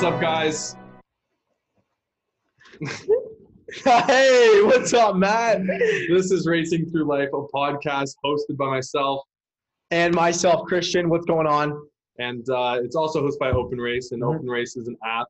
What's 0.00 0.14
up, 0.14 0.20
guys? 0.22 0.76
hey, 4.06 4.62
what's 4.64 4.94
up, 4.94 5.14
Matt? 5.16 5.60
This 6.08 6.30
is 6.30 6.46
Racing 6.46 6.90
Through 6.90 7.04
Life, 7.04 7.28
a 7.34 7.42
podcast 7.54 8.14
hosted 8.24 8.56
by 8.56 8.70
myself, 8.70 9.20
And 9.90 10.14
myself, 10.14 10.66
Christian. 10.66 11.10
What's 11.10 11.26
going 11.26 11.46
on? 11.46 11.78
and 12.18 12.48
uh, 12.48 12.80
it's 12.82 12.96
also 12.96 13.28
hosted 13.28 13.40
by 13.40 13.52
OpenRace. 13.52 14.12
And 14.12 14.22
Mhm. 14.22 14.40
OpenRace 14.40 14.78
is 14.78 14.88
an 14.88 14.96
app 15.04 15.26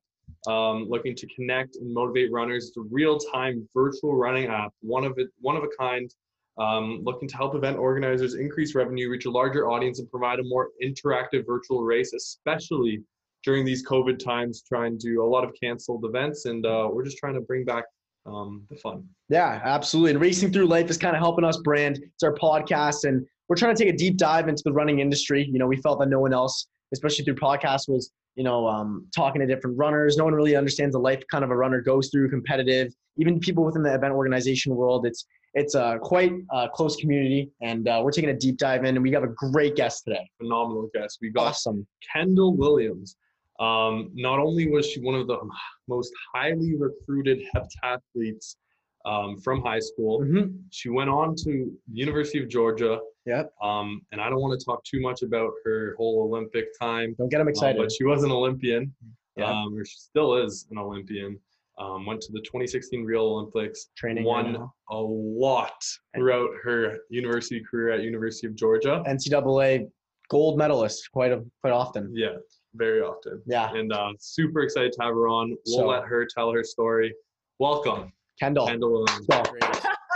um, 0.46 0.86
looking 0.88 1.16
to 1.16 1.26
connect 1.34 1.74
and 1.74 1.92
motivate 1.92 2.30
runners. 2.30 2.68
It's 2.68 2.76
a 2.76 2.82
real-time 2.92 3.68
virtual 3.74 4.14
running 4.14 4.46
app, 4.46 4.72
one 4.82 5.02
of 5.02 5.18
it, 5.18 5.30
one 5.40 5.56
of 5.56 5.64
a 5.64 5.68
kind, 5.76 6.08
um, 6.58 7.00
looking 7.02 7.26
to 7.26 7.36
help 7.36 7.56
event 7.56 7.76
organizers 7.76 8.34
increase 8.34 8.76
revenue, 8.76 9.10
reach 9.10 9.26
a 9.26 9.30
larger 9.32 9.68
audience, 9.68 9.98
and 9.98 10.08
provide 10.08 10.38
a 10.38 10.44
more 10.44 10.68
interactive 10.80 11.44
virtual 11.44 11.82
race, 11.82 12.12
especially 12.12 13.02
during 13.44 13.64
these 13.64 13.86
COVID 13.86 14.18
times. 14.18 14.62
Trying 14.66 14.98
to 14.98 15.06
do 15.06 15.22
a 15.22 15.28
lot 15.28 15.44
of 15.44 15.54
canceled 15.60 16.04
events, 16.04 16.46
and 16.46 16.64
uh, 16.66 16.88
we're 16.90 17.04
just 17.04 17.18
trying 17.18 17.34
to 17.34 17.40
bring 17.40 17.64
back 17.64 17.84
um, 18.26 18.66
the 18.70 18.76
fun. 18.76 19.04
Yeah, 19.28 19.60
absolutely. 19.64 20.12
And 20.12 20.20
Racing 20.20 20.52
Through 20.52 20.66
Life 20.66 20.90
is 20.90 20.98
kind 20.98 21.14
of 21.14 21.20
helping 21.20 21.44
us 21.44 21.56
brand. 21.58 21.98
It's 21.98 22.22
our 22.22 22.34
podcast, 22.34 23.04
and 23.04 23.26
we're 23.48 23.56
trying 23.56 23.74
to 23.74 23.84
take 23.84 23.92
a 23.92 23.96
deep 23.96 24.16
dive 24.16 24.48
into 24.48 24.62
the 24.64 24.72
running 24.72 25.00
industry. 25.00 25.48
You 25.50 25.58
know, 25.58 25.66
we 25.66 25.76
felt 25.76 25.98
that 26.00 26.08
no 26.08 26.20
one 26.20 26.32
else, 26.32 26.68
especially 26.92 27.24
through 27.24 27.36
podcasts, 27.36 27.88
was 27.88 28.10
you 28.36 28.44
know 28.44 28.66
um, 28.66 29.06
talking 29.14 29.40
to 29.40 29.46
different 29.46 29.78
runners. 29.78 30.16
No 30.16 30.24
one 30.24 30.34
really 30.34 30.56
understands 30.56 30.92
the 30.92 31.00
life 31.00 31.22
kind 31.30 31.44
of 31.44 31.50
a 31.50 31.56
runner 31.56 31.80
goes 31.80 32.08
through, 32.10 32.30
competitive. 32.30 32.92
Even 33.16 33.40
people 33.40 33.64
within 33.64 33.82
the 33.82 33.94
event 33.94 34.14
organization 34.14 34.74
world, 34.74 35.06
it's 35.06 35.26
it's 35.54 35.74
a 35.74 35.98
quite 36.00 36.32
a 36.52 36.68
close 36.68 36.96
community, 36.96 37.50
and 37.60 37.88
uh, 37.88 38.00
we're 38.02 38.12
taking 38.12 38.30
a 38.30 38.36
deep 38.36 38.56
dive 38.56 38.84
in. 38.84 38.96
And 38.96 39.02
we 39.02 39.10
have 39.12 39.24
a 39.24 39.28
great 39.28 39.76
guest 39.76 40.04
today. 40.04 40.28
Phenomenal 40.38 40.88
guest. 40.94 41.18
We 41.20 41.30
got 41.30 41.48
Awesome. 41.48 41.86
Kendell 42.14 42.56
Williams. 42.56 43.16
Um, 43.60 44.10
not 44.14 44.38
only 44.38 44.68
was 44.70 44.86
she 44.90 45.00
one 45.00 45.14
of 45.14 45.26
the 45.26 45.38
most 45.86 46.12
highly 46.34 46.76
recruited 46.76 47.40
heptathletes 47.54 48.56
um, 49.04 49.36
from 49.38 49.62
high 49.62 49.78
school, 49.80 50.20
Mm-hmm. 50.20 50.56
she 50.70 50.88
went 50.88 51.10
on 51.10 51.34
to 51.44 51.70
University 51.92 52.42
of 52.42 52.48
Georgia. 52.48 52.98
Yep. 53.26 53.52
Um, 53.62 54.00
and 54.12 54.20
I 54.20 54.30
don't 54.30 54.40
want 54.40 54.58
to 54.58 54.64
talk 54.64 54.82
too 54.84 55.00
much 55.00 55.22
about 55.22 55.50
her 55.64 55.94
whole 55.98 56.22
Olympic 56.22 56.66
time, 56.80 57.14
Don't 57.18 57.28
get 57.28 57.38
them 57.38 57.46
uh, 57.48 57.50
excited. 57.50 57.78
but 57.78 57.92
she 57.92 58.04
was 58.04 58.24
an 58.24 58.30
Olympian, 58.32 58.94
Yeah. 59.36 59.50
um, 59.50 59.76
or 59.76 59.84
she 59.84 59.96
still 59.96 60.36
is 60.36 60.66
an 60.70 60.78
Olympian. 60.78 61.38
Um, 61.78 62.04
went 62.04 62.20
to 62.22 62.32
the 62.32 62.40
2016 62.40 63.04
Rio 63.04 63.22
Olympics, 63.24 63.88
Training 63.96 64.24
won 64.24 64.52
now. 64.52 64.74
a 64.90 64.96
lot 65.00 65.82
throughout 66.14 66.50
her 66.62 66.98
university 67.08 67.62
career 67.70 67.90
at 67.92 68.02
University 68.02 68.46
of 68.46 68.54
Georgia. 68.54 69.02
NCAA 69.06 69.88
gold 70.28 70.58
medalist 70.58 71.08
quite 71.12 71.32
a, 71.32 71.42
quite 71.62 71.72
often. 71.72 72.10
Yeah, 72.14 72.36
very 72.74 73.00
often. 73.00 73.42
Yeah, 73.46 73.72
and 73.74 73.92
uh, 73.92 74.12
super 74.18 74.60
excited 74.62 74.92
to 74.92 75.02
have 75.02 75.14
her 75.14 75.28
on. 75.28 75.56
We'll 75.66 75.78
So- 75.80 75.86
let 75.88 76.04
her 76.04 76.26
tell 76.26 76.52
her 76.52 76.64
story. 76.64 77.14
Welcome, 77.58 78.12
Kendell. 78.42 78.68
Kendell. 78.68 79.06
So, 79.30 79.42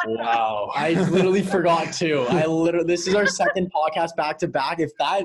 Wow. 0.06 0.70
I 0.74 0.92
literally 1.11 1.42
forgot 1.42 1.92
to. 1.94 2.20
I 2.28 2.46
literally 2.46 2.86
this 2.86 3.06
is 3.06 3.14
our 3.14 3.27
second 3.27 3.70
podcast 3.74 4.16
back 4.16 4.38
to 4.38 4.48
back. 4.48 4.80
If 4.80 4.91
that 4.98 5.24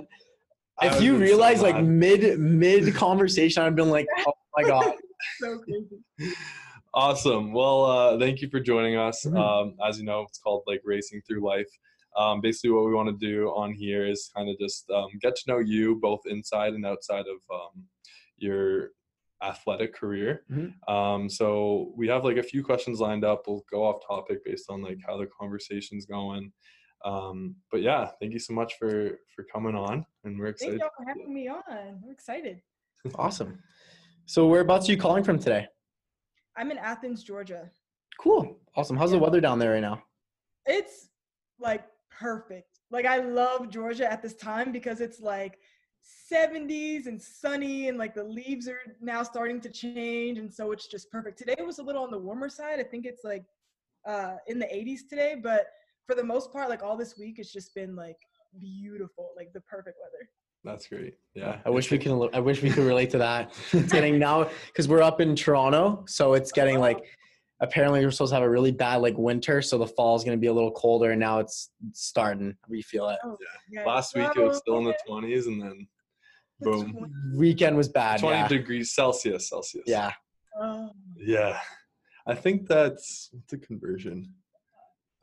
if 0.82 1.02
you 1.02 1.12
been 1.14 1.20
so 1.22 1.26
realize 1.26 1.62
like 1.62 1.82
mid 1.84 2.40
mid 2.40 2.94
conversation, 2.96 3.64
I've 3.64 3.76
been 3.76 3.90
like, 3.90 4.08
oh 4.26 4.34
my 4.58 4.64
god. 4.64 4.94
so 5.40 5.60
crazy. 5.60 6.36
awesome. 6.94 7.52
Well, 7.54 7.86
uh, 7.86 8.20
thank 8.20 8.42
you 8.42 8.50
for 8.50 8.60
joining 8.60 8.96
us. 8.98 9.26
Mhm. 9.26 9.38
Um, 9.38 9.76
as 9.86 10.00
you 10.00 10.06
know, 10.06 10.22
it's 10.22 10.40
called 10.40 10.64
like 10.68 10.82
racing 10.86 11.22
through 11.28 11.46
life. 11.46 11.68
Um, 12.18 12.42
basically, 12.42 12.72
what 12.72 12.86
we 12.86 12.94
want 12.94 13.10
to 13.10 13.26
do 13.26 13.48
on 13.50 13.74
here 13.74 14.06
is 14.06 14.30
kind 14.36 14.50
of 14.50 14.58
just 14.60 14.90
um, 14.90 15.08
get 15.22 15.36
to 15.36 15.44
know 15.48 15.60
you 15.60 15.96
both 16.02 16.22
inside 16.26 16.74
and 16.74 16.86
outside 16.86 17.26
of 17.28 17.38
um, 17.54 17.84
your 18.38 18.90
athletic 19.42 19.94
career. 19.94 20.44
Mhm. 20.52 20.74
Um, 20.90 21.30
so 21.30 21.94
we 21.96 22.08
have 22.08 22.26
like 22.26 22.38
a 22.38 22.44
few 22.44 22.64
questions 22.64 23.00
lined 23.00 23.24
up. 23.24 23.44
We'll 23.48 23.64
go 23.72 23.84
off 23.86 24.06
topic 24.06 24.44
based 24.44 24.70
on 24.70 24.82
like 24.82 24.98
how 25.06 25.18
the 25.18 25.28
conversation's 25.28 26.06
going. 26.06 26.52
Um, 27.06 27.56
but 27.72 27.82
yeah, 27.82 28.10
thank 28.20 28.34
you 28.34 28.40
so 28.40 28.54
much 28.54 28.76
for 28.78 29.20
for 29.34 29.46
coming 29.46 29.76
on, 29.76 30.06
and 30.24 30.38
we're 30.38 30.48
excited. 30.48 30.80
Thank 30.80 30.82
y'all 30.82 30.92
for 30.98 31.06
having 31.08 31.34
me 31.34 31.48
on. 31.48 31.64
I'm 31.70 32.12
excited. 32.12 32.62
Awesome. 33.16 33.58
So 34.26 34.46
whereabouts 34.48 34.90
are 34.90 34.92
you 34.92 34.98
calling 34.98 35.24
from 35.24 35.40
today? 35.40 35.68
I'm 36.58 36.70
in 36.70 36.78
Athens, 36.78 37.24
Georgia. 37.24 37.72
Cool. 38.20 38.60
Awesome. 38.76 38.98
How's 38.98 39.12
the 39.12 39.18
weather 39.18 39.40
down 39.40 39.58
there 39.58 39.72
right 39.72 39.82
now? 39.82 40.04
It's 40.66 41.08
like 41.60 41.86
perfect. 42.20 42.80
Like 42.92 43.06
I 43.06 43.20
love 43.20 43.70
Georgia 43.70 44.12
at 44.12 44.22
this 44.22 44.36
time 44.36 44.72
because 44.72 45.02
it's 45.02 45.20
like 45.20 45.58
70s 46.32 47.06
and 47.06 47.22
sunny 47.22 47.88
and 47.88 47.98
like 47.98 48.16
the 48.16 48.24
leaves 48.24 48.68
are 48.68 48.80
now 49.02 49.24
starting 49.24 49.62
to 49.62 49.70
change 49.70 50.38
and 50.38 50.54
so 50.54 50.72
it's 50.72 50.88
just 50.88 51.12
perfect. 51.12 51.38
Today 51.38 51.56
was 51.66 51.80
a 51.80 51.84
little 51.84 52.04
on 52.04 52.12
the 52.12 52.18
warmer 52.18 52.50
side. 52.50 52.80
I 52.80 52.84
think 52.84 53.06
it's 53.06 53.24
like 53.24 53.44
uh 54.08 54.36
in 54.48 54.60
the 54.60 54.66
80s 54.66 55.08
today, 55.10 55.36
but 55.42 55.68
for 56.08 56.16
the 56.16 56.24
most 56.24 56.52
part 56.52 56.70
like 56.70 56.84
all 56.84 56.98
this 56.98 57.18
week 57.18 57.38
it's 57.38 57.52
just 57.52 57.74
been 57.76 57.96
like 57.96 58.18
beautiful, 58.60 59.32
like 59.36 59.54
the 59.54 59.62
perfect 59.62 59.98
weather. 60.02 60.30
That's 60.64 60.88
great. 60.88 61.14
Yeah. 61.36 61.60
I 61.66 61.70
wish 61.70 61.90
we 61.90 61.98
can. 61.98 62.28
I 62.34 62.40
wish 62.40 62.62
we 62.62 62.70
could 62.70 62.84
relate 62.84 63.10
to 63.12 63.18
that. 63.20 63.54
It's 63.72 63.94
getting 63.94 64.20
now 64.20 64.50
because 64.68 64.90
we're 64.90 65.02
up 65.02 65.22
in 65.22 65.36
Toronto, 65.36 66.04
so 66.08 66.34
it's 66.34 66.52
getting 66.52 66.80
like. 66.80 67.00
Apparently, 67.62 68.04
we're 68.06 68.12
supposed 68.12 68.32
to 68.32 68.36
have 68.36 68.44
a 68.44 68.50
really 68.50 68.72
bad 68.72 68.98
like 68.98 69.18
winter, 69.18 69.62
so 69.62 69.78
the 69.78 69.86
fall 69.88 70.16
is 70.16 70.24
going 70.24 70.38
to 70.38 70.40
be 70.40 70.48
a 70.48 70.54
little 70.54 70.72
colder, 70.72 71.12
and 71.12 71.20
now 71.20 71.40
it's 71.40 71.72
starting. 71.92 72.56
We 72.70 72.82
feel 72.82 73.10
it. 73.10 73.20
Oh, 73.24 73.38
yeah. 73.70 73.84
Last 73.86 74.16
week 74.16 74.30
it 74.36 74.40
was 74.40 74.58
still 74.60 74.78
in 74.78 74.86
the 74.86 74.96
20s, 75.08 75.48
and 75.48 75.62
then 75.62 75.88
boom, 76.62 76.92
twen- 76.94 77.34
Weekend 77.36 77.76
was 77.76 77.90
bad. 77.90 78.20
20 78.22 78.38
Yeah. 78.38 78.48
degrees 78.48 78.92
Celsius. 78.96 79.50
Celsius. 79.50 79.84
yeah. 79.88 80.12
oh. 80.60 80.90
Yeah. 81.18 81.60
I 82.26 82.36
think 82.36 82.68
that's 82.68 83.30
the 83.50 83.58
conversion. 83.58 84.34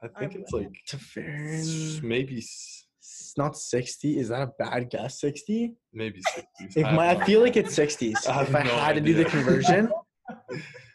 I 0.03 0.08
think 0.08 0.32
I'm- 0.32 0.42
it's 0.42 0.53
like 0.53 0.72
To 0.88 0.97
s- 0.97 1.03
Fahrenheit. 1.03 2.03
maybe 2.03 2.38
s- 2.38 2.86
It's 2.98 3.32
not 3.38 3.56
60. 3.56 4.18
Is 4.18 4.28
that 4.28 4.42
a 4.42 4.47
bad 4.58 4.91
guess? 4.91 5.20
60? 5.20 5.74
maybe 5.94 6.20
60 6.34 6.80
If 6.80 6.86
have 6.86 6.94
my, 6.94 7.10
I 7.10 7.24
feel 7.24 7.41
like 7.41 7.56
it's 7.56 7.74
60s. 7.74 8.26
I 8.26 8.32
have 8.34 8.48
if 8.50 8.54
I 8.54 8.62
no 8.62 8.76
had 8.76 8.94
to 8.97 9.00
do 9.00 9.14
the 9.14 9.24
conversion, 9.24 9.91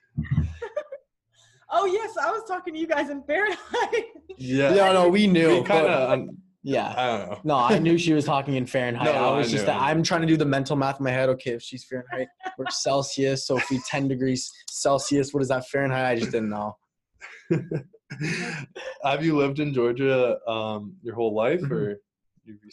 Oh 1.72 1.86
yes, 1.86 2.16
I 2.22 2.32
was 2.32 2.44
talking 2.48 2.74
to 2.74 2.80
you 2.80 2.88
guys 2.88 3.10
in 3.10 3.24
Fahrenheit. 3.24 4.06
yeah. 4.38 4.74
no, 4.74 4.94
no, 4.94 5.10
we 5.10 5.28
knew. 5.28 5.60
We 5.60 5.64
kind 5.64 5.88
but- 5.88 6.20
of. 6.20 6.30
yeah. 6.64 6.94
I 6.98 7.08
don't 7.18 7.30
know. 7.30 7.40
No, 7.44 7.56
I 7.56 7.80
knew 7.80 7.98
she 7.98 8.14
was 8.14 8.26
talking 8.26 8.56
in 8.56 8.66
Fahrenheit. 8.66 9.06
No, 9.06 9.14
no, 9.14 9.34
I 9.34 9.38
was 9.38 9.48
I 9.48 9.52
just 9.52 9.66
that 9.68 9.76
I 9.78 9.86
knew. 9.86 10.00
I'm 10.00 10.04
trying 10.04 10.22
to 10.22 10.28
do 10.28 10.38
the 10.38 10.46
mental 10.46 10.76
math 10.76 11.00
in 11.00 11.06
my 11.06 11.12
head. 11.12 11.30
Okay, 11.30 11.52
if 11.52 11.62
she's 11.62 11.84
Fahrenheit, 11.86 12.28
we're 12.58 12.66
Celsius. 12.70 13.48
So 13.48 13.58
if 13.58 13.70
we 13.70 13.80
10 13.88 14.08
degrees 14.08 14.52
Celsius, 14.70 15.34
what 15.34 15.42
is 15.42 15.50
that 15.50 15.68
Fahrenheit? 15.70 16.06
I 16.06 16.20
just 16.20 16.32
didn't 16.32 16.50
know. 16.50 16.76
have 19.04 19.24
you 19.24 19.38
lived 19.38 19.60
in 19.60 19.74
Georgia 19.74 20.38
um, 20.48 20.94
your 21.02 21.16
whole 21.16 21.34
life, 21.34 21.62
Mhm. 21.62 21.72
or? 21.72 22.02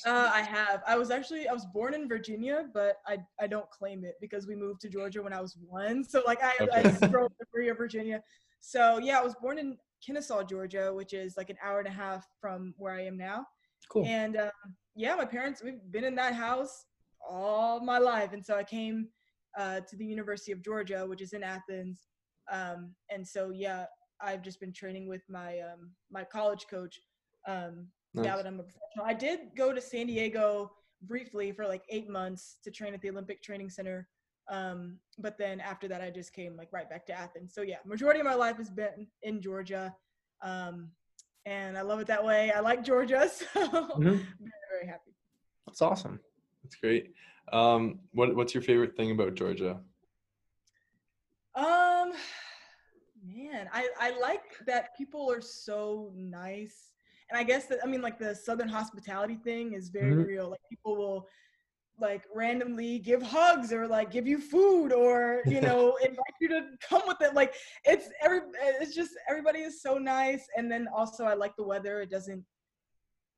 Uh, 0.07 0.31
I 0.33 0.41
have. 0.41 0.83
I 0.87 0.97
was 0.97 1.11
actually 1.11 1.47
I 1.47 1.53
was 1.53 1.67
born 1.75 1.95
in 1.95 2.09
Virginia, 2.09 2.65
but 2.75 2.97
I 3.07 3.19
I 3.39 3.47
don't 3.47 3.69
claim 3.71 4.03
it 4.05 4.15
because 4.21 4.47
we 4.47 4.57
moved 4.57 4.81
to 4.81 4.89
Georgia 4.89 5.23
when 5.23 5.33
I 5.33 5.41
was 5.41 5.57
one. 5.69 6.03
So 6.03 6.23
like 6.27 6.43
I 6.43 6.53
I 6.61 6.65
Okay. 6.65 6.83
just 6.83 7.01
grew 7.13 7.27
up 7.27 7.33
in 7.39 7.47
Berea, 7.53 7.75
Virginia. 7.75 8.23
So 8.61 8.99
yeah, 8.99 9.19
I 9.19 9.23
was 9.23 9.35
born 9.41 9.59
in 9.59 9.77
Kennesaw, 10.05 10.45
Georgia, 10.45 10.93
which 10.95 11.13
is 11.13 11.37
like 11.37 11.51
an 11.51 11.57
hour 11.65 11.79
and 11.79 11.89
a 11.89 11.93
half 11.93 12.27
from 12.41 12.75
where 12.79 12.95
I 12.95 13.05
am 13.05 13.17
now. 13.17 13.47
Cool. 13.91 14.05
And 14.07 14.37
um, 14.37 14.51
yeah, 14.95 15.15
my 15.15 15.25
parents 15.25 15.63
we've 15.63 15.81
been 15.91 16.05
in 16.05 16.15
that 16.17 16.35
house 16.35 16.85
all 17.29 17.81
my 17.81 17.99
life, 17.99 18.33
and 18.33 18.45
so 18.45 18.57
I 18.57 18.65
came 18.65 19.09
uh, 19.59 19.81
to 19.89 19.97
the 19.97 20.05
University 20.05 20.53
of 20.53 20.63
Georgia, 20.63 21.05
which 21.07 21.23
is 21.23 21.33
in 21.33 21.43
Athens. 21.43 22.07
Um, 22.51 22.95
and 23.11 23.27
so 23.27 23.51
yeah, 23.51 23.87
I've 24.21 24.43
just 24.43 24.61
been 24.61 24.73
training 24.73 25.09
with 25.09 25.23
my 25.29 25.61
um, 25.61 25.93
my 26.11 26.25
college 26.25 26.67
coach. 26.71 26.99
Um, 27.47 27.89
now 28.15 28.37
that 28.37 28.47
I'm 28.47 28.61
a 28.61 28.65
professional. 28.65 29.05
I 29.05 29.15
did 29.15 29.41
go 29.57 29.73
to 29.73 29.81
San 29.81 30.07
Diego 30.07 30.73
briefly 31.03 31.53
for 31.53 31.67
like 31.67 31.83
eight 31.89 32.09
months 32.09 32.59
to 32.65 32.71
train 32.71 32.95
at 32.95 33.01
the 33.01 33.11
Olympic 33.11 33.43
Training 33.43 33.71
Center. 33.71 34.09
Um, 34.49 34.99
but 35.19 35.37
then 35.37 35.61
after 35.61 35.89
that, 35.89 36.01
I 36.01 36.11
just 36.11 36.33
came 36.33 36.57
like 36.57 36.73
right 36.73 36.89
back 36.89 37.05
to 37.07 37.13
Athens. 37.13 37.53
So 37.55 37.63
yeah, 37.63 37.77
majority 37.85 38.21
of 38.21 38.27
my 38.27 38.35
life 38.35 38.57
has 38.57 38.71
been 38.71 39.07
in 39.23 39.43
Georgia, 39.43 39.95
um, 40.43 40.91
and 41.45 41.77
I 41.77 41.83
love 41.83 42.01
it 42.01 42.07
that 42.07 42.25
way. 42.25 42.51
I 42.51 42.61
like 42.61 42.83
Georgia, 42.85 43.29
so 43.33 43.61
Mhm. 43.61 44.27
very 44.39 44.69
very 44.71 44.87
happy. 44.87 45.15
That's 45.67 45.83
awesome. 45.83 46.19
That's 46.63 46.77
great. 46.77 47.13
Um, 47.53 48.01
what 48.13 48.35
What's 48.35 48.55
your 48.55 48.63
favorite 48.63 48.97
thing 48.97 49.11
about 49.11 49.35
Georgia? 49.35 49.81
Um, 51.55 52.13
man, 53.25 53.69
I 53.73 53.89
I 53.99 54.19
like 54.19 54.59
that 54.67 54.97
people 54.97 55.31
are 55.31 55.41
so 55.41 56.13
nice, 56.15 56.93
and 57.31 57.39
I 57.39 57.43
guess 57.43 57.67
that 57.67 57.81
I 57.83 57.87
mean 57.87 58.01
like 58.03 58.19
the 58.19 58.35
Southern 58.35 58.69
hospitality 58.69 59.37
thing 59.37 59.73
is 59.73 59.89
very 59.89 60.15
Mhm. 60.15 60.27
real. 60.27 60.51
Like 60.51 60.61
people 60.71 60.97
will 60.97 61.29
like 62.01 62.23
randomly 62.35 62.99
give 62.99 63.23
hugs 63.23 63.73
or 63.73 63.87
like 63.87 64.11
give 64.11 64.27
you 64.27 64.39
food 64.41 64.93
or 64.93 65.43
you 65.47 65.61
know 65.61 65.97
invite 66.03 66.35
you 66.41 66.49
to 66.49 66.67
come 66.89 67.03
with 67.07 67.21
it. 67.21 67.35
Like 67.35 67.55
it's 67.85 68.09
every 68.23 68.41
it's 68.81 68.95
just 68.95 69.11
everybody 69.29 69.61
is 69.61 69.83
so 69.83 69.99
nice, 69.99 70.47
and 70.57 70.71
then 70.71 70.89
also 70.95 71.25
I 71.25 71.35
like 71.35 71.57
the 71.57 71.65
weather. 71.65 72.01
It 72.01 72.11
doesn't 72.11 72.45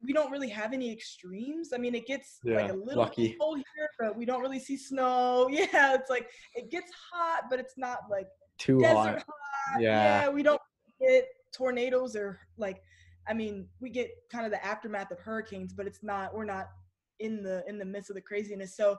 we 0.03 0.13
don't 0.13 0.31
really 0.31 0.49
have 0.49 0.73
any 0.73 0.91
extremes. 0.91 1.73
I 1.75 1.79
mean, 1.79 1.95
it 1.95 2.07
gets 2.07 2.39
Yeah, 2.43 2.57
like 2.57 2.71
a 2.71 2.75
little 2.77 3.03
lucky. 3.05 3.37
cold 3.39 3.59
here, 3.59 3.89
but 3.99 4.17
we 4.17 4.25
don't 4.25 4.41
really 4.41 4.59
see 4.59 4.77
snow. 4.77 5.49
Yeah, 5.51 5.95
it's 5.95 6.09
like 6.11 6.29
it 6.55 6.71
gets 6.71 6.91
hot, 7.13 7.45
but 7.51 7.61
it's 7.61 7.75
not 7.77 7.99
like 8.11 8.27
Too 8.59 8.83
hot. 8.83 9.17
hot. 9.19 9.25
Yeah. 9.79 10.23
Yeah, 10.23 10.29
we 10.31 10.43
don't 10.43 10.61
get 11.01 11.27
tornadoes 11.53 12.17
or 12.17 12.41
like 12.57 12.83
I 13.29 13.35
mean, 13.35 13.69
we 13.81 13.91
get 13.91 14.11
kind 14.33 14.45
of 14.47 14.51
the 14.51 14.65
aftermath 14.65 15.11
of 15.11 15.19
hurricanes, 15.21 15.73
but 15.75 15.87
it's 15.87 16.03
not 16.03 16.35
we're 16.35 16.45
not 16.45 16.67
in 17.21 17.43
the 17.43 17.63
in 17.69 17.79
the 17.79 17.85
midst 17.85 18.11
of 18.11 18.17
the 18.17 18.23
craziness. 18.23 18.75
So 18.77 18.99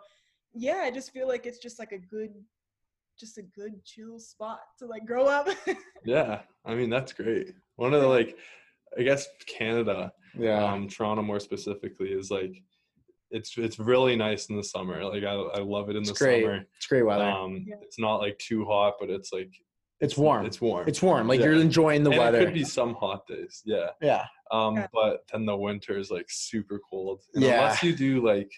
yeah, 0.53 0.81
I 0.83 0.91
just 0.91 1.11
feel 1.11 1.27
like 1.27 1.45
it's 1.45 1.57
just 1.59 1.79
like 1.79 1.91
a 1.91 1.97
good 1.97 2.31
just 3.19 3.37
a 3.37 3.41
good 3.43 3.83
chill 3.83 4.19
spot 4.19 4.61
to 4.79 4.85
like 4.85 5.05
grow 5.05 5.25
up. 5.25 5.47
Yeah, 6.03 6.41
I 6.65 6.73
mean 6.73 6.89
that's 6.89 7.13
great. 7.13 7.53
One 7.75 7.93
of 7.93 8.01
the 8.01 8.07
like, 8.07 8.35
I 8.97 9.03
guess 9.03 9.27
Canada, 9.45 10.11
Yeah. 10.35 10.73
um, 10.73 10.87
Toronto 10.87 11.21
more 11.21 11.39
specifically, 11.39 12.09
is 12.09 12.31
like, 12.31 12.55
it's 13.29 13.55
it's 13.55 13.77
really 13.77 14.15
nice 14.15 14.49
in 14.49 14.55
the 14.57 14.63
summer. 14.63 15.05
Like 15.05 15.23
I 15.23 15.33
I 15.33 15.59
love 15.59 15.89
it 15.91 15.95
in 15.95 16.01
It's 16.01 16.11
the 16.11 16.17
great. 16.25 16.41
summer. 16.43 16.65
It's 16.77 16.87
great 16.87 17.03
weather. 17.05 17.23
Um, 17.23 17.65
Yeah. 17.67 17.75
it's 17.83 17.99
not 17.99 18.15
like 18.17 18.35
too 18.39 18.65
hot, 18.65 18.95
but 18.99 19.11
it's 19.11 19.31
like 19.31 19.53
it's 20.01 20.17
warm. 20.17 20.45
It's 20.45 20.59
warm. 20.59 20.87
It's 20.87 21.01
warm. 21.01 21.27
Like 21.27 21.39
Yeah. 21.39 21.47
you're 21.47 21.55
enjoying 21.61 22.03
the 22.03 22.09
and 22.11 22.19
weather. 22.19 22.41
It 22.41 22.45
could 22.45 22.53
be 22.53 22.63
some 22.63 22.95
hot 22.95 23.25
days. 23.27 23.61
Yeah. 23.65 23.91
yeah. 24.01 24.25
Um, 24.51 24.75
Yeah. 24.75 24.87
but 24.93 25.23
then 25.31 25.45
the 25.45 25.55
winter 25.55 25.97
is 25.97 26.11
like 26.11 26.25
super 26.29 26.79
cold. 26.89 27.21
And 27.33 27.43
Yeah. 27.43 27.61
Unless 27.61 27.83
you 27.83 27.95
do 27.95 28.25
like, 28.25 28.51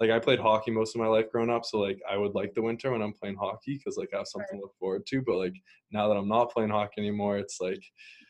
like 0.00 0.10
I 0.10 0.18
played 0.18 0.38
hockey 0.40 0.70
most 0.70 0.94
of 0.94 1.00
my 1.00 1.06
life 1.06 1.30
growing 1.30 1.50
up, 1.50 1.66
so 1.66 1.78
like 1.78 2.00
I 2.10 2.16
would 2.16 2.34
like 2.34 2.54
the 2.54 2.62
winter 2.62 2.90
when 2.90 3.02
I'm 3.02 3.12
playing 3.12 3.36
hockey 3.36 3.76
because 3.76 3.98
like 3.98 4.08
I 4.14 4.16
have 4.18 4.26
something 4.26 4.58
to 4.58 4.62
look 4.62 4.74
forward 4.78 5.04
to. 5.08 5.20
But 5.22 5.36
like 5.36 5.54
now 5.92 6.08
that 6.08 6.16
I'm 6.16 6.26
not 6.28 6.50
playing 6.50 6.70
hockey 6.70 7.02
anymore, 7.02 7.36
it's 7.36 7.60
like 7.60 7.82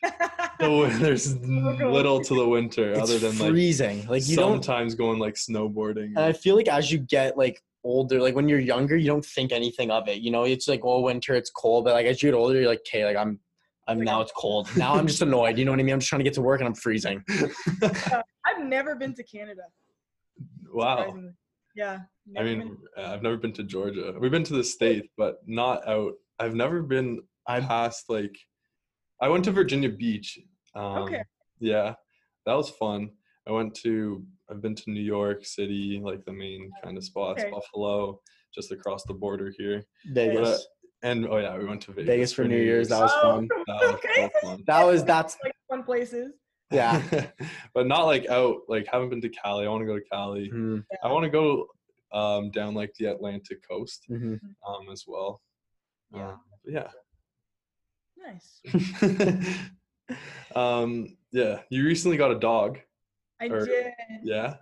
the 0.61 0.71
win- 0.71 0.99
there's 1.01 1.37
little 1.39 2.21
to 2.21 2.35
the 2.35 2.47
winter 2.47 2.91
It's 2.91 2.99
other 3.01 3.19
than 3.19 3.37
like 3.37 3.49
freezing. 3.49 4.07
Like 4.07 4.27
you 4.27 4.35
don't 4.35 4.63
sometimes 4.63 4.95
going 4.95 5.19
like 5.19 5.35
snowboarding. 5.35 6.07
And 6.15 6.19
I 6.19 6.33
feel 6.33 6.55
like 6.55 6.67
as 6.67 6.91
you 6.91 6.99
get 6.99 7.37
like 7.37 7.61
older, 7.83 8.21
like 8.21 8.35
when 8.35 8.47
you're 8.47 8.59
younger, 8.59 8.95
you 8.95 9.07
don't 9.07 9.25
think 9.25 9.51
anything 9.51 9.91
of 9.91 10.07
it. 10.07 10.21
You 10.21 10.31
know, 10.31 10.43
it's 10.43 10.67
like, 10.67 10.83
well, 10.85 11.01
winter, 11.03 11.33
it's 11.35 11.49
cold. 11.49 11.85
But 11.85 11.93
like 11.93 12.05
as 12.05 12.21
you 12.21 12.31
get 12.31 12.37
older, 12.37 12.59
you're 12.59 12.69
like, 12.69 12.81
okay, 12.87 13.05
like 13.05 13.17
I'm, 13.17 13.39
I'm 13.87 13.97
Like, 13.97 14.05
now 14.05 14.21
it's 14.21 14.31
cold. 14.37 14.69
Now 14.77 14.93
I'm 14.93 15.07
just 15.07 15.21
annoyed. 15.21 15.57
You 15.57 15.65
know 15.65 15.71
what 15.71 15.79
I 15.79 15.83
mean? 15.83 15.93
I'm 15.93 15.99
just 15.99 16.09
trying 16.09 16.19
to 16.19 16.23
get 16.23 16.33
to 16.35 16.41
work 16.41 16.61
and 16.61 16.67
I'm 16.67 16.75
freezing. 16.75 17.23
I've 17.81 18.63
never 18.63 18.95
been 18.95 19.13
to 19.15 19.23
Canada. 19.23 19.63
wow. 20.71 20.97
surprisingly. 20.97 21.31
Yeah. 21.75 21.99
I 22.37 22.43
mean, 22.43 22.59
been. 22.59 22.77
uh, 22.97 23.11
I've 23.13 23.23
never 23.23 23.37
been 23.37 23.53
to 23.53 23.63
Georgia. 23.63 24.13
We've 24.19 24.31
been 24.31 24.43
to 24.43 24.53
the 24.53 24.63
state, 24.63 25.09
but 25.17 25.37
not 25.47 25.87
out. 25.87 26.13
I've 26.39 26.55
never 26.55 26.81
been 26.81 27.21
I'm 27.47 27.65
past 27.65 28.09
like. 28.09 28.37
I 29.21 29.27
went 29.29 29.43
to 29.45 29.51
Virginia 29.51 29.89
Beach. 29.89 30.39
Um, 30.75 31.03
Okay. 31.03 31.23
Yeah, 31.59 31.93
that 32.45 32.53
was 32.53 32.69
fun. 32.69 33.11
I 33.47 33.51
went 33.51 33.75
to. 33.83 34.23
I've 34.49 34.61
been 34.61 34.75
to 34.75 34.91
New 34.91 35.01
York 35.01 35.45
City, 35.45 35.99
like 36.03 36.25
the 36.25 36.33
main 36.33 36.71
kind 36.83 36.97
of 36.97 37.03
spots. 37.03 37.41
Okay. 37.41 37.51
Buffalo, 37.51 38.19
just 38.53 38.71
across 38.71 39.03
the 39.03 39.13
border 39.13 39.53
here, 39.57 39.83
Vegas. 40.07 40.65
and 41.03 41.27
oh 41.27 41.37
yeah, 41.37 41.57
we 41.57 41.65
went 41.65 41.81
to 41.83 41.91
Vegas, 41.91 42.07
Vegas 42.07 42.33
for 42.33 42.43
New 42.45 42.57
Year's. 42.57 42.89
That 42.89 43.01
was 43.01 43.11
Oh, 43.15 43.21
fun. 43.21 43.47
That 43.67 43.81
was 43.81 43.93
okay. 43.95 44.31
so 44.41 44.47
fun. 44.47 44.63
That 44.67 44.83
was 44.85 45.03
that's 45.03 45.37
like 45.43 45.53
fun 45.69 45.83
places. 45.83 46.33
yeah. 46.71 47.01
but 47.73 47.87
not 47.87 48.05
like 48.05 48.27
out. 48.27 48.57
Like 48.67 48.87
haven't 48.91 49.09
been 49.09 49.21
to 49.21 49.29
Cali. 49.29 49.65
I 49.65 49.69
want 49.69 49.81
to 49.81 49.85
go 49.87 49.97
to 49.97 50.05
Cali. 50.11 50.49
Mhm, 50.49 50.83
I 51.03 51.11
want 51.11 51.23
to 51.23 51.29
go 51.29 51.67
um, 52.11 52.51
down 52.51 52.73
like 52.73 52.93
the 52.99 53.05
Atlantic 53.05 53.59
coast 53.67 54.05
mhm. 54.09 54.39
um, 54.67 54.89
as 54.91 55.05
well. 55.07 55.41
Yeah. 56.13 56.35
But 56.63 56.73
yeah. 56.73 56.87
Nice. 58.17 58.61
um, 60.55 61.17
yeah. 61.31 61.61
You 61.69 61.83
recently 61.85 62.17
got 62.17 62.31
a 62.31 62.39
dog. 62.39 62.79
I 63.39 63.47
Or- 63.47 63.65
did. 63.65 63.93
Yeah. 64.23 64.55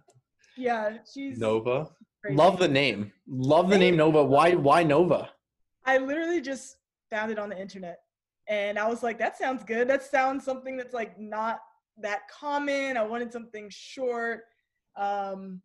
Yeah, 0.57 0.97
she's 1.11 1.37
Nova. 1.39 1.89
crazy. 2.21 2.35
Love 2.35 2.59
the 2.59 2.67
name. 2.67 3.11
Love 3.27 3.69
the 3.69 3.77
name 3.77 3.95
Nova. 3.95 4.23
Why? 4.23 4.55
Why 4.55 4.83
Nova? 4.83 5.29
I 5.85 5.97
literally 5.97 6.41
just 6.41 6.75
found 7.09 7.31
it 7.31 7.39
on 7.39 7.49
the 7.49 7.59
internet, 7.59 7.99
and 8.47 8.77
I 8.77 8.87
was 8.87 9.01
like, 9.01 9.17
"That 9.17 9.37
sounds 9.37 9.63
good. 9.63 9.87
That 9.87 10.03
sounds 10.03 10.43
something 10.43 10.75
that's 10.75 10.93
like 10.93 11.17
not 11.19 11.59
that 11.97 12.27
common. 12.29 12.97
I 12.97 13.03
wanted 13.03 13.31
something 13.31 13.69
short." 13.69 14.41
Um, 14.97 15.61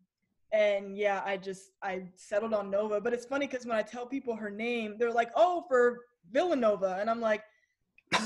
and 0.53 0.97
yeah, 0.97 1.21
I 1.25 1.35
just 1.35 1.71
I 1.83 2.03
settled 2.15 2.53
on 2.53 2.69
Nova. 2.71 3.01
But 3.01 3.11
it's 3.13 3.25
funny 3.25 3.47
because 3.47 3.65
when 3.65 3.75
I 3.75 3.81
tell 3.81 4.05
people 4.05 4.33
her 4.35 4.49
name, 4.49 4.95
they're 4.97 5.11
like, 5.11 5.31
"Oh, 5.35 5.65
for 5.67 6.05
Villanova," 6.31 6.97
and 7.01 7.09
I'm 7.09 7.19
like, 7.21 7.43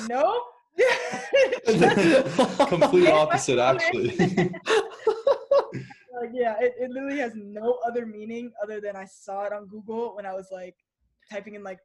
"Nope." 0.07 0.43
Complete 2.67 3.09
opposite, 3.09 3.59
actually. 3.59 4.17
like 6.19 6.31
yeah 6.33 6.55
it, 6.59 6.73
it 6.79 6.89
literally 6.89 7.19
has 7.19 7.33
no 7.35 7.77
other 7.87 8.05
meaning 8.05 8.51
other 8.61 8.81
than 8.81 8.93
i 8.93 9.05
saw 9.05 9.45
it 9.45 9.53
on 9.53 9.65
google 9.67 10.13
when 10.17 10.25
i 10.25 10.33
was 10.33 10.49
like 10.51 10.75
typing 11.31 11.55
in 11.55 11.63
like 11.63 11.79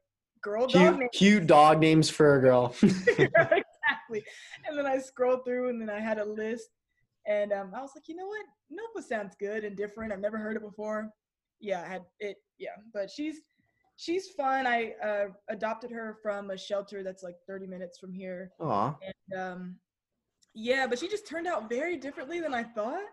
girl 0.45 0.67
dog 0.67 0.99
names. 0.99 1.09
cute 1.13 1.47
dog 1.47 1.79
names 1.79 2.09
for 2.09 2.35
a 2.35 2.41
girl. 2.41 2.75
exactly. 2.83 4.23
And 4.67 4.77
then 4.77 4.85
i 4.85 4.99
scrolled 4.99 5.43
through 5.43 5.69
and 5.69 5.81
then 5.81 5.89
i 5.89 5.99
had 5.99 6.19
a 6.19 6.25
list 6.25 6.69
and 7.25 7.51
um, 7.51 7.71
i 7.75 7.81
was 7.81 7.91
like 7.95 8.07
you 8.07 8.15
know 8.15 8.27
what? 8.27 8.45
Nova 8.69 9.05
sounds 9.05 9.35
good 9.39 9.63
and 9.63 9.75
different. 9.75 10.13
I've 10.13 10.19
never 10.19 10.37
heard 10.37 10.55
it 10.55 10.61
before. 10.61 11.09
Yeah 11.59 11.81
i 11.81 11.87
had 11.87 12.03
it 12.19 12.37
yeah. 12.59 12.75
But 12.93 13.09
she's 13.09 13.41
she's 13.97 14.29
fun 14.31 14.67
i 14.67 14.93
uh, 15.03 15.25
adopted 15.49 15.89
her 15.91 16.17
from 16.21 16.49
a 16.51 16.57
shelter 16.57 17.03
that's 17.03 17.23
like 17.23 17.35
30 17.47 17.67
minutes 17.67 17.97
from 17.97 18.13
here 18.13 18.51
Aw. 18.59 18.95
and 19.01 19.39
um, 19.39 19.75
yeah, 20.55 20.87
but 20.87 20.97
she 20.97 21.09
just 21.09 21.27
turned 21.27 21.47
out 21.47 21.69
very 21.69 21.97
differently 21.97 22.39
than 22.39 22.53
I 22.53 22.63
thought. 22.63 23.03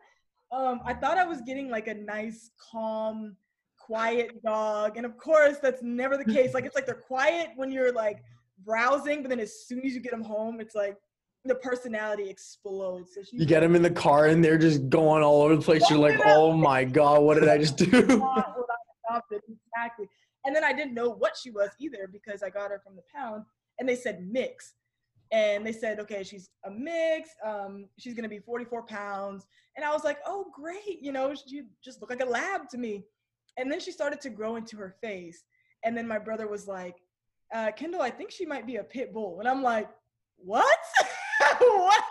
Um, 0.53 0.81
I 0.85 0.95
thought 0.95 1.19
I 1.19 1.25
was 1.25 1.41
getting 1.43 1.69
like 1.69 1.89
a 1.89 1.95
nice, 1.95 2.51
calm, 2.71 3.37
quiet 3.79 4.43
dog, 4.45 4.97
and 4.97 5.05
of 5.05 5.19
course 5.19 5.57
that's 5.61 5.83
never 5.83 6.17
the 6.17 6.25
case. 6.25 6.55
Like 6.55 6.65
it's 6.65 6.77
like 6.77 6.87
they're 6.87 6.95
quiet 6.95 7.49
when 7.57 7.73
you're 7.73 7.93
like 7.93 8.23
browsing, 8.65 9.23
but 9.23 9.29
then 9.29 9.41
as 9.41 9.67
soon 9.67 9.85
as 9.85 9.93
you 9.93 10.01
get 10.01 10.13
them 10.13 10.23
home, 10.23 10.61
it's 10.61 10.77
like 10.77 10.97
the 11.45 11.57
personality 11.57 12.31
explodes. 12.31 13.15
So 13.15 13.23
You 13.33 13.45
get 13.45 13.61
them 13.61 13.75
in 13.75 13.83
the 13.83 13.91
car 13.91 14.27
and 14.27 14.45
they're 14.45 14.59
just 14.59 14.89
going 14.89 15.25
all 15.25 15.43
over 15.43 15.57
the 15.57 15.63
place. 15.63 15.83
You're 15.91 15.99
like, 15.99 16.21
oh 16.25 16.53
my 16.53 16.85
god, 16.85 17.23
what 17.23 17.41
did 17.41 17.49
I 17.49 17.59
just 17.59 17.77
do? 17.77 17.87
not 17.91 18.57
what 18.57 18.67
I 18.71 19.15
adopted 19.15 19.41
exactly. 19.49 20.07
And 20.45 20.55
then 20.55 20.65
I 20.65 20.73
didn't 20.73 20.95
know 20.95 21.11
what 21.11 21.37
she 21.37 21.51
was 21.51 21.71
either 21.79 22.09
because 22.11 22.43
I 22.43 22.51
got 22.51 22.71
her 22.71 22.81
from 22.85 22.97
the 22.97 23.03
pound, 23.15 23.45
and 23.79 23.89
they 23.89 23.97
said 23.97 24.27
mix, 24.27 24.75
and 25.31 25.65
they 25.65 25.73
said, 25.73 25.99
okay, 26.01 26.23
she's 26.23 26.51
a 26.65 26.71
mix. 26.71 27.31
Um, 27.45 27.87
she's 27.99 28.15
gonna 28.15 28.29
be 28.29 28.39
44 28.39 28.83
pounds, 28.83 29.47
and 29.77 29.85
I 29.85 29.93
was 29.93 30.05
like, 30.05 30.19
oh 30.27 30.47
great, 30.55 31.01
you 31.01 31.13
know, 31.13 31.35
she 31.35 31.63
just 31.83 32.01
looked 32.01 32.13
like 32.13 32.27
a 32.27 32.31
lab 32.31 32.69
to 32.71 32.79
me. 32.79 33.05
And 33.57 33.71
then 33.71 33.81
she 33.81 33.93
started 33.93 34.21
to 34.23 34.31
grow 34.31 34.57
into 34.57 34.77
her 34.79 34.95
face, 35.01 35.45
and 35.85 35.97
then 35.97 36.09
my 36.09 36.19
brother 36.19 36.49
was 36.49 36.67
like, 36.67 36.97
uh, 37.55 37.71
Kendell, 37.79 38.01
I 38.01 38.11
think 38.11 38.31
she 38.31 38.47
might 38.47 38.67
be 38.67 38.77
a 38.77 38.85
pit 38.85 39.13
bull, 39.13 39.41
and 39.41 39.49
I'm 39.49 39.63
like, 39.63 39.89
what? 40.37 40.79
what? 41.59 42.05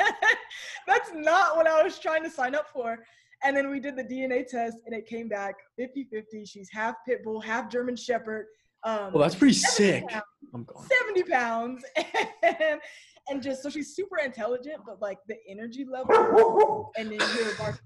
That's 0.87 1.11
not 1.13 1.55
what 1.55 1.67
I 1.67 1.83
was 1.83 1.99
trying 1.99 2.23
to 2.23 2.29
sign 2.29 2.55
up 2.55 2.69
for. 2.71 2.99
And 3.43 3.55
then 3.57 3.69
we 3.69 3.79
did 3.79 3.95
the 3.95 4.03
DNA 4.03 4.45
test 4.47 4.77
and 4.85 4.95
it 4.95 5.07
came 5.07 5.27
back 5.27 5.55
50 5.77 6.05
50. 6.11 6.45
She's 6.45 6.69
half 6.71 6.95
pit 7.07 7.23
bull, 7.23 7.39
half 7.41 7.69
German 7.69 7.95
Shepherd. 7.95 8.45
Um, 8.83 9.13
Well, 9.13 9.21
that's 9.23 9.35
pretty 9.35 9.53
sick. 9.55 10.07
pounds- 10.07 10.23
I'm 10.53 10.63
going. 10.63 10.87
70 10.87 11.23
pounds. 11.23 11.83
And, 12.43 12.79
and 13.29 13.41
just 13.41 13.61
so 13.63 13.69
she's 13.69 13.95
super 13.95 14.17
intelligent, 14.17 14.77
but 14.85 15.01
like 15.01 15.19
the 15.27 15.37
energy 15.47 15.85
level, 15.85 16.91
and 16.97 17.09
then 17.09 17.19
hear 17.19 17.45
her 17.45 17.57
bark. 17.57 17.81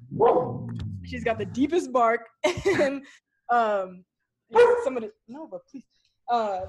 She's 1.05 1.23
got 1.23 1.37
the 1.37 1.45
deepest 1.45 1.91
bark. 1.91 2.21
And 2.79 3.03
um, 3.49 4.03
yeah, 4.49 4.65
some 4.83 4.97
of 4.97 5.03
the, 5.03 5.11
no, 5.27 5.47
but 5.47 5.61
please. 5.69 5.83
Um, 6.31 6.63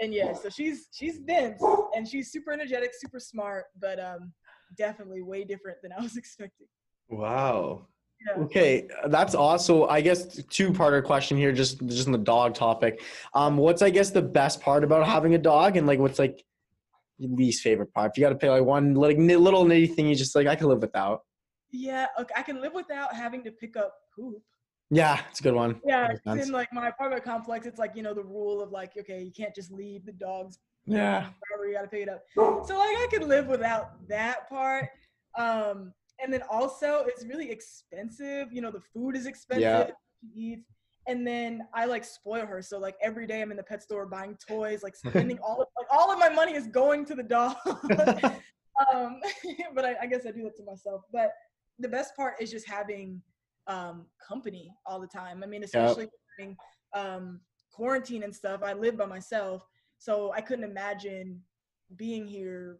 and 0.00 0.12
yeah, 0.12 0.32
so 0.34 0.48
she's 0.50 0.88
she's 0.92 1.18
dense 1.20 1.62
and 1.96 2.06
she's 2.06 2.30
super 2.30 2.52
energetic, 2.52 2.90
super 2.92 3.18
smart, 3.18 3.64
but 3.80 3.98
um, 3.98 4.32
definitely 4.76 5.22
way 5.22 5.44
different 5.44 5.78
than 5.82 5.92
I 5.92 6.02
was 6.02 6.16
expecting. 6.22 6.66
Wow. 7.08 7.86
Yeah. 8.26 8.42
Okay, 8.42 8.88
that's 9.06 9.34
also 9.34 9.86
I 9.86 10.00
guess 10.00 10.42
two-parter 10.44 11.04
question 11.04 11.36
here, 11.36 11.52
just 11.52 11.86
just 11.86 12.06
on 12.06 12.12
the 12.12 12.18
dog 12.18 12.54
topic. 12.54 13.02
Um, 13.34 13.56
what's 13.56 13.80
I 13.80 13.90
guess 13.90 14.10
the 14.10 14.22
best 14.22 14.60
part 14.60 14.82
about 14.82 15.06
having 15.06 15.34
a 15.34 15.38
dog, 15.38 15.76
and 15.76 15.86
like 15.86 16.00
what's 16.00 16.18
like 16.18 16.42
your 17.18 17.30
least 17.30 17.62
favorite 17.62 17.92
part? 17.94 18.10
If 18.10 18.18
you 18.18 18.24
got 18.24 18.30
to 18.30 18.34
pick 18.36 18.50
like 18.50 18.64
one 18.64 18.94
like 18.94 19.18
little 19.18 19.64
nitty 19.64 19.94
thing, 19.94 20.08
you 20.08 20.16
just 20.16 20.34
like 20.34 20.46
I 20.48 20.56
can 20.56 20.66
live 20.68 20.80
without. 20.80 21.20
Yeah, 21.70 22.06
okay, 22.18 22.34
I 22.36 22.42
can 22.42 22.60
live 22.60 22.74
without 22.74 23.14
having 23.14 23.44
to 23.44 23.52
pick 23.52 23.76
up 23.76 23.94
poop. 24.16 24.42
Yeah, 24.90 25.20
it's 25.30 25.38
a 25.40 25.42
good 25.42 25.54
one. 25.54 25.80
Yeah, 25.86 26.12
in 26.26 26.50
like 26.50 26.72
my 26.72 26.88
apartment 26.88 27.22
complex, 27.22 27.66
it's 27.66 27.78
like 27.78 27.94
you 27.94 28.02
know 28.02 28.14
the 28.14 28.24
rule 28.24 28.60
of 28.60 28.72
like 28.72 28.96
okay, 28.98 29.22
you 29.22 29.30
can't 29.30 29.54
just 29.54 29.70
leave 29.70 30.04
the 30.06 30.12
dogs 30.12 30.58
Yeah. 30.86 31.28
wherever 31.50 31.68
you 31.68 31.74
gotta 31.74 31.88
pick 31.88 32.02
it 32.02 32.08
up. 32.08 32.22
So 32.34 32.78
like 32.78 32.96
I 32.96 33.06
could 33.10 33.24
live 33.28 33.46
without 33.46 34.08
that 34.08 34.48
part. 34.48 34.88
Um, 35.36 35.92
and 36.22 36.32
then 36.32 36.42
also 36.50 37.04
it's 37.06 37.24
really 37.24 37.50
expensive. 37.50 38.52
You 38.52 38.62
know 38.62 38.70
the 38.70 38.80
food 38.80 39.16
is 39.16 39.26
expensive. 39.26 39.62
Yeah. 39.62 39.90
She 40.20 40.40
eats. 40.40 40.70
And 41.06 41.26
then 41.26 41.66
I 41.72 41.86
like 41.86 42.04
spoil 42.04 42.44
her. 42.44 42.60
So 42.60 42.78
like 42.78 42.94
every 43.00 43.26
day 43.26 43.40
I'm 43.40 43.50
in 43.50 43.56
the 43.56 43.62
pet 43.62 43.82
store 43.82 44.04
buying 44.04 44.36
toys, 44.46 44.82
like 44.82 44.94
spending 45.06 45.38
all 45.38 45.62
of 45.62 45.68
like 45.76 45.86
all 45.90 46.12
of 46.12 46.18
my 46.18 46.28
money 46.28 46.54
is 46.54 46.66
going 46.66 47.04
to 47.06 47.14
the 47.14 47.22
dog. 47.22 47.56
um, 48.92 49.20
but 49.74 49.84
I, 49.84 49.96
I 50.02 50.06
guess 50.06 50.26
I 50.26 50.32
do 50.32 50.42
that 50.44 50.56
to 50.56 50.64
myself. 50.64 51.02
But 51.12 51.32
the 51.78 51.88
best 51.88 52.14
part 52.14 52.34
is 52.40 52.50
just 52.50 52.68
having 52.68 53.22
um, 53.66 54.06
company 54.26 54.70
all 54.84 55.00
the 55.00 55.06
time. 55.06 55.42
I 55.42 55.46
mean, 55.46 55.64
especially 55.64 56.08
during 56.36 56.56
um, 56.94 57.40
quarantine 57.72 58.22
and 58.22 58.34
stuff. 58.34 58.62
I 58.62 58.72
live 58.72 58.96
by 58.96 59.06
myself, 59.06 59.66
so 59.98 60.32
I 60.32 60.40
couldn't 60.40 60.64
imagine 60.64 61.40
being 61.96 62.26
here 62.26 62.78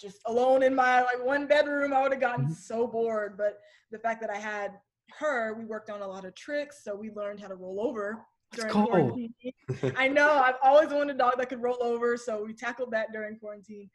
just 0.00 0.18
alone 0.26 0.62
in 0.62 0.74
my 0.74 1.02
like 1.02 1.24
one 1.24 1.46
bedroom. 1.46 1.92
I 1.92 2.02
would 2.02 2.12
have 2.12 2.20
gotten 2.20 2.46
Mhm. 2.48 2.54
so 2.56 2.86
bored. 2.86 3.36
But 3.36 3.60
the 3.90 3.98
fact 3.98 4.20
that 4.20 4.30
I 4.30 4.36
had 4.36 4.80
her, 5.18 5.54
we 5.54 5.64
worked 5.64 5.90
on 5.90 6.02
a 6.02 6.06
lot 6.06 6.24
of 6.24 6.34
tricks, 6.34 6.82
so 6.82 6.94
we 6.94 7.10
learned 7.10 7.40
how 7.40 7.48
to 7.48 7.54
roll 7.54 7.80
over 7.80 8.24
during 8.52 8.72
quarantine. 8.72 9.34
I 9.96 10.08
know 10.08 10.30
I've 10.32 10.58
always 10.62 10.90
wanted 10.90 11.16
a 11.16 11.18
dog 11.18 11.38
that 11.38 11.48
could 11.48 11.62
roll 11.62 11.82
over, 11.82 12.16
so 12.16 12.44
we 12.44 12.54
tackled 12.54 12.90
that 12.92 13.12
during 13.12 13.38
quarantine. 13.38 13.90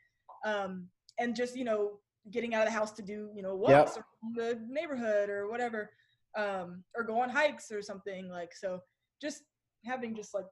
Um, 0.46 0.90
and 1.18 1.36
just 1.36 1.56
you 1.56 1.66
know, 1.66 2.00
getting 2.32 2.54
out 2.54 2.62
of 2.68 2.74
the 2.74 2.78
house 2.80 2.92
to 2.94 3.02
do 3.02 3.32
you 3.36 3.42
know 3.42 3.56
walks 3.56 3.98
around 3.98 4.36
the 4.36 4.66
neighborhood 4.70 5.30
or 5.30 5.50
whatever, 5.50 5.92
um, 6.38 6.84
or 6.96 7.04
go 7.04 7.20
on 7.20 7.30
hikes 7.30 7.72
or 7.72 7.82
something 7.82 8.30
like 8.30 8.56
so. 8.56 8.82
Just 9.22 9.44
having 9.86 10.16
just 10.16 10.34
like 10.34 10.46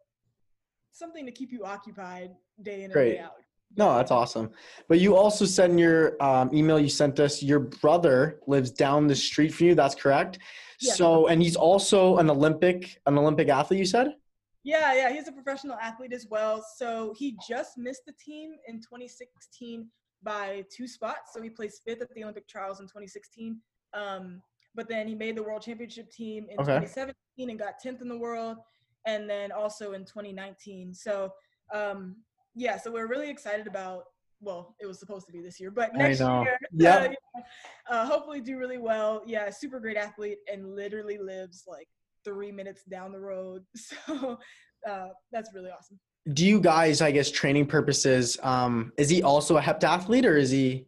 something 0.91 1.25
to 1.25 1.31
keep 1.31 1.51
you 1.51 1.63
occupied 1.63 2.31
day 2.63 2.79
in 2.79 2.85
and 2.85 2.93
Great. 2.93 3.13
day 3.13 3.19
out. 3.19 3.33
No, 3.75 3.95
that's 3.95 4.11
awesome. 4.11 4.49
But 4.87 4.99
you 4.99 5.15
also 5.15 5.45
said 5.45 5.69
in 5.69 5.77
your 5.77 6.21
um, 6.23 6.49
email 6.53 6.79
you 6.79 6.89
sent 6.89 7.19
us, 7.19 7.43
your 7.43 7.59
brother 7.59 8.39
lives 8.47 8.71
down 8.71 9.07
the 9.07 9.15
street 9.15 9.53
from 9.53 9.67
you. 9.67 9.75
That's 9.75 9.95
correct. 9.95 10.39
Yeah. 10.79 10.93
So, 10.93 11.27
and 11.27 11.41
he's 11.41 11.55
also 11.55 12.17
an 12.17 12.29
Olympic, 12.29 12.99
an 13.05 13.17
Olympic 13.17 13.49
athlete. 13.49 13.79
You 13.79 13.85
said. 13.85 14.13
Yeah, 14.63 14.93
yeah, 14.93 15.13
he's 15.13 15.27
a 15.27 15.31
professional 15.31 15.77
athlete 15.81 16.11
as 16.11 16.27
well. 16.29 16.65
So 16.75 17.13
he 17.17 17.37
just 17.47 17.77
missed 17.77 18.01
the 18.05 18.13
team 18.23 18.51
in 18.67 18.77
2016 18.77 19.87
by 20.23 20.65
two 20.75 20.87
spots. 20.87 21.31
So 21.33 21.41
he 21.41 21.49
placed 21.49 21.83
fifth 21.85 22.01
at 22.01 22.13
the 22.13 22.23
Olympic 22.23 22.49
trials 22.49 22.79
in 22.81 22.85
2016. 22.87 23.61
Um, 23.93 24.41
but 24.75 24.89
then 24.89 25.07
he 25.07 25.15
made 25.15 25.37
the 25.37 25.43
world 25.43 25.61
championship 25.61 26.11
team 26.11 26.47
in 26.49 26.59
Okay. 26.59 26.79
2017 26.79 27.49
and 27.49 27.57
got 27.57 27.75
10th 27.83 28.01
in 28.01 28.09
the 28.09 28.17
world. 28.17 28.57
And 29.05 29.29
then 29.29 29.53
also 29.53 29.93
in 29.93 30.01
2019. 30.01 30.93
So 30.93 31.31
um, 31.73 32.17
yeah, 32.57 32.77
so 32.77 32.91
we're 32.91 33.07
really 33.07 33.29
excited 33.29 33.67
about. 33.67 34.03
Well, 34.39 34.75
it 34.79 34.85
was 34.85 34.99
supposed 34.99 35.25
to 35.27 35.31
be 35.31 35.41
this 35.41 35.59
year, 35.59 35.71
but 35.71 35.95
next 35.95 36.19
year, 36.19 36.59
Yep. 36.73 37.01
uh, 37.01 37.07
know, 37.07 37.15
uh, 37.89 38.05
hopefully 38.05 38.39
do 38.39 38.57
really 38.59 38.77
well. 38.77 39.23
Yeah, 39.25 39.49
super 39.49 39.79
great 39.79 39.97
athlete 39.97 40.37
and 40.51 40.75
literally 40.75 41.17
lives 41.17 41.63
like 41.67 41.87
three 42.23 42.51
minutes 42.51 42.83
down 42.83 43.11
the 43.11 43.19
road. 43.19 43.63
So 44.05 44.37
uh, 44.87 45.07
that's 45.31 45.49
really 45.55 45.71
awesome. 45.71 45.99
Do 46.33 46.45
you 46.45 46.59
guys, 46.61 47.01
I 47.01 47.09
guess, 47.09 47.31
training 47.31 47.65
purposes, 47.65 48.37
um, 48.43 48.91
is 48.97 49.09
he 49.09 49.23
also 49.23 49.57
a 49.57 49.61
heptathlete 49.61 50.23
or 50.25 50.37
is 50.37 50.51
he? 50.51 50.85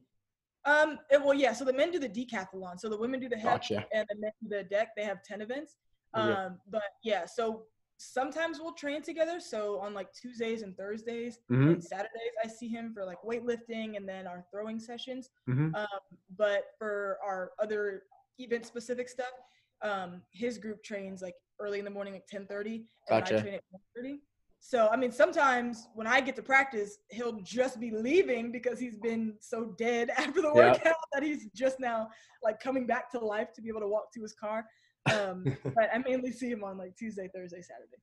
Um, 0.66 1.00
it- 1.10 1.20
well, 1.24 1.34
yeah. 1.34 1.54
So 1.54 1.66
the 1.66 1.74
men 1.74 1.90
do 1.92 1.98
the 1.98 2.08
decathlon. 2.10 2.80
So 2.80 2.88
the 2.88 2.98
women 2.98 3.20
do 3.20 3.30
the 3.30 3.38
hep 3.38 3.62
Gotcha. 3.62 3.86
and 3.94 4.06
the 4.10 4.20
men 4.20 4.32
do 4.44 4.50
the 4.50 4.64
deck. 4.64 4.90
They 4.96 5.04
have 5.06 5.24
ten 5.24 5.42
events. 5.42 5.76
Um, 6.14 6.60
but 6.70 6.84
yeah. 7.04 7.26
So 7.26 7.64
sometimes 8.00 8.60
we'll 8.60 8.74
train 8.74 9.02
together. 9.02 9.40
So 9.40 9.80
on 9.80 9.94
like 9.94 10.12
Tuesdays 10.14 10.62
and 10.62 10.76
Thursdays 10.78 11.40
Mhm, 11.52 11.72
and 11.74 11.84
Saturdays, 11.84 12.34
I 12.44 12.48
see 12.48 12.70
him 12.70 12.94
for 12.94 13.06
like 13.06 13.22
weightlifting 13.22 13.98
and 13.98 14.08
then 14.08 14.26
our 14.26 14.46
throwing 14.52 14.80
sessions. 14.80 15.30
mhm. 15.48 15.76
Um, 15.76 16.00
but 16.38 16.64
for 16.78 17.20
our 17.24 17.52
other 17.62 18.04
event 18.38 18.66
specific 18.66 19.10
stuff, 19.10 19.34
um, 19.82 20.22
his 20.32 20.58
group 20.58 20.82
trains 20.82 21.22
like 21.22 21.36
early 21.60 21.80
in 21.80 21.86
the 21.86 21.92
morning, 21.92 22.14
like 22.14 22.26
10:30, 22.28 22.86
and 23.10 23.20
Gotcha. 23.20 23.38
I 23.38 23.42
train 23.42 23.54
at 23.56 23.64
1:30. 23.70 24.22
So 24.62 24.88
I 24.90 24.96
mean, 24.96 25.12
sometimes 25.12 25.88
when 25.94 26.08
I 26.08 26.22
get 26.22 26.36
to 26.38 26.42
practice, 26.44 26.98
he'll 27.10 27.40
just 27.42 27.80
be 27.80 27.92
leaving 27.92 28.52
because 28.52 28.80
he's 28.80 28.98
been 28.98 29.36
so 29.40 29.74
dead 29.78 30.10
after 30.18 30.42
the 30.42 30.54
Yeah. 30.54 30.72
workout 30.72 30.96
that 31.14 31.24
he's 31.24 31.48
just 31.54 31.80
now 31.82 32.10
like 32.44 32.60
coming 32.62 32.88
back 32.88 33.10
to 33.12 33.20
life 33.20 33.52
to 33.56 33.62
be 33.62 33.70
able 33.70 33.82
to 33.82 33.88
walk 33.88 34.12
to 34.14 34.22
his 34.22 34.34
car. 34.34 34.66
Um, 35.12 35.44
but 35.64 35.90
I 35.94 35.98
mainly 36.00 36.32
see 36.32 36.50
him 36.50 36.64
on 36.64 36.78
like 36.78 36.96
Tuesday, 36.98 37.30
Thursday, 37.34 37.62
Saturday. 37.62 37.98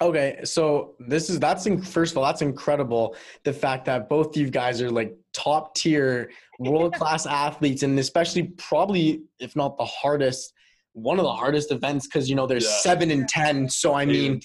Okay, 0.00 0.40
so 0.44 0.94
this 0.98 1.30
is 1.30 1.38
that's 1.38 1.66
in, 1.66 1.80
first 1.80 2.12
of 2.12 2.18
all 2.18 2.24
that's 2.24 2.42
incredible. 2.42 3.14
The 3.44 3.52
fact 3.52 3.84
that 3.84 4.08
both 4.08 4.36
you 4.36 4.50
guys 4.50 4.82
are 4.82 4.90
like 4.90 5.16
top 5.32 5.74
tier, 5.74 6.30
world 6.58 6.94
class 6.94 7.26
athletes, 7.44 7.82
and 7.82 7.98
especially 7.98 8.44
probably 8.56 9.22
if 9.38 9.54
not 9.54 9.76
the 9.78 9.84
hardest, 9.84 10.54
one 10.94 11.18
of 11.18 11.24
the 11.24 11.32
hardest 11.32 11.70
events 11.70 12.06
because 12.06 12.28
you 12.28 12.34
know 12.36 12.46
there's 12.46 12.64
Yeah. 12.64 12.78
seven 12.80 13.10
and 13.10 13.28
ten. 13.28 13.68
So 13.68 13.92
I 13.92 14.02
Eight 14.02 14.08
mean 14.08 14.40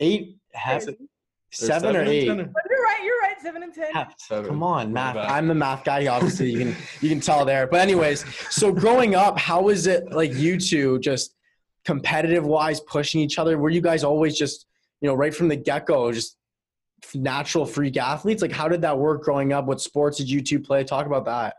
eight, 0.00 0.36
half, 0.54 0.84
Crazy. 0.84 0.98
seven 1.52 1.96
or 1.96 2.04
eight. 2.04 2.26
10 2.26 2.40
or- 2.40 2.44
But 2.44 2.62
you're 2.70 2.77
right. 3.44 3.44
You're 3.44 3.52
right. 3.52 3.54
Seven 3.54 3.62
and 3.62 3.74
ten. 3.74 3.94
Half. 3.94 4.20
Seven. 4.20 4.50
Come 4.50 4.62
on, 4.62 4.92
math. 4.92 5.16
I'm 5.16 5.48
the 5.48 5.54
math 5.54 5.84
guy. 5.84 6.06
Obviously, 6.06 6.50
you 6.50 6.58
can 6.58 6.76
you 7.00 7.08
can 7.08 7.20
tell 7.20 7.44
there. 7.44 7.66
But 7.66 7.80
anyways, 7.80 8.24
so 8.50 8.72
growing 8.72 9.14
up, 9.14 9.38
how 9.38 9.62
was 9.62 9.86
it 9.86 10.12
like 10.12 10.34
you 10.34 10.58
two 10.58 10.98
just 11.00 11.34
competitive 11.84 12.44
wise 12.44 12.80
pushing 12.80 13.20
each 13.20 13.38
other? 13.38 13.58
Were 13.58 13.70
you 13.70 13.80
guys 13.80 14.04
always 14.04 14.36
just 14.36 14.66
you 15.00 15.08
know 15.08 15.14
right 15.14 15.34
from 15.34 15.48
the 15.48 15.56
get 15.56 15.86
go 15.86 16.12
just 16.12 16.36
natural 17.14 17.66
freak 17.66 17.96
athletes? 17.96 18.42
Like 18.42 18.52
how 18.52 18.68
did 18.68 18.82
that 18.82 18.98
work 18.98 19.22
growing 19.22 19.52
up? 19.52 19.66
What 19.66 19.80
sports 19.80 20.18
did 20.18 20.30
you 20.30 20.42
two 20.42 20.60
play? 20.60 20.84
Talk 20.84 21.06
about 21.06 21.24
that. 21.26 21.56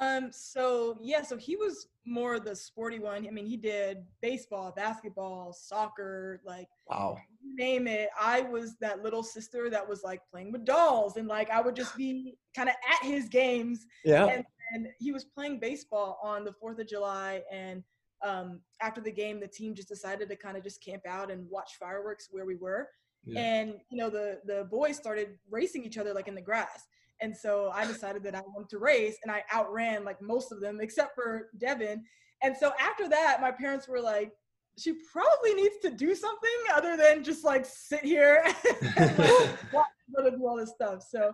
Um, 0.00 0.30
so 0.32 0.98
yeah, 1.00 1.22
so 1.22 1.36
he 1.36 1.56
was 1.56 1.88
more 2.04 2.38
the 2.38 2.54
sporty 2.54 2.98
one. 2.98 3.26
I 3.26 3.30
mean, 3.30 3.46
he 3.46 3.56
did 3.56 4.04
baseball, 4.20 4.72
basketball, 4.74 5.52
soccer, 5.52 6.40
like 6.44 6.68
Wow. 6.88 7.18
name 7.42 7.86
it. 7.86 8.10
I 8.20 8.42
was 8.42 8.76
that 8.80 9.02
little 9.02 9.22
sister 9.22 9.70
that 9.70 9.88
was 9.88 10.02
like 10.04 10.20
playing 10.30 10.52
with 10.52 10.64
dolls 10.64 11.16
and 11.16 11.26
like 11.28 11.50
I 11.50 11.60
would 11.60 11.74
just 11.76 11.96
be 11.96 12.36
kind 12.54 12.68
of 12.68 12.74
at 12.74 13.06
his 13.08 13.28
games 13.28 13.86
Yeah. 14.04 14.26
and, 14.26 14.44
and 14.74 14.88
he 14.98 15.12
was 15.12 15.24
playing 15.24 15.58
baseball 15.60 16.18
on 16.22 16.44
the 16.44 16.52
4th 16.62 16.78
of 16.80 16.86
July 16.88 17.42
and 17.50 17.82
um, 18.22 18.60
after 18.80 19.00
the 19.00 19.10
game 19.12 19.40
the 19.40 19.46
team 19.48 19.74
just 19.74 19.88
decided 19.88 20.28
to 20.28 20.36
kind 20.36 20.56
of 20.56 20.62
just 20.62 20.82
camp 20.82 21.02
out 21.06 21.30
and 21.30 21.48
watch 21.50 21.72
fireworks 21.78 22.28
where 22.30 22.46
we 22.46 22.56
were 22.56 22.88
Yeah. 23.24 23.40
and 23.42 23.74
you 23.90 23.98
know 23.98 24.10
the 24.10 24.40
the 24.44 24.64
boys 24.70 24.96
started 24.96 25.38
racing 25.50 25.84
each 25.84 25.98
other 25.98 26.14
like 26.14 26.28
in 26.28 26.34
the 26.34 26.40
grass 26.40 26.86
and 27.20 27.36
so 27.36 27.70
i 27.74 27.86
decided 27.86 28.22
that 28.22 28.34
i 28.34 28.40
wanted 28.54 28.68
to 28.68 28.78
race 28.78 29.16
and 29.22 29.32
i 29.32 29.42
outran 29.52 30.04
like 30.04 30.20
most 30.20 30.52
of 30.52 30.60
them 30.60 30.78
except 30.80 31.14
for 31.14 31.48
Devon. 31.58 32.04
And 32.42 32.54
so 32.56 32.72
after 32.78 33.08
that 33.08 33.40
my 33.40 33.50
parents 33.50 33.88
were 33.88 34.00
like 34.00 34.32
she 34.78 34.92
probably 35.10 35.54
needs 35.54 35.76
to 35.82 35.90
do 35.90 36.14
something 36.14 36.50
other 36.74 36.96
than 36.96 37.24
just 37.24 37.44
like 37.44 37.64
sit 37.64 38.04
here 38.04 38.44
and 38.96 39.18
like, 39.18 39.48
watch 39.72 39.86
her 40.14 40.30
do 40.30 40.46
all 40.46 40.56
this 40.56 40.70
stuff. 40.70 41.02
So 41.08 41.32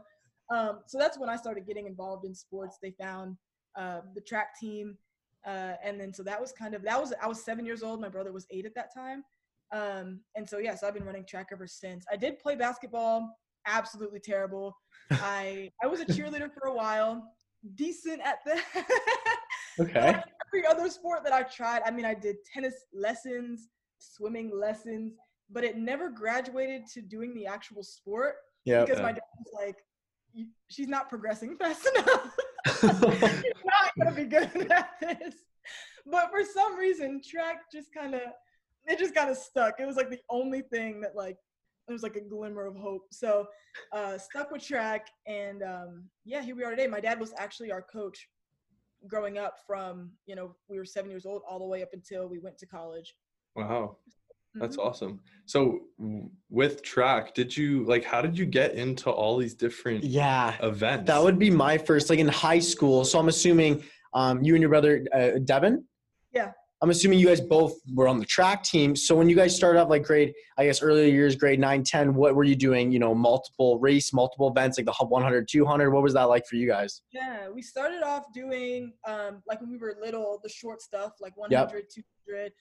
um, 0.55 0.81
so 0.87 0.99
that's 0.99 1.19
when 1.19 1.29
i 1.29 1.37
started 1.37 1.67
getting 1.67 1.87
involved 1.87 2.25
in 2.25 2.35
sports. 2.35 2.79
They 2.81 2.93
found 2.93 3.37
uh, 3.77 4.01
the 4.15 4.21
track 4.21 4.59
team 4.59 4.97
uh, 5.45 5.75
and 5.83 6.01
then 6.01 6.15
so 6.15 6.23
that 6.23 6.41
was 6.41 6.53
kind 6.53 6.73
of 6.75 6.83
that 6.83 7.01
was 7.01 7.13
i 7.21 7.27
was 7.27 7.45
seven 7.45 7.67
years 7.67 7.83
old. 7.83 8.01
My 8.01 8.09
brother 8.09 8.33
was 8.33 8.47
eight 8.51 8.67
at 8.67 8.75
that 8.75 8.95
time. 8.95 9.25
Um, 9.73 10.21
and 10.37 10.49
so 10.49 10.59
yeah, 10.59 10.75
so 10.75 10.87
I've 10.87 10.95
been 10.95 11.05
running 11.05 11.25
track 11.25 11.49
ever 11.51 11.67
since. 11.67 12.05
I 12.13 12.17
did 12.17 12.39
play 12.39 12.55
basketball, 12.55 13.37
absolutely 13.67 14.21
terrible. 14.21 14.77
I 15.11 15.71
I 15.83 15.87
was 15.87 16.01
a 16.01 16.07
cheerleader 16.07 16.51
for 16.53 16.69
a 16.69 16.75
while, 16.75 17.33
decent 17.75 18.21
at 18.23 18.39
that. 18.47 18.65
Okay. 19.81 20.15
Every 20.49 20.67
other 20.69 20.91
sport 20.91 21.25
that 21.25 21.33
I 21.33 21.45
tried, 21.45 21.81
I 21.87 21.91
mean, 21.91 22.05
I 22.05 22.13
did 22.13 22.37
tennis 22.53 22.75
lessons, 22.93 23.69
swimming 23.99 24.51
lessons, 24.55 25.15
but 25.51 25.65
it 25.65 25.79
never 25.79 26.11
graduated 26.11 26.83
to 26.93 27.01
doing 27.01 27.35
the 27.35 27.47
actual 27.47 27.83
sport 27.83 28.35
Yeah. 28.67 28.85
because 28.85 29.01
my 29.01 29.13
dad 29.13 29.23
was 29.39 29.55
like, 29.55 29.77
"She's 30.69 30.89
not 30.89 31.09
progressing 31.09 31.57
fast 31.61 31.89
enough. 31.95 32.37
She's 32.67 32.83
not 33.65 33.93
gonna 33.99 34.15
be 34.15 34.25
good 34.25 34.71
at 34.71 34.91
this." 35.01 35.37
But 36.05 36.31
for 36.31 36.45
some 36.45 36.77
reason, 36.77 37.23
track 37.23 37.71
just 37.73 37.95
kind 37.95 38.15
of 38.15 38.21
it 38.87 38.99
just 38.99 39.15
kind 39.15 39.31
of 39.31 39.39
stuck. 39.39 39.81
It 39.81 39.87
was 39.87 39.97
like 39.97 40.11
the 40.11 40.21
only 40.29 40.61
thing 40.63 41.01
that 41.01 41.15
like 41.17 41.39
there 41.87 41.95
was 41.95 42.03
like 42.03 42.17
a 42.17 42.21
glimmer 42.21 42.67
of 42.67 42.77
hope. 42.77 43.07
So 43.11 43.47
uh, 43.93 44.19
stuck 44.19 44.51
with 44.51 44.63
track, 44.67 45.09
and 45.27 45.63
um, 45.63 46.05
yeah, 46.25 46.43
here 46.43 46.55
we 46.57 46.65
are 46.65 46.71
today. 46.71 46.87
My 46.87 47.01
dad 47.01 47.19
was 47.19 47.33
actually 47.37 47.73
our 47.73 47.83
coach 47.83 48.29
growing 49.09 49.37
up 49.37 49.57
from 49.67 50.11
you 50.27 50.37
know 50.37 50.55
we 50.69 50.79
were 50.79 50.85
seven 50.85 51.11
years 51.11 51.27
old 51.27 51.43
all 51.49 51.59
the 51.59 51.65
way 51.67 51.83
up 51.83 51.89
until 51.93 52.29
we 52.29 52.39
went 52.39 52.57
to 52.59 52.67
college. 52.67 53.15
Wow. 53.57 53.97
That's 54.55 54.77
Mhm. 54.77 54.85
awesome. 54.85 55.21
So 55.47 55.81
w- 55.99 56.31
with 56.51 56.83
track, 56.83 57.33
did 57.35 57.57
you 57.57 57.85
like 57.87 58.05
how 58.05 58.21
did 58.21 58.37
you 58.39 58.45
get 58.45 58.75
into 58.75 59.11
all 59.11 59.39
these 59.39 59.55
different 59.55 60.05
yeah. 60.05 60.57
events? 60.63 61.07
That 61.07 61.23
would 61.23 61.39
be 61.39 61.51
my 61.51 61.79
first, 61.79 62.11
like 62.11 62.19
in 62.19 62.29
high 62.29 62.59
school. 62.59 63.05
So 63.07 63.19
I'm 63.19 63.29
assuming 63.29 63.83
um, 64.15 64.43
you 64.43 64.55
and 64.55 64.61
your 64.61 64.69
brother, 64.69 65.07
uh, 65.15 65.39
Devon? 65.43 65.87
Yeah. 66.33 66.53
I'm 66.83 66.91
assuming 66.91 67.21
you 67.21 67.29
guys 67.29 67.41
both 67.41 67.79
were 67.95 68.09
on 68.09 68.19
the 68.19 68.27
track 68.27 68.65
team. 68.65 68.97
So 68.97 69.15
when 69.15 69.29
you 69.29 69.37
guys 69.37 69.55
started 69.55 69.81
off 69.81 69.89
like 69.89 70.03
grade, 70.03 70.35
I 70.59 70.67
guess 70.67 70.83
earlier 70.83 71.07
years, 71.07 71.37
grade 71.37 71.61
9, 71.61 71.85
10, 71.85 72.13
what 72.13 72.35
were 72.35 72.43
you 72.43 72.57
doing? 72.57 72.91
You 72.91 72.99
know, 72.99 73.15
multiple 73.15 73.79
race, 73.79 74.13
multiple 74.13 74.49
events, 74.49 74.79
like 74.79 74.87
the 74.87 74.93
100, 74.93 75.47
200. 75.49 75.91
What 75.93 76.03
was 76.03 76.13
that 76.15 76.25
like 76.25 76.45
for 76.45 76.57
you 76.57 76.67
guys? 76.67 77.03
Yeah, 77.13 77.49
we 77.49 77.63
started 77.63 78.03
off 78.03 78.25
doing 78.35 78.95
um, 79.07 79.45
like 79.47 79.61
when 79.61 79.71
we 79.71 79.79
were 79.79 79.95
little, 80.03 80.41
the 80.43 80.49
short 80.49 80.83
stuff 80.83 81.13
like 81.21 81.37
100, 81.37 81.85
200. 82.27 82.53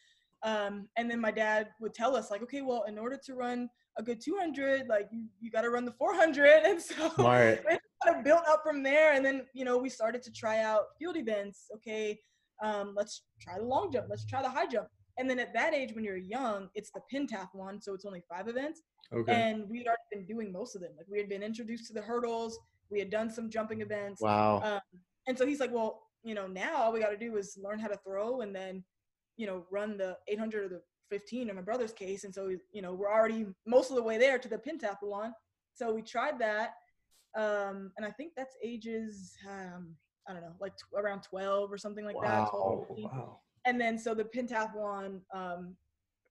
Um, 0.44 0.88
and 0.98 1.10
then 1.10 1.20
my 1.20 1.32
dad 1.32 1.70
would 1.80 1.96
tell 1.96 2.16
us 2.16 2.30
like, 2.30 2.44
okay, 2.44 2.62
well, 2.62 2.84
in 2.88 3.00
order 3.00 3.20
to 3.26 3.34
run 3.34 3.70
a 3.98 4.04
good 4.04 4.22
200, 4.22 4.88
like 4.88 5.08
you, 5.12 5.26
you 5.40 5.50
got 5.50 5.62
to 5.62 5.72
run 5.72 5.84
the 5.84 5.94
400. 5.94 6.62
And 6.66 6.80
so 6.80 7.10
Smart. 7.16 7.66
kind 8.04 8.18
of 8.18 8.24
built 8.24 8.44
up 8.48 8.62
from 8.64 8.84
there. 8.84 9.14
And 9.14 9.26
then, 9.26 9.48
you 9.54 9.66
know, 9.66 9.78
we 9.78 9.90
started 9.90 10.22
to 10.24 10.32
try 10.32 10.60
out 10.60 10.84
field 11.00 11.18
events. 11.18 11.66
Okay, 11.76 12.20
Um, 12.62 12.94
let's 12.96 13.24
try 13.40 13.58
the 13.58 13.66
long 13.66 13.92
jump. 13.92 14.08
Let's 14.10 14.26
try 14.26 14.42
the 14.42 14.50
high 14.50 14.68
jump. 14.68 14.88
And 15.18 15.30
then 15.30 15.40
at 15.40 15.54
that 15.54 15.74
age, 15.74 15.94
when 15.94 16.04
you're 16.04 16.18
young, 16.18 16.70
it's 16.74 16.92
the 16.92 17.02
pentathlon, 17.14 17.84
so 17.84 17.94
it's 17.94 18.06
only 18.06 18.24
five 18.30 18.48
events. 18.48 18.82
Okay. 19.14 19.34
And 19.34 19.70
we 19.70 19.80
had 19.80 19.88
already 19.88 20.02
been 20.12 20.26
doing 20.26 20.52
most 20.52 20.76
of 20.76 20.82
them. 20.82 20.92
Like 20.98 21.08
we 21.10 21.18
had 21.18 21.28
been 21.28 21.44
introduced 21.44 21.88
to 21.88 21.94
the 21.94 22.02
hurdles. 22.02 22.58
We 22.90 23.00
had 23.00 23.10
done 23.10 23.30
some 23.30 23.50
jumping 23.50 23.82
events. 23.82 24.22
Wow. 24.22 24.62
Um, 24.64 25.00
and 25.28 25.38
so 25.38 25.46
he's 25.46 25.60
like, 25.60 25.74
well, 25.74 26.04
you 26.24 26.34
know, 26.34 26.48
now 26.48 26.78
all 26.78 26.94
we 26.94 27.00
got 27.00 27.10
to 27.10 27.18
do 27.18 27.36
is 27.38 27.58
learn 27.62 27.80
how 27.80 27.88
to 27.88 27.98
throw 27.98 28.42
and 28.42 28.56
then, 28.56 28.84
you 29.38 29.48
know, 29.48 29.66
run 29.72 29.98
the 29.98 30.18
800 30.28 30.66
or 30.66 30.70
the 30.70 30.82
15 31.10 31.50
in 31.50 31.56
my 31.56 31.62
brother's 31.62 31.94
case. 31.94 32.24
And 32.24 32.34
so, 32.34 32.56
you 32.72 32.82
know, 32.82 32.94
we're 32.94 33.12
already 33.12 33.48
most 33.66 33.90
of 33.90 33.98
the 33.98 34.04
way 34.04 34.18
there 34.18 34.38
to 34.38 34.48
the 34.48 34.58
pentathlon. 34.58 35.32
So 35.74 35.94
we 35.94 36.02
tried 36.02 36.40
that. 36.40 36.76
Um, 37.36 37.92
and 37.98 38.06
I 38.06 38.12
think 38.12 38.34
that's 38.36 38.56
ages, 38.64 39.36
um, 39.50 39.96
I 40.28 40.34
don't 40.34 40.42
know, 40.42 40.54
like 40.60 40.76
t- 40.78 40.84
around 40.96 41.22
12 41.24 41.72
or 41.72 41.78
something 41.78 42.06
like 42.06 42.16
that. 42.22 42.50
12, 42.50 42.86
Wow. 42.90 43.40
And 43.66 43.80
then 43.80 43.98
so 43.98 44.14
the 44.14 44.24
pentathlon 44.24 45.22
um, 45.34 45.76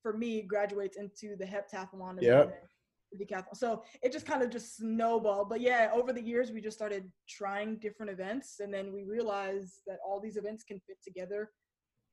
for 0.03 0.13
me 0.17 0.43
graduates 0.43 0.97
into 0.97 1.37
the 1.37 1.45
heptathlon 1.45 2.11
and 2.19 2.23
Yep. 2.23 2.69
the 3.13 3.25
decathlon. 3.25 3.57
So 3.57 3.83
it 4.03 4.13
just 4.13 4.27
kind 4.27 4.43
of 4.43 4.51
just 4.51 4.77
snowballed. 4.77 5.49
But 5.49 5.61
yeah, 5.61 5.91
over 5.93 6.13
the 6.13 6.23
years 6.23 6.51
we 6.51 6.61
just 6.61 6.77
started 6.77 7.11
trying 7.29 7.77
different 7.77 8.11
events, 8.11 8.61
and 8.61 8.73
then 8.73 8.93
we 8.93 9.05
realized 9.05 9.81
that 9.87 9.99
all 10.07 10.21
these 10.21 10.37
events 10.37 10.65
can 10.65 10.81
fit 10.87 10.97
together 11.03 11.51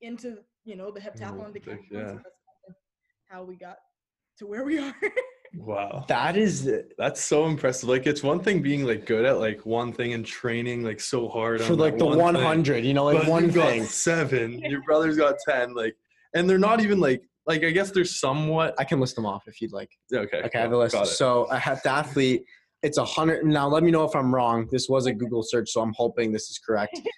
into 0.00 0.38
you 0.64 0.76
know 0.76 0.90
the 0.92 1.00
heptathlon 1.00 1.52
big- 1.52 1.64
decathlon. 1.64 1.86
yeah. 1.90 2.08
So 2.08 2.14
that's 2.66 2.78
how 3.28 3.42
we 3.44 3.56
got 3.56 3.78
to 4.38 4.46
where 4.46 4.64
we 4.64 4.78
are. 4.84 4.94
Wow. 5.58 6.04
That 6.08 6.36
is 6.36 6.70
That's 6.98 7.20
so 7.20 7.46
impressive. 7.46 7.88
Like 7.88 8.06
it's 8.06 8.22
one 8.22 8.40
thing 8.40 8.62
being 8.62 8.84
like 8.86 9.06
good 9.06 9.24
at 9.24 9.38
like 9.38 9.64
one 9.66 9.92
thing 9.92 10.12
and 10.12 10.24
training 10.24 10.84
like 10.84 11.00
so 11.00 11.28
hard 11.28 11.60
for 11.60 11.72
on 11.72 11.78
like 11.78 11.98
the 11.98 12.06
100, 12.06 12.84
you 12.84 12.94
know, 12.94 13.04
like 13.04 13.18
But 13.18 13.26
one 13.28 13.44
you've 13.44 13.54
got 13.54 13.70
thing. 13.70 13.84
seven. 13.84 14.58
Your 14.60 14.82
brother's 14.82 15.16
got 15.16 15.34
ten. 15.48 15.74
Like, 15.74 15.96
and 16.34 16.48
they're 16.48 16.58
not 16.58 16.80
even 16.80 17.00
like 17.00 17.22
like 17.46 17.64
I 17.64 17.70
guess 17.70 17.90
they're 17.90 18.04
somewhat 18.04 18.74
I 18.78 18.84
can 18.84 19.00
list 19.00 19.16
them 19.16 19.26
off 19.26 19.44
if 19.46 19.60
you'd 19.60 19.72
like. 19.72 19.90
okay. 20.14 20.42
Okay, 20.42 20.58
I 20.58 20.62
have 20.62 20.70
a 20.70 20.74
the 20.74 20.78
list. 20.78 20.94
got 20.94 21.06
it. 21.06 21.10
So 21.10 21.44
a 21.44 21.56
heptathlete, 21.56 22.42
it's 22.82 22.98
a 22.98 23.04
hundred. 23.04 23.44
Now 23.44 23.66
let 23.68 23.82
me 23.82 23.90
know 23.90 24.04
if 24.04 24.14
I'm 24.14 24.32
wrong. 24.32 24.68
This 24.70 24.88
was 24.88 25.06
a 25.06 25.12
Google 25.12 25.42
search, 25.42 25.70
so 25.70 25.80
I'm 25.80 25.94
hoping 25.96 26.32
this 26.32 26.50
is 26.50 26.58
correct. 26.58 27.00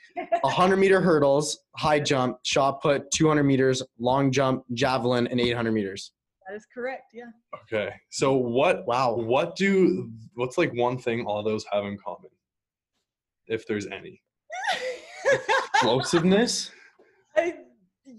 A 0.42 0.48
hundred 0.48 0.78
meter 0.78 1.00
hurdles, 1.02 1.58
high 1.76 2.00
jump, 2.00 2.38
shot 2.44 2.80
put, 2.80 3.10
200 3.10 3.42
meters, 3.42 3.82
long 3.98 4.30
jump, 4.32 4.64
javelin, 4.72 5.26
and 5.26 5.38
800 5.38 5.72
meters. 5.72 6.12
That 6.50 6.56
is 6.56 6.66
correct. 6.72 7.12
Yeah. 7.14 7.30
Okay. 7.62 7.94
So 8.10 8.34
what 8.34 8.86
Wow. 8.86 9.14
what 9.14 9.56
do 9.56 10.10
what's 10.34 10.58
like 10.58 10.72
one 10.74 10.98
thing 10.98 11.24
all 11.26 11.42
those 11.42 11.64
have 11.72 11.84
in 11.84 11.96
common? 11.98 12.30
If 13.46 13.66
there's 13.66 13.86
any. 13.86 14.20
Explosiveness. 15.74 16.70
I, 17.36 17.54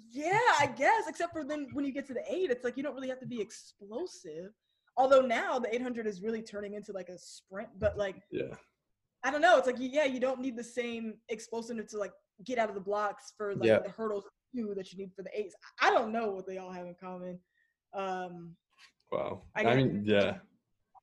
yeah, 0.10 0.40
I 0.60 0.68
guess. 0.68 1.08
Except 1.08 1.34
for 1.34 1.44
then 1.44 1.68
when 1.74 1.86
you 1.86 1.92
get 1.92 2.08
to 2.08 2.14
the 2.14 2.24
eight, 2.30 2.50
it's 2.52 2.64
like 2.64 2.78
you 2.78 2.84
don't 2.84 2.96
really 2.96 3.10
have 3.10 3.20
to 3.20 3.26
be 3.26 3.42
explosive. 3.42 4.52
Although 4.98 5.22
now 5.22 5.58
the 5.60 5.74
800 5.74 6.06
is 6.06 6.22
really 6.22 6.42
turning 6.42 6.74
into 6.74 6.92
like 6.92 7.10
a 7.10 7.18
sprint, 7.18 7.70
but 7.80 7.98
like 7.98 8.16
Yeah. 8.32 8.56
I 9.24 9.32
don't 9.32 9.42
know. 9.42 9.58
It's 9.58 9.68
like 9.68 9.78
yeah, 9.80 10.06
you 10.06 10.20
don't 10.20 10.40
need 10.40 10.58
the 10.58 10.64
same 10.64 11.16
explosiveness 11.30 11.92
to 11.92 11.98
like 11.98 12.14
get 12.46 12.58
out 12.58 12.70
of 12.70 12.76
the 12.76 12.82
blocks 12.82 13.34
for 13.38 13.56
like 13.56 13.68
Yeah. 13.68 13.80
the 13.80 13.90
hurdles 13.90 14.26
too 14.56 14.74
that 14.76 14.92
you 14.92 14.98
need 14.98 15.12
for 15.16 15.22
the 15.24 15.30
eights. 15.38 15.56
I 15.82 15.92
don't 15.92 16.12
know 16.12 16.32
what 16.32 16.46
they 16.48 16.58
all 16.58 16.72
have 16.72 16.86
in 16.88 16.96
common. 17.00 17.40
Um, 17.94 18.56
Wow. 19.12 19.42
I 19.56 19.66
I, 19.66 19.76
mean, 19.76 20.04
yeah. 20.06 20.36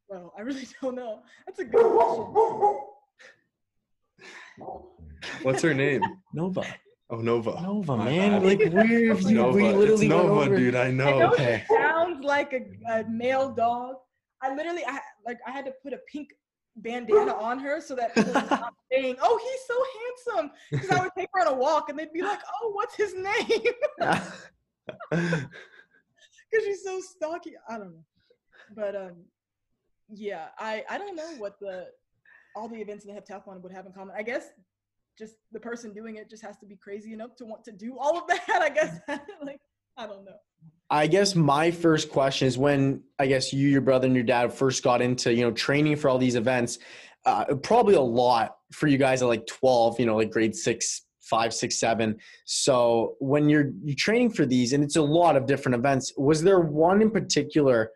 well, 0.09 0.33
I 0.39 0.41
really 0.41 0.67
don't 0.83 0.95
know. 0.95 1.21
That's 1.47 1.59
a 1.59 1.65
good 1.65 1.85
question. 1.85 2.79
What's 5.43 5.63
her 5.63 5.75
name? 5.75 6.01
Nova. 6.33 6.63
Oh, 7.11 7.17
Nova. 7.17 7.61
Nova, 7.61 7.97
My 7.99 8.05
man. 8.07 8.33
bad. 8.33 8.43
Like 8.45 8.59
we're 8.73 9.13
It's 9.13 9.25
you, 9.29 9.37
Nova. 9.37 9.57
we 9.57 9.63
literally 9.65 10.09
went 10.09 10.27
Nova, 10.27 10.41
over- 10.41 10.57
dude. 10.57 10.75
I 10.75 10.87
I 10.87 10.91
know. 10.91 11.19
know 11.19 11.33
Okay. 11.33 11.65
sounds 11.71 12.25
like 12.25 12.53
a, 12.55 12.67
a 13.01 13.05
male 13.09 13.51
dog. 13.51 13.97
I 14.43 14.55
literally, 14.55 14.85
I 14.87 15.01
like, 15.27 15.39
I 15.47 15.51
had 15.51 15.65
to 15.67 15.73
put 15.83 15.93
a 15.93 15.99
pink 16.11 16.29
bandana 16.77 17.35
on 17.35 17.59
her 17.59 17.81
so 17.81 17.95
that 17.97 18.15
people 18.15 18.33
would 18.33 18.47
stop 18.47 18.75
saying, 18.93 19.17
"Oh, 19.21 19.39
he's 19.43 19.67
so 19.67 20.37
handsome." 20.37 20.53
Because 20.71 20.91
I 20.91 21.03
would 21.03 21.13
take 21.17 21.29
her 21.35 21.41
on 21.47 21.49
a 21.53 21.57
walk 21.57 21.89
and 21.91 21.99
they'd 21.99 22.13
be 22.13 22.23
like, 22.23 22.41
"Oh, 22.63 22.71
what's 22.71 22.95
his 22.95 23.15
name?" 23.15 23.75
Because 26.51 26.67
she's 26.67 26.83
so 26.85 27.01
stocky. 27.01 27.53
I 27.69 27.79
don't 27.79 27.93
know, 27.93 28.05
but 28.75 28.97
um, 28.97 29.13
yeah, 30.09 30.47
I 30.59 30.85
I 30.89 30.99
don't 30.99 31.17
know 31.17 31.35
what 31.39 31.59
the 31.61 31.89
all 32.57 32.69
the 32.69 32.77
events 32.77 33.05
in 33.05 33.15
the 33.15 33.21
heptathlon 33.21 33.61
would 33.63 33.73
have 33.73 33.87
in 33.87 33.93
common. 33.93 34.15
I 34.17 34.23
guess 34.23 34.49
just 35.19 35.35
the 35.53 35.61
person 35.61 35.93
doing 35.93 36.17
it 36.17 36.31
just 36.31 36.45
has 36.45 36.57
to 36.59 36.67
be 36.67 36.77
crazy 36.77 37.13
enough 37.13 37.35
to 37.37 37.45
want 37.45 37.65
to 37.65 37.73
do 37.73 37.99
all 37.99 38.19
of 38.19 38.27
that. 38.29 38.61
I 38.63 38.71
guess 38.71 38.99
like 39.43 39.61
I 39.97 40.07
don't 40.07 40.25
know. 40.25 40.37
I 40.91 41.07
guess 41.07 41.35
my 41.35 41.71
first 41.71 42.11
question 42.11 42.49
is 42.49 42.57
when 42.57 43.03
I 43.19 43.27
guess 43.27 43.53
you, 43.53 43.69
your 43.69 43.83
brother, 43.83 44.07
and 44.07 44.15
your 44.15 44.25
dad 44.25 44.53
first 44.53 44.83
got 44.83 45.03
into 45.03 45.33
you 45.33 45.43
know 45.43 45.53
training 45.53 45.97
for 45.97 46.09
all 46.09 46.19
these 46.19 46.37
events. 46.37 46.79
Uh, 47.27 47.45
probably 47.63 47.95
a 47.95 48.01
lot 48.01 48.57
for 48.73 48.87
you 48.87 48.97
guys 48.97 49.21
at 49.21 49.29
like 49.29 49.47
twelve, 49.47 49.99
you 50.01 50.07
know, 50.07 50.17
like 50.17 50.31
grade 50.31 50.55
six, 50.55 51.03
five, 51.29 51.53
six, 51.53 51.79
seven. 51.79 52.17
So 52.45 53.17
when 53.21 53.49
you're 53.49 53.71
you 53.85 53.95
training 53.95 54.31
for 54.31 54.47
these, 54.47 54.73
and 54.73 54.83
it's 54.83 54.97
a 54.97 55.03
lot 55.03 55.37
of 55.37 55.47
different 55.47 55.77
events. 55.77 56.13
Was 56.17 56.43
there 56.43 56.61
one 56.61 57.03
in 57.03 57.11
particular 57.11 57.91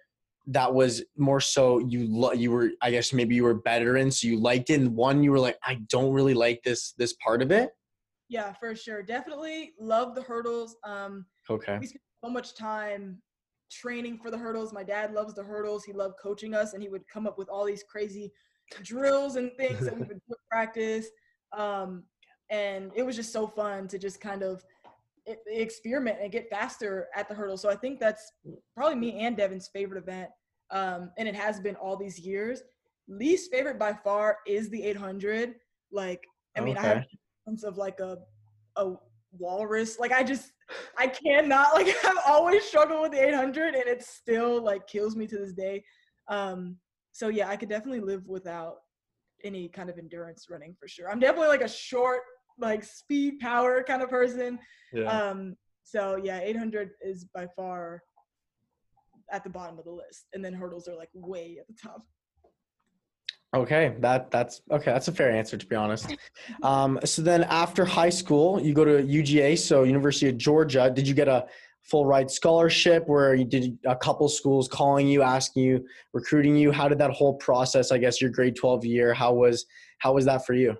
that 0.48 0.72
was 0.72 1.04
more 1.16 1.40
so 1.40 1.78
you 1.78 2.06
lo- 2.08 2.32
you 2.32 2.50
were 2.50 2.70
I 2.80 2.90
guess 2.90 3.12
maybe 3.12 3.34
you 3.34 3.44
were 3.44 3.54
better 3.54 3.96
in, 3.96 4.10
so 4.10 4.26
you 4.28 4.38
liked 4.40 4.70
it, 4.70 4.80
and 4.80 4.94
one 4.94 5.22
you 5.22 5.30
were 5.30 5.38
like 5.40 5.58
I 5.64 5.76
don't 5.88 6.12
really 6.12 6.34
like 6.34 6.62
this 6.62 6.92
this 6.98 7.14
part 7.24 7.42
of 7.42 7.50
it. 7.50 7.70
Yeah, 8.28 8.52
for 8.54 8.74
sure. 8.74 9.02
Definitely 9.02 9.72
love 9.78 10.14
the 10.14 10.22
hurdles. 10.22 10.76
Um, 10.84 11.26
Okay. 11.50 11.76
we 11.78 11.86
spent 11.86 12.00
so 12.24 12.30
much 12.30 12.54
time 12.54 13.20
training 13.70 14.18
for 14.22 14.30
the 14.30 14.38
hurdles. 14.38 14.72
My 14.72 14.82
dad 14.84 15.12
loves 15.12 15.34
the 15.34 15.42
hurdles. 15.42 15.84
He 15.84 15.92
loved 15.92 16.14
coaching 16.22 16.54
us, 16.54 16.72
and 16.72 16.82
he 16.82 16.88
would 16.88 17.06
come 17.08 17.26
up 17.26 17.36
with 17.36 17.48
all 17.48 17.64
these 17.64 17.82
crazy 17.82 18.32
drills 18.82 19.36
and 19.36 19.50
things 19.58 19.84
that 19.84 19.94
we 19.94 20.06
would 20.06 20.20
practice. 20.50 21.06
Um, 21.56 22.04
and 22.52 22.92
it 22.94 23.02
was 23.02 23.16
just 23.16 23.32
so 23.32 23.46
fun 23.46 23.88
to 23.88 23.98
just 23.98 24.20
kind 24.20 24.42
of 24.42 24.62
experiment 25.46 26.18
and 26.20 26.30
get 26.30 26.50
faster 26.50 27.08
at 27.16 27.28
the 27.28 27.34
hurdle. 27.34 27.56
So 27.56 27.70
I 27.70 27.76
think 27.76 27.98
that's 27.98 28.32
probably 28.76 28.96
me 28.96 29.20
and 29.20 29.36
Devon's 29.36 29.68
favorite 29.72 29.98
event, 30.02 30.28
um, 30.70 31.10
and 31.18 31.26
it 31.26 31.34
has 31.34 31.58
been 31.58 31.74
all 31.76 31.96
these 31.96 32.20
years. 32.20 32.62
Least 33.08 33.50
favorite 33.50 33.78
by 33.78 33.94
far 33.94 34.38
is 34.46 34.68
the 34.68 34.82
800. 34.84 35.54
Like, 35.90 36.22
I 36.56 36.60
mean, 36.60 36.76
I 36.76 36.82
have 36.82 36.98
Okay. 36.98 37.06
sense 37.48 37.64
of 37.64 37.76
like 37.78 37.98
a 37.98 38.18
a 38.76 38.92
walrus. 39.38 39.98
Like 39.98 40.12
I 40.12 40.22
just 40.22 40.52
I 40.98 41.06
cannot 41.06 41.74
like 41.74 41.88
I've 42.04 42.18
always 42.26 42.64
struggled 42.64 43.00
with 43.02 43.12
the 43.12 43.26
800 43.26 43.74
and 43.74 43.86
it 43.86 44.02
still 44.02 44.62
like 44.62 44.86
kills 44.86 45.16
me 45.16 45.26
to 45.26 45.38
this 45.38 45.52
day. 45.52 45.82
Um 46.28 46.76
so 47.12 47.28
yeah, 47.28 47.48
I 47.48 47.56
could 47.56 47.68
definitely 47.68 48.00
live 48.00 48.26
without 48.26 48.76
any 49.44 49.68
kind 49.68 49.90
of 49.90 49.98
endurance 49.98 50.46
running 50.48 50.74
for 50.78 50.88
sure. 50.88 51.10
I'm 51.10 51.18
definitely 51.18 51.48
like 51.48 51.62
a 51.62 51.68
short 51.68 52.20
like 52.58 52.84
speed 52.84 53.40
power 53.40 53.82
kind 53.82 54.02
of 54.02 54.10
person. 54.10 54.58
Yeah. 54.92 55.04
Um 55.04 55.56
so 55.84 56.16
yeah, 56.22 56.40
800 56.40 56.90
is 57.00 57.24
by 57.34 57.46
far 57.56 58.02
at 59.30 59.44
the 59.44 59.50
bottom 59.50 59.78
of 59.78 59.84
the 59.84 59.90
list 59.90 60.26
and 60.32 60.44
then 60.44 60.52
hurdles 60.52 60.88
are 60.88 60.96
like 60.96 61.10
way 61.14 61.58
at 61.60 61.66
the 61.66 61.74
top. 61.74 62.02
Okay, 63.54 63.94
that 64.00 64.30
that's 64.30 64.62
okay. 64.70 64.92
That's 64.92 65.08
a 65.08 65.12
fair 65.12 65.30
answer 65.30 65.58
to 65.58 65.66
be 65.66 65.76
honest. 65.76 66.16
Um, 66.62 66.98
so 67.04 67.20
then 67.20 67.44
after 67.44 67.84
high 67.84 68.08
school, 68.08 68.60
you 68.60 68.72
go 68.72 68.84
to 68.84 69.02
UGA, 69.02 69.58
so 69.58 69.82
University 69.82 70.28
of 70.28 70.38
Georgia. 70.38 70.90
Did 70.94 71.06
you 71.06 71.14
get 71.14 71.28
a 71.28 71.46
full 71.82 72.06
ride 72.06 72.30
scholarship 72.30 73.06
where 73.08 73.34
you 73.34 73.44
did 73.44 73.78
a 73.84 73.96
couple 73.96 74.28
schools 74.28 74.68
calling 74.68 75.06
you, 75.06 75.22
asking 75.22 75.64
you, 75.64 75.84
recruiting 76.14 76.56
you? 76.56 76.72
How 76.72 76.88
did 76.88 76.98
that 76.98 77.10
whole 77.10 77.34
process? 77.34 77.92
I 77.92 77.98
guess 77.98 78.22
your 78.22 78.30
grade 78.30 78.56
twelve 78.56 78.86
year. 78.86 79.12
How 79.12 79.34
was 79.34 79.66
how 79.98 80.14
was 80.14 80.24
that 80.24 80.46
for 80.46 80.54
you? 80.54 80.74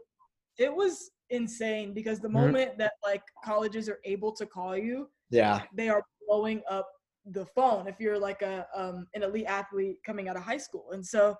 It 0.56 0.74
was 0.74 1.10
insane 1.32 1.92
because 1.94 2.20
the 2.20 2.28
Mhm. 2.28 2.32
moment 2.32 2.78
that 2.78 2.92
like 3.02 3.22
colleges 3.44 3.88
are 3.88 3.98
able 4.04 4.32
to 4.32 4.46
call 4.46 4.76
you, 4.76 5.10
Yeah. 5.30 5.64
they 5.74 5.88
are 5.88 6.02
blowing 6.26 6.62
up 6.70 6.88
the 7.26 7.46
phone 7.46 7.86
if 7.86 7.98
you're 8.00 8.18
like 8.18 8.42
a 8.42 8.66
um, 8.74 9.06
an 9.14 9.22
elite 9.22 9.46
athlete 9.46 9.98
coming 10.04 10.28
out 10.28 10.36
of 10.36 10.42
high 10.42 10.56
school. 10.58 10.90
And 10.92 11.04
so 11.04 11.36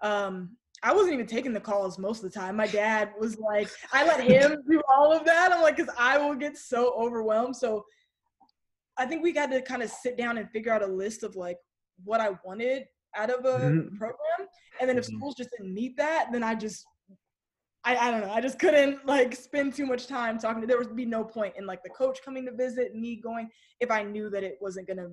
um, 0.00 0.56
I 0.82 0.92
wasn't 0.92 1.14
even 1.14 1.26
taking 1.26 1.52
the 1.52 1.60
calls 1.60 1.98
most 1.98 2.22
of 2.24 2.30
the 2.32 2.38
time. 2.38 2.56
My 2.56 2.66
dad 2.66 3.12
was 3.18 3.38
like, 3.38 3.68
I 3.92 4.06
let 4.06 4.20
him 4.20 4.62
do 4.70 4.82
all 4.94 5.12
of 5.12 5.24
that. 5.24 5.52
I'm 5.52 5.62
like, 5.62 5.76
because 5.76 5.94
I 5.98 6.18
will 6.18 6.34
get 6.34 6.56
so 6.56 6.92
overwhelmed. 6.94 7.56
So 7.56 7.84
I 8.96 9.06
think 9.06 9.22
we 9.22 9.32
got 9.32 9.50
to 9.50 9.60
kind 9.62 9.82
of 9.82 9.90
sit 9.90 10.16
down 10.16 10.38
and 10.38 10.48
figure 10.50 10.72
out 10.72 10.82
a 10.82 10.86
list 10.86 11.22
of 11.22 11.36
like 11.36 11.58
what 12.04 12.20
I 12.20 12.30
wanted 12.44 12.84
out 13.16 13.30
of 13.30 13.44
a 13.44 13.58
Mhm. 13.58 13.96
program. 13.96 14.48
And 14.80 14.88
then 14.88 14.98
if 14.98 15.04
Mhm. 15.04 15.16
schools 15.16 15.34
just 15.36 15.50
didn't 15.56 15.72
meet 15.74 15.96
that, 15.96 16.30
then 16.32 16.42
I 16.42 16.54
just 16.54 16.84
I, 17.84 17.96
I 17.96 18.10
don't 18.10 18.22
know. 18.22 18.32
I 18.32 18.40
just 18.40 18.58
couldn't 18.58 19.04
like 19.06 19.34
spend 19.34 19.74
too 19.74 19.84
much 19.86 20.06
time 20.06 20.38
talking 20.38 20.60
to. 20.62 20.66
There 20.66 20.78
would 20.78 20.96
be 20.96 21.04
no 21.04 21.22
point 21.24 21.54
in 21.56 21.66
like 21.66 21.82
the 21.82 21.90
coach 21.90 22.20
coming 22.24 22.46
to 22.46 22.52
visit, 22.52 22.94
me 22.94 23.16
going 23.16 23.50
if 23.80 23.90
I 23.90 24.02
knew 24.02 24.30
that 24.30 24.42
it 24.42 24.56
wasn't 24.60 24.88
gonna 24.88 25.08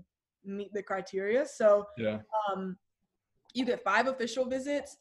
meet 0.46 0.74
the 0.74 0.82
criteria. 0.82 1.46
So 1.46 1.86
yeah. 1.98 2.20
um, 2.50 2.78
you 3.54 3.66
get 3.66 3.84
five 3.84 4.08
official 4.08 4.46
visits. 4.46 4.98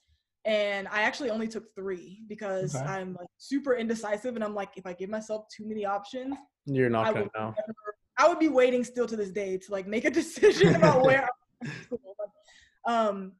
and 0.47 0.89
I 0.89 1.03
actually 1.03 1.31
only 1.31 1.47
took 1.49 1.75
three 1.75 2.23
because 2.27 2.75
Okay. 2.75 2.85
I'm 2.85 3.15
like 3.21 3.29
super 3.37 3.75
indecisive, 3.77 4.35
and 4.37 4.43
I'm 4.45 4.55
like, 4.55 4.71
if 4.77 4.87
I 4.87 4.95
give 4.95 5.11
myself 5.11 5.47
too 5.55 5.67
many 5.69 5.85
options, 5.85 6.35
You're 6.67 6.91
not 6.91 7.07
I 7.07 7.13
gonna 7.13 7.31
know. 7.37 7.55
never, 7.57 7.75
I 8.17 8.27
would 8.29 8.39
be 8.39 8.49
waiting 8.49 8.83
still 8.85 9.07
to 9.07 9.17
this 9.17 9.31
day 9.31 9.59
to 9.59 9.71
like 9.73 9.87
make 9.87 10.05
a 10.07 10.11
decision 10.21 10.75
about 10.75 11.05
where. 11.07 11.23
I'm 11.23 11.29
going 11.61 11.73
to 11.77 11.83
school. 11.85 12.17
But, 12.19 12.93
um, 12.93 13.33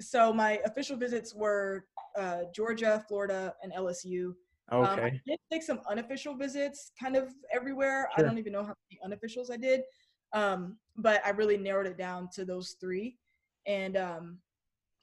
so 0.00 0.32
my 0.32 0.60
official 0.64 0.96
visits 0.96 1.34
were 1.34 1.86
uh, 2.18 2.42
Georgia, 2.54 3.04
Florida, 3.08 3.54
and 3.62 3.72
LSU. 3.72 4.34
Um, 4.72 4.84
I 4.84 5.20
did 5.26 5.38
take 5.50 5.62
some 5.62 5.80
unofficial 5.88 6.34
visits 6.34 6.90
kind 7.00 7.16
of 7.16 7.32
everywhere. 7.52 8.08
Sure. 8.16 8.24
I 8.24 8.28
don't 8.28 8.38
even 8.38 8.52
know 8.52 8.64
how 8.64 8.74
many 8.90 9.14
unofficials 9.16 9.50
I 9.50 9.56
did. 9.56 9.82
Um, 10.32 10.76
but 10.96 11.24
I 11.24 11.30
really 11.30 11.56
narrowed 11.56 11.86
it 11.86 11.96
down 11.96 12.28
to 12.34 12.44
those 12.44 12.76
three. 12.80 13.16
And 13.66 13.96
um, 13.96 14.38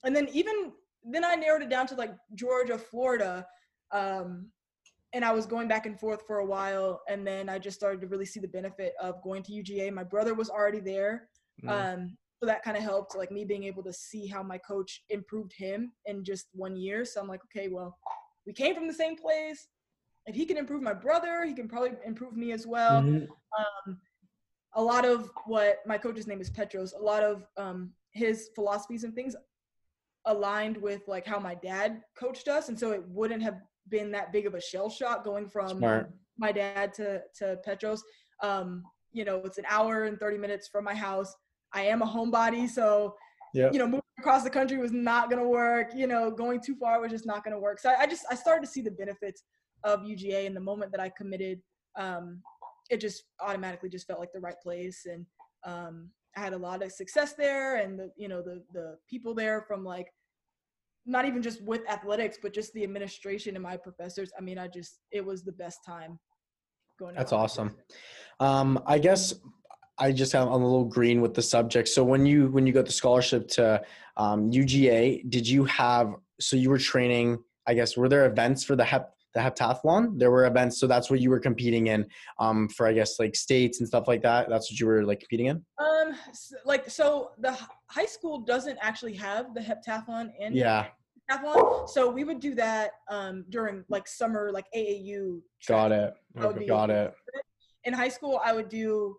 and 0.03 0.15
then 0.15 0.27
even 0.34 0.73
then 1.03 1.23
I 1.23 1.36
narrowed 1.36 1.63
it 1.63 1.69
down 1.69 1.88
to 1.88 1.95
like 1.95 2.13
Georgia, 2.36 2.77
Florida. 2.77 3.45
Um, 3.91 4.49
and 5.13 5.23
I 5.23 5.32
was 5.32 5.45
going 5.45 5.67
back 5.67 5.86
and 5.86 5.99
forth 5.99 6.23
for 6.25 6.39
a 6.39 6.45
while 6.45 7.01
and 7.08 7.25
then 7.25 7.47
I 7.47 7.60
just 7.60 7.77
started 7.77 8.01
to 8.01 8.08
really 8.08 8.25
see 8.25 8.39
the 8.39 8.47
benefit 8.47 8.93
of 8.99 9.21
going 9.21 9.43
to 9.43 9.51
UGA. 9.51 9.93
My 9.93 10.03
brother 10.03 10.34
was 10.34 10.49
already 10.49 10.79
there. 10.79 11.29
Mm. 11.63 11.69
Um, 11.69 12.17
so 12.43 12.47
that 12.47 12.62
kind 12.62 12.75
of 12.75 12.84
helped 12.84 13.15
like 13.15 13.32
me 13.32 13.45
being 13.45 13.63
able 13.63 13.82
to 13.82 13.93
see 13.93 14.27
how 14.27 14.43
my 14.43 14.58
coach 14.58 15.01
improved 15.10 15.53
him 15.56 15.93
in 16.08 16.25
just 16.25 16.47
one 16.51 16.75
year. 16.75 17.06
So 17.06 17.21
I'm 17.21 17.27
like, 17.29 17.39
okay, 17.45 17.69
well, 17.69 17.97
we 18.45 18.51
came 18.51 18.75
from 18.75 18.86
the 18.86 18.93
same 18.93 19.15
place. 19.15 19.69
If 20.25 20.36
he 20.36 20.45
can 20.45 20.58
improve 20.58 20.82
my 20.82 20.93
brother, 20.93 21.45
he 21.45 21.53
can 21.53 21.69
probably 21.69 21.91
improve 22.06 22.36
me 22.36 22.51
as 22.51 22.67
well. 22.67 23.01
Mhm. 23.01 23.29
Um, 23.58 24.01
a 24.73 24.84
lot 24.84 25.06
of 25.06 25.32
what 25.45 25.77
my 25.86 25.97
coach's 25.97 26.27
name 26.27 26.41
is 26.41 26.49
Petros. 26.49 26.91
A 26.91 27.01
lot 27.01 27.23
of 27.23 27.47
um, 27.56 27.93
his 28.12 28.49
philosophies 28.56 29.06
and 29.06 29.15
things 29.15 29.38
aligned 30.25 30.75
with 30.75 31.08
like 31.08 31.25
how 31.25 31.39
my 31.39 31.56
dad 31.56 32.03
coached 32.13 32.49
us, 32.49 32.67
and 32.67 32.77
so 32.77 32.91
it 32.91 33.08
wouldn't 33.08 33.41
have 33.41 33.62
been 33.88 34.12
that 34.12 34.34
big 34.34 34.47
of 34.47 34.53
a 34.53 34.60
shell 34.62 34.89
shock 34.89 35.23
going 35.23 35.47
from 35.47 35.77
Smart. 35.77 36.12
my 36.38 36.51
dad 36.51 36.93
to 36.95 37.21
to 37.39 37.58
Petros. 37.63 38.03
Um, 38.41 38.84
you 39.13 39.23
know, 39.23 39.38
it's 39.45 39.60
an 39.60 39.65
hour 39.69 40.03
and 40.03 40.19
30 40.19 40.38
minutes 40.39 40.67
from 40.67 40.84
my 40.84 40.95
house. 40.95 41.34
I 41.73 41.83
am 41.83 42.01
a 42.01 42.05
homebody, 42.05 42.69
so 42.69 43.15
Yeah. 43.53 43.69
you 43.71 43.79
know, 43.79 43.86
moving 43.86 44.01
across 44.19 44.43
the 44.43 44.49
country 44.49 44.77
was 44.77 44.91
not 44.91 45.29
gonna 45.29 45.47
work. 45.47 45.93
You 45.93 46.07
know, 46.07 46.31
going 46.31 46.62
too 46.62 46.75
far 46.75 46.99
was 46.99 47.12
just 47.12 47.25
not 47.25 47.43
gonna 47.43 47.59
work. 47.59 47.79
So 47.79 47.89
I, 47.89 48.01
I 48.01 48.07
just 48.07 48.25
I 48.29 48.36
started 48.36 48.65
to 48.65 48.71
see 48.71 48.81
the 48.81 48.91
benefits 48.91 49.43
of 49.83 50.01
UGA, 50.01 50.45
and 50.47 50.55
the 50.55 50.62
moment 50.62 50.91
that 50.91 51.01
I 51.01 51.09
committed, 51.09 51.62
um, 51.95 52.41
it 52.89 52.97
just 52.97 53.23
automatically 53.39 53.89
just 53.89 54.07
felt 54.07 54.19
like 54.19 54.31
the 54.33 54.39
right 54.39 54.59
place, 54.62 55.05
and 55.05 55.25
um, 55.65 56.09
I 56.36 56.39
had 56.39 56.53
a 56.53 56.57
lot 56.57 56.83
of 56.83 56.91
success 56.91 57.33
there, 57.33 57.77
and 57.77 57.99
the 57.99 58.12
you 58.15 58.27
know 58.27 58.41
the 58.41 58.63
the 58.73 58.97
people 59.09 59.33
there 59.33 59.62
from 59.67 59.83
like 59.83 60.07
not 61.05 61.25
even 61.25 61.41
just 61.41 61.62
with 61.63 61.81
athletics, 61.89 62.38
but 62.41 62.53
just 62.53 62.71
the 62.73 62.83
administration 62.83 63.55
and 63.55 63.63
my 63.63 63.75
professors. 63.75 64.31
I 64.38 64.41
mean, 64.41 64.57
I 64.57 64.67
just 64.67 64.99
it 65.12 65.25
was 65.25 65.43
the 65.43 65.51
best 65.51 65.79
time 65.86 66.19
going. 66.99 67.15
That's 67.15 67.33
awesome. 67.33 67.75
Um, 68.39 68.81
I 68.86 68.99
guess 68.99 69.33
I 69.99 70.12
just 70.12 70.32
have 70.34 70.47
I'm 70.47 70.62
a 70.62 70.65
little 70.65 70.86
green 70.86 71.21
with 71.21 71.34
the 71.34 71.41
subject. 71.41 71.88
So 71.88 72.03
when 72.03 72.25
you 72.25 72.47
when 72.47 72.65
you 72.65 72.73
got 72.73 72.86
the 72.86 72.91
scholarship 72.91 73.47
to 73.49 73.82
um, 74.17 74.51
UGA, 74.51 75.29
did 75.29 75.47
you 75.47 75.65
have 75.65 76.13
so 76.39 76.56
you 76.56 76.69
were 76.69 76.79
training? 76.79 77.39
I 77.67 77.73
guess 77.73 77.95
were 77.95 78.10
there 78.10 78.25
events 78.25 78.63
for 78.63 78.75
the 78.75 78.84
hep 78.84 79.13
the 79.34 79.39
heptathlon? 79.39 80.19
There 80.19 80.32
were 80.32 80.45
events, 80.45 80.79
so 80.79 80.88
that's 80.88 81.10
what 81.10 81.19
you 81.19 81.29
were 81.29 81.39
competing 81.39 81.88
in 81.88 82.08
um, 82.39 82.67
for. 82.69 82.88
I 82.88 82.93
guess 82.93 83.19
like 83.19 83.36
states 83.36 83.79
and 83.79 83.88
stuff 83.88 84.08
like 84.08 84.21
that. 84.23 84.49
That's 84.49 84.71
what 84.71 84.79
you 84.79 84.88
were 84.88 85.03
like 85.06 85.19
competing 85.19 85.47
in. 85.47 85.63
Um, 85.77 86.15
s- 86.29 86.53
like 86.65 86.89
so, 86.89 87.32
the 87.39 87.58
high 87.88 88.06
school 88.06 88.39
doesn't 88.39 88.77
actually 88.82 89.13
have 89.13 89.53
the 89.53 89.62
heptathlon 89.62 90.32
and 90.39 90.56
Yeah, 90.56 90.88
heptathlon, 91.32 91.88
so 91.88 92.10
we 92.10 92.23
would 92.23 92.39
do 92.39 92.56
that 92.56 92.91
um 93.10 93.45
during 93.49 93.86
like 93.89 94.08
summer, 94.08 94.51
like 94.51 94.65
AAU. 94.75 95.39
got 95.67 95.91
it. 95.91 96.15
Got 96.67 96.89
it. 96.89 97.13
In 97.86 97.93
high 97.93 98.10
school, 98.10 98.41
I 98.43 98.53
would 98.53 98.69
do 98.69 99.17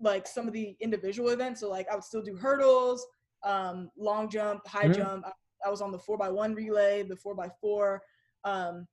like 0.00 0.26
some 0.26 0.46
of 0.46 0.52
the 0.52 0.76
individual 0.80 1.30
events. 1.30 1.60
So 1.60 1.70
like 1.70 1.88
I 1.90 1.94
would 1.94 2.04
still 2.04 2.22
do 2.22 2.36
hurdles, 2.36 3.06
um, 3.44 3.90
long 3.96 4.28
jump, 4.28 4.66
high 4.66 4.88
Mhm. 4.88 4.96
jump. 4.96 5.26
I, 5.26 5.32
I 5.66 5.70
was 5.70 5.80
on 5.80 5.90
the 5.92 5.98
four 5.98 6.18
by 6.18 6.28
one 6.28 6.54
relay, 6.54 7.02
the 7.02 7.16
four 7.16 7.34
by 7.34 7.48
four. 7.60 8.02
Um, 8.44 8.86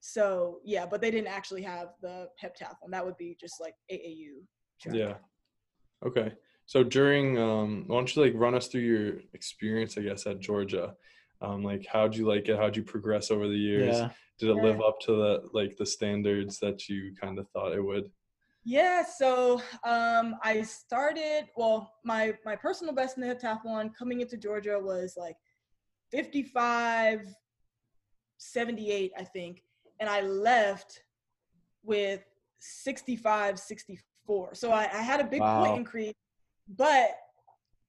so 0.00 0.60
yeah, 0.64 0.86
but 0.86 1.00
they 1.00 1.10
didn't 1.10 1.28
actually 1.28 1.62
have 1.62 1.88
the 2.00 2.28
heptathlon. 2.42 2.90
That 2.90 3.04
would 3.04 3.16
be 3.16 3.36
just 3.40 3.60
like 3.60 3.74
AAU. 3.90 4.42
track. 4.80 4.94
Yeah. 4.94 5.14
Okay. 6.04 6.34
So 6.66 6.84
during, 6.84 7.38
um, 7.38 7.84
why 7.86 7.96
don't 7.96 8.14
you 8.14 8.22
like 8.22 8.34
run 8.34 8.54
us 8.54 8.68
through 8.68 8.82
your 8.82 9.20
experience, 9.32 9.96
I 9.96 10.02
guess, 10.02 10.26
at 10.26 10.38
Georgia? 10.40 10.94
Um, 11.40 11.62
like, 11.62 11.86
how'd 11.86 12.14
you 12.14 12.26
like 12.26 12.48
it? 12.48 12.56
How'd 12.58 12.76
you 12.76 12.82
progress 12.82 13.30
over 13.30 13.46
the 13.48 13.56
years? 13.56 13.96
Yeah. 13.96 14.10
Did 14.38 14.50
it 14.50 14.56
Yeah. 14.56 14.62
live 14.62 14.80
up 14.82 15.00
to 15.02 15.12
the 15.12 15.48
like 15.52 15.76
the 15.76 15.86
standards 15.86 16.58
that 16.60 16.88
you 16.88 17.14
kind 17.18 17.38
of 17.38 17.48
thought 17.50 17.72
it 17.72 17.80
would? 17.82 18.10
Yeah, 18.68 19.04
so 19.04 19.62
um, 19.84 20.34
I 20.42 20.62
started. 20.62 21.44
Well, 21.56 21.94
my 22.04 22.34
my 22.44 22.56
personal 22.56 22.92
best 22.92 23.16
in 23.16 23.22
the 23.22 23.32
heptathlon 23.32 23.94
coming 23.94 24.22
into 24.22 24.36
Georgia 24.36 24.76
was 24.76 25.14
like 25.16 25.36
55, 26.10 27.32
78, 28.38 29.12
I 29.16 29.22
think, 29.22 29.62
and 30.00 30.10
I 30.10 30.22
left 30.22 31.04
with 31.84 32.24
65, 32.58 33.56
64. 33.60 34.54
So 34.56 34.72
I, 34.72 34.90
I 34.92 35.00
had 35.00 35.20
a 35.20 35.24
big 35.24 35.42
Wow. 35.42 35.62
point 35.62 35.76
increase, 35.76 36.14
but 36.76 37.10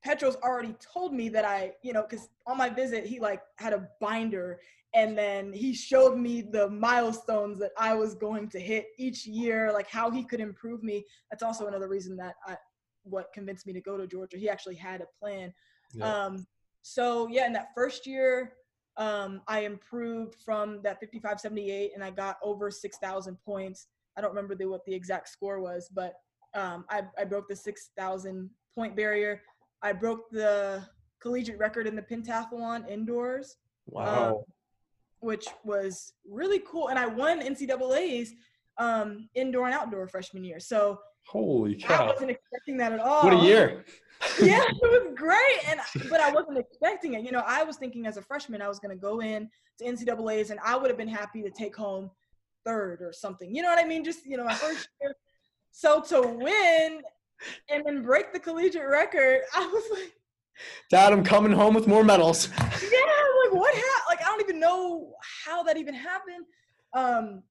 Petros 0.03 0.35
already 0.43 0.75
told 0.79 1.11
me 1.11 1.27
that 1.29 1.43
I, 1.43 1.71
you 1.81 1.91
know, 1.91 2.05
because 2.07 2.29
on 2.45 2.55
my 2.55 2.69
visit 2.69 3.03
he 3.03 3.19
like 3.19 3.41
had 3.55 3.73
a 3.73 3.87
binder 3.99 4.59
and 4.97 5.15
then 5.15 5.53
he 5.53 5.75
showed 5.75 6.17
me 6.17 6.41
the 6.41 6.67
milestones 6.71 7.59
that 7.59 7.69
I 7.77 7.93
was 7.93 8.15
going 8.15 8.49
to 8.49 8.59
hit 8.59 8.87
each 8.97 9.27
year, 9.27 9.71
like 9.71 9.87
how 9.87 10.09
he 10.09 10.23
could 10.23 10.39
improve 10.39 10.81
me. 10.81 11.05
That's 11.29 11.43
also 11.43 11.67
another 11.67 11.87
reason 11.87 12.17
that 12.17 12.33
I, 12.47 12.57
what 13.03 13.31
convinced 13.31 13.67
me 13.67 13.73
to 13.73 13.81
go 13.81 13.95
to 13.95 14.07
Georgia. 14.07 14.37
He 14.37 14.49
actually 14.49 14.73
had 14.73 15.01
a 15.01 15.05
plan. 15.19 15.53
Yeah. 15.93 16.11
Um, 16.11 16.47
so 16.81 17.27
yeah, 17.27 17.45
in 17.45 17.53
that 17.53 17.67
first 17.75 18.07
year, 18.07 18.53
um, 18.97 19.41
I 19.47 19.59
improved 19.59 20.33
from 20.43 20.81
that 20.81 20.99
5578, 20.99 21.91
and 21.93 22.03
I 22.03 22.09
got 22.09 22.37
over 22.41 22.71
6,000 22.71 23.37
points. 23.45 23.85
I 24.17 24.21
don't 24.21 24.31
remember 24.31 24.55
the, 24.55 24.65
what 24.65 24.83
the 24.87 24.95
exact 24.95 25.29
score 25.29 25.59
was, 25.59 25.91
but 25.93 26.15
um, 26.55 26.85
I, 26.89 27.03
I 27.19 27.23
broke 27.23 27.47
the 27.47 27.55
6,000 27.55 28.49
point 28.73 28.95
barrier. 28.95 29.43
I 29.83 29.93
broke 29.93 30.31
the 30.31 30.83
collegiate 31.21 31.59
record 31.59 31.85
in 31.85 31.95
the 31.95 32.01
pentathlon 32.01 32.89
indoors 32.89 33.57
Wow. 33.87 34.43
Which 35.19 35.47
was 35.63 36.13
really 36.29 36.61
cool. 36.67 36.89
And 36.89 36.99
I 36.99 37.07
won 37.07 37.41
NCAA's 37.41 38.33
um, 38.77 39.29
indoor 39.35 39.65
and 39.65 39.73
outdoor 39.73 40.07
freshman 40.07 40.43
year. 40.43 40.59
So 40.59 40.99
Holy 41.27 41.75
cow! 41.75 42.05
I 42.05 42.07
wasn't 42.13 42.31
expecting 42.31 42.77
that 42.77 42.93
at 42.93 42.99
all. 42.99 43.23
what 43.23 43.33
a 43.33 43.45
year. 43.45 43.83
yeah, 44.41 44.63
it 44.63 44.77
was 44.81 45.13
great. 45.15 45.67
And 45.67 45.79
but 46.09 46.21
I 46.21 46.31
wasn't 46.31 46.57
expecting 46.57 47.13
it. 47.15 47.23
You 47.23 47.31
know, 47.31 47.43
I 47.45 47.63
was 47.63 47.77
thinking 47.77 48.05
as 48.05 48.17
a 48.17 48.21
freshman 48.21 48.61
I 48.61 48.67
was 48.67 48.79
gonna 48.79 48.95
go 48.95 49.21
in 49.21 49.49
to 49.79 49.83
NCAA's 49.85 50.51
and 50.51 50.59
I 50.63 50.75
would 50.77 50.89
have 50.89 50.97
been 50.97 51.07
happy 51.07 51.41
to 51.43 51.49
take 51.49 51.75
home 51.75 52.09
third 52.65 53.01
or 53.01 53.11
something. 53.11 53.53
You 53.53 53.61
know 53.61 53.69
what 53.69 53.79
I 53.79 53.87
mean? 53.87 54.03
Just 54.03 54.25
you 54.25 54.37
know, 54.37 54.45
my 54.45 54.53
first 54.53 54.87
year. 55.01 55.15
So 55.71 56.01
to 56.01 56.21
win 56.21 57.01
and 57.69 57.85
then 57.85 58.01
break 58.01 58.33
the 58.33 58.39
collegiate 58.39 58.87
record, 58.89 59.41
I 59.53 59.67
was 59.67 59.83
like, 59.91 60.13
Dad, 60.89 61.13
I'm 61.13 61.23
coming 61.23 61.51
home 61.51 61.75
with 61.75 61.87
more 61.87 62.03
medals. 62.03 62.49
yeah, 62.57 62.63
I'm 62.63 63.51
like 63.51 63.59
what 63.59 63.75
happened? 63.75 64.06
Don't 64.37 64.49
even 64.49 64.59
know 64.59 65.13
how 65.45 65.63
that 65.63 65.77
even 65.77 65.95
happened. 65.95 66.45
Um, 66.93 67.41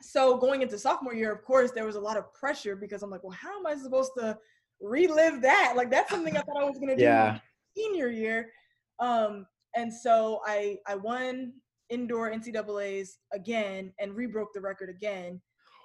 so 0.00 0.36
going 0.36 0.62
into 0.62 0.78
sophomore 0.78 1.12
year, 1.12 1.32
of 1.32 1.42
course, 1.42 1.72
there 1.72 1.84
was 1.84 1.96
a 1.96 2.00
lot 2.00 2.16
of 2.16 2.32
pressure 2.32 2.76
because 2.76 3.02
I'm 3.02 3.10
like, 3.10 3.24
well, 3.24 3.36
how 3.36 3.58
am 3.58 3.66
I 3.66 3.74
supposed 3.74 4.12
to 4.18 4.38
relive 4.80 5.42
that? 5.42 5.74
Like 5.76 5.90
that's 5.90 6.10
something 6.10 6.36
I 6.36 6.40
thought 6.42 6.60
I 6.60 6.64
was 6.64 6.78
gonna 6.78 6.96
do 6.96 7.02
Yeah. 7.02 7.40
senior 7.76 8.08
year. 8.08 8.52
Um, 9.00 9.46
and 9.74 9.92
so 9.92 10.40
I 10.46 10.78
I 10.86 10.94
won 10.94 11.54
indoor 11.88 12.30
NCAA's 12.30 13.18
again 13.32 13.92
and 13.98 14.14
rebroke 14.14 14.52
the 14.54 14.60
record 14.60 14.88
again, 14.88 15.40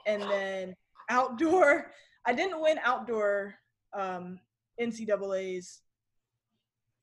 and 0.05 0.21
then 0.23 0.75
outdoor. 1.09 1.91
I 2.27 2.33
didn't 2.33 2.61
win 2.61 2.79
outdoor 2.83 3.55
um, 3.93 4.39
NCAA's. 4.79 5.81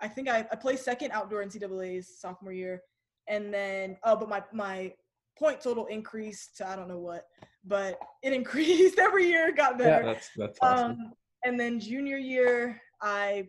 I 0.00 0.07
think 0.09 0.28
I, 0.28 0.46
I 0.50 0.57
placed 0.57 0.85
second 0.85 1.11
outdoor 1.12 1.44
NCAA's 1.44 2.20
sophomore 2.20 2.52
year, 2.52 2.83
and 3.28 3.52
then 3.52 3.96
oh, 4.04 4.16
but 4.16 4.28
my 4.28 4.42
my 4.52 4.92
point 5.38 5.61
total 5.61 5.87
increased 5.87 6.56
to 6.58 6.68
I 6.68 6.76
don't 6.76 6.88
know 6.88 6.98
what, 6.98 7.26
but 7.64 7.98
it 8.22 8.32
increased 8.40 8.98
every 8.98 9.26
year, 9.26 9.52
got 9.52 9.78
better. 9.78 10.04
That's 10.04 10.30
that's 10.37 10.58
awesome. 10.62 10.90
Um, 10.90 11.12
and 11.44 11.58
then 11.58 11.80
junior 11.80 12.18
year, 12.18 12.80
I 13.00 13.48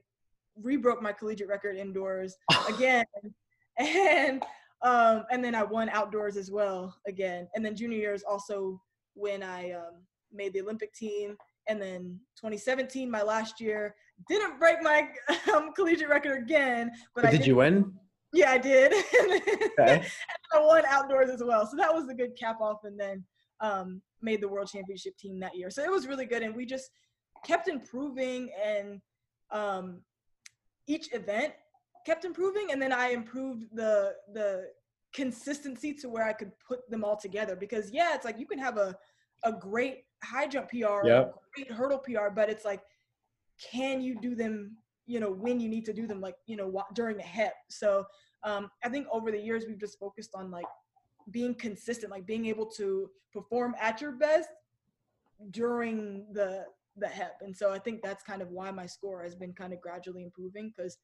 rebroke 0.61 1.01
my 1.01 1.13
collegiate 1.13 1.47
record 1.47 1.77
indoors 1.77 2.35
again, 2.69 3.05
and 3.77 4.43
um, 4.81 5.23
and 5.31 5.43
then 5.43 5.55
I 5.55 5.63
won 5.63 5.89
outdoors 5.89 6.37
as 6.37 6.51
well 6.51 6.95
again. 7.07 7.47
And 7.55 7.65
then 7.65 7.75
junior 7.75 7.97
year 7.97 8.13
is 8.13 8.23
also 8.23 8.81
when 9.13 9.41
I 9.41 9.71
um, 9.71 10.03
made 10.33 10.53
the 10.53 10.61
Olympic 10.61 10.93
team. 10.93 11.37
And 11.69 11.81
then 11.81 12.19
2017, 12.35 13.09
my 13.09 13.21
last 13.21 13.61
year, 13.61 13.95
didn't 14.27 14.59
break 14.59 14.81
my 14.81 15.07
um, 15.53 15.71
collegiate 15.73 16.09
record 16.09 16.43
again, 16.43 16.91
but, 17.15 17.23
But 17.23 17.29
I 17.29 17.31
did 17.31 17.47
you 17.47 17.55
win? 17.55 17.93
Yeah, 18.33 18.51
I 18.51 18.57
did. 18.57 18.93
Okay. 19.79 20.05
I 20.53 20.59
won 20.59 20.83
outdoors 20.87 21.29
as 21.29 21.43
well. 21.43 21.65
So 21.65 21.75
that 21.77 21.93
was 21.93 22.07
a 22.07 22.13
good 22.13 22.37
cap 22.37 22.61
off 22.61 22.83
and 22.83 22.99
then 22.99 23.23
um, 23.59 24.01
made 24.21 24.39
the 24.39 24.47
world 24.47 24.69
championship 24.71 25.17
team 25.17 25.39
that 25.39 25.55
year. 25.55 25.71
So 25.71 25.83
it 25.83 25.89
was 25.89 26.07
really 26.07 26.25
good. 26.25 26.43
And 26.43 26.55
we 26.55 26.65
just 26.65 26.91
kept 27.43 27.67
improving 27.67 28.51
and 28.63 29.01
um, 29.51 30.01
each 30.87 31.11
event 31.13 31.53
kept 32.05 32.23
improving. 32.23 32.71
And 32.71 32.79
then 32.81 32.91
I 32.93 33.09
improved 33.09 33.65
the, 33.73 34.13
the 34.33 34.67
consistency 35.13 35.93
to 35.95 36.09
where 36.09 36.23
I 36.27 36.33
could 36.33 36.51
put 36.67 36.87
them 36.89 37.03
all 37.03 37.17
together 37.17 37.55
because 37.55 37.91
yeah, 37.91 38.13
it's 38.13 38.25
like 38.25 38.39
you 38.39 38.45
can 38.45 38.59
have 38.59 38.77
a, 38.77 38.95
a 39.43 39.51
great 39.51 40.05
high 40.23 40.47
jump 40.47 40.69
PR, 40.69 41.05
Yep. 41.05 41.35
great 41.55 41.71
hurdle 41.71 41.99
PR, 41.99 42.29
but 42.33 42.49
it's 42.49 42.65
like, 42.65 42.81
can 43.71 44.01
you 44.01 44.19
do 44.19 44.35
them, 44.35 44.77
you 45.05 45.19
know, 45.19 45.31
when 45.31 45.59
you 45.59 45.67
need 45.69 45.85
to 45.85 45.93
do 45.93 46.07
them, 46.07 46.21
like, 46.21 46.35
you 46.45 46.55
know, 46.55 46.71
wh- 46.71 46.93
during 46.93 47.19
a 47.19 47.23
hep. 47.23 47.53
So 47.69 48.05
um, 48.43 48.69
I 48.83 48.89
think 48.89 49.07
over 49.11 49.31
the 49.31 49.39
years 49.39 49.65
we've 49.67 49.79
just 49.79 49.99
focused 49.99 50.31
on 50.35 50.49
like 50.51 50.65
being 51.31 51.53
consistent, 51.55 52.11
like 52.11 52.25
being 52.25 52.45
able 52.45 52.65
to 52.77 53.09
perform 53.33 53.75
at 53.79 54.01
your 54.01 54.11
best 54.13 54.49
during 55.51 56.25
the 56.33 56.65
the 56.97 57.07
hep. 57.07 57.37
And 57.41 57.57
so 57.57 57.73
I 57.73 57.79
think 57.79 58.03
that's 58.03 58.23
kind 58.23 58.41
of 58.43 58.49
why 58.49 58.69
my 58.69 58.85
score 58.85 59.23
has 59.23 59.33
been 59.33 59.51
kind 59.53 59.73
of 59.73 59.81
gradually 59.81 60.23
improving 60.23 60.71
because 60.75 60.97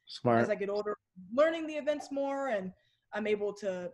as 0.43 0.49
I 0.49 0.53
get 0.55 0.69
older, 0.69 0.95
learning 1.33 1.65
the 1.65 1.73
events 1.73 2.09
more 2.11 2.49
and 2.49 2.71
I'm 3.11 3.25
able 3.25 3.51
to 3.53 3.91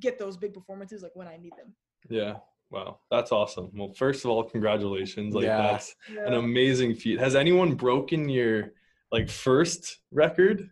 get 0.00 0.18
those 0.18 0.36
big 0.36 0.52
performances 0.54 1.02
like 1.04 1.14
when 1.14 1.28
I 1.28 1.36
need 1.36 1.52
them. 1.56 1.72
Yeah. 2.08 2.38
Wow. 2.70 2.98
That's 3.12 3.30
awesome. 3.30 3.70
Well, 3.74 3.92
first 3.92 4.24
of 4.24 4.30
all, 4.32 4.42
congratulations. 4.42 5.32
Like 5.32 5.44
Yeah. 5.44 5.62
that's 5.70 5.94
an 6.18 6.34
amazing 6.34 6.96
feat. 6.96 7.20
Has 7.20 7.36
anyone 7.36 7.74
broken 7.74 8.28
your 8.28 8.72
like 9.12 9.28
first 9.28 9.98
record? 10.10 10.70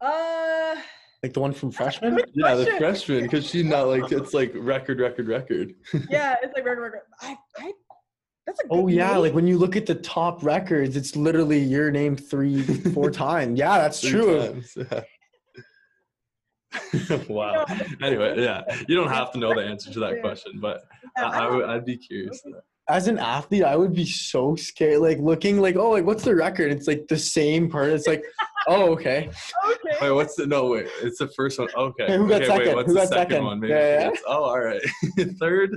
Uh, 0.00 0.76
Like 1.22 1.32
the 1.32 1.40
one 1.40 1.52
from 1.52 1.70
freshman? 1.70 2.18
Yeah, 2.34 2.54
the 2.54 2.66
freshman, 2.78 3.22
because 3.22 3.46
she's 3.48 3.64
not 3.64 3.88
like 3.88 4.10
it's 4.12 4.34
like 4.34 4.52
record, 4.54 5.00
record, 5.00 5.28
record. 5.28 5.74
yeah, 6.10 6.36
it's 6.42 6.54
like 6.54 6.64
record, 6.64 6.82
record. 6.82 7.00
I, 7.20 7.36
I, 7.58 7.72
that's 8.46 8.60
a 8.60 8.68
good 8.68 8.72
Oh 8.72 8.88
yeah, 8.88 9.12
name. 9.14 9.20
like 9.22 9.34
when 9.34 9.46
you 9.46 9.58
look 9.58 9.76
at 9.76 9.86
the 9.86 9.94
top 9.94 10.42
records, 10.44 10.96
it's 10.96 11.16
literally 11.16 11.58
your 11.58 11.90
name 11.90 12.16
three, 12.16 12.62
four 12.62 13.10
times. 13.26 13.58
Yeah, 13.58 13.78
that's 13.78 14.00
Three 14.00 14.10
true. 14.10 14.38
times, 14.46 14.72
yeah. 14.76 15.00
wow. 17.28 17.64
Anyway, 18.02 18.34
yeah, 18.42 18.62
you 18.88 18.94
don't 18.94 19.08
have 19.08 19.32
to 19.32 19.38
know 19.38 19.54
the 19.54 19.62
answer 19.62 19.92
to 19.92 20.00
that 20.00 20.20
question, 20.20 20.58
but 20.60 20.84
I, 21.16 21.22
I, 21.22 21.56
I'd 21.56 21.62
I'd 21.76 21.84
be 21.84 21.96
curious. 21.96 22.42
As 22.88 23.08
an 23.08 23.18
athlete, 23.18 23.64
I 23.64 23.74
would 23.74 23.92
be 23.94 24.06
so 24.06 24.54
scared, 24.54 25.00
like 25.00 25.18
looking 25.18 25.60
like, 25.60 25.74
oh, 25.76 25.90
like 25.90 26.04
what's 26.04 26.22
the 26.22 26.36
record? 26.36 26.70
It's 26.70 26.86
like 26.86 27.08
the 27.08 27.18
same 27.18 27.68
part. 27.68 27.88
It's 27.88 28.06
like, 28.06 28.22
oh, 28.68 28.92
okay. 28.92 29.28
okay. 29.68 29.96
Wait, 30.00 30.10
what's 30.12 30.36
the 30.36 30.46
no? 30.46 30.66
Wait, 30.68 30.86
it's 31.02 31.18
the 31.18 31.26
first 31.28 31.58
one. 31.58 31.68
Okay. 31.76 32.04
Okay, 32.04 32.16
who 32.16 32.28
got 32.28 32.42
okay, 32.42 32.50
Wait, 32.52 32.58
second? 32.58 32.74
what's 32.76 32.86
Who 32.88 32.94
the 32.94 33.00
got 33.00 33.08
second, 33.08 33.30
second? 33.30 33.44
one? 33.44 33.60
Maybe 33.60 33.72
Yeah, 33.72 33.78
yeah. 34.00 34.06
it's- 34.08 34.22
oh, 34.28 34.44
all 34.44 34.60
right. 34.60 34.80
Third. 35.40 35.76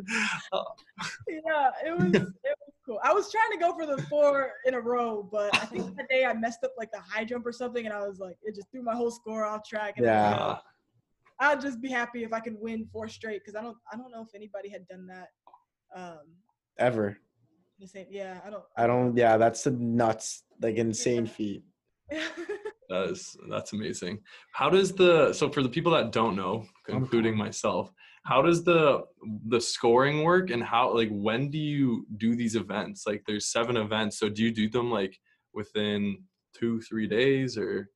Oh, 0.54 0.64
Yeah, 1.28 1.72
it 1.86 1.98
was 1.98 2.14
it 2.14 2.22
was 2.22 2.74
cool. 2.86 3.00
I 3.04 3.12
was 3.14 3.32
trying 3.32 3.52
to 3.54 3.58
go 3.58 3.74
for 3.76 3.88
the 3.88 4.02
four 4.04 4.52
in 4.66 4.76
a 4.76 4.80
row, 4.80 5.28
but 5.32 5.56
I 5.56 5.66
think 5.66 5.96
that 5.98 6.10
day 6.10 6.26
I 6.26 6.34
messed 6.34 6.64
up 6.64 6.74
like 6.78 6.92
the 6.92 7.00
high 7.00 7.24
jump 7.26 7.44
or 7.48 7.52
something, 7.52 7.86
and 7.86 7.94
I 7.94 8.06
was 8.08 8.20
like, 8.20 8.38
it 8.44 8.54
just 8.56 8.70
threw 8.72 8.84
my 8.84 8.94
whole 8.96 9.10
score 9.10 9.46
off 9.46 9.68
track. 9.68 9.96
And 9.98 10.08
I 10.08 10.30
like, 10.32 10.40
Yeah. 10.40 10.58
I'll 11.40 11.60
just 11.60 11.82
be 11.82 11.90
happy 11.90 12.24
if 12.24 12.34
I 12.34 12.40
can 12.40 12.58
win 12.60 12.88
four 12.92 13.08
straight 13.08 13.42
because 13.44 13.56
I 13.56 13.62
don't 13.62 13.78
I 13.92 13.96
don't 13.96 14.12
know 14.12 14.22
if 14.22 14.36
anybody 14.36 14.70
had 14.70 14.88
done 14.88 15.08
that. 15.08 15.30
Um, 15.96 16.36
Ever. 16.78 17.18
the 17.80 17.88
same. 17.88 18.08
Yeah, 18.10 18.40
I 18.46 18.50
don't. 18.50 18.64
I 18.78 18.88
don't. 18.88 19.16
Yeah, 19.18 19.38
that's 19.38 19.66
a 19.66 19.72
nuts, 19.72 20.44
like 20.62 20.76
insane 20.76 21.26
feat. 21.26 21.64
that 22.10 23.10
is 23.10 23.38
that's 23.50 23.74
amazing. 23.74 24.20
How 24.54 24.70
does 24.70 24.94
the 24.94 25.34
so 25.34 25.50
for 25.50 25.64
the 25.64 25.70
people 25.70 25.92
that 25.94 26.12
don't 26.12 26.36
know, 26.36 26.66
including 26.88 27.38
myself, 27.38 27.92
how 28.26 28.42
does 28.42 28.64
the 28.64 29.04
the 29.48 29.62
scoring 29.62 30.24
work 30.24 30.50
and 30.50 30.64
how 30.64 30.94
like 30.94 31.10
when 31.10 31.50
do 31.50 31.58
you 31.58 32.06
do 32.18 32.36
these 32.36 32.56
events? 32.56 33.04
Like 33.08 33.24
there's 33.26 33.52
seven 33.52 33.78
events, 33.78 34.20
so 34.20 34.30
do 34.30 34.44
you 34.44 34.52
do 34.52 34.70
them 34.70 34.92
like 34.92 35.18
within 35.54 36.24
two 36.54 36.82
three 36.82 37.08
days 37.08 37.58
or 37.58 37.90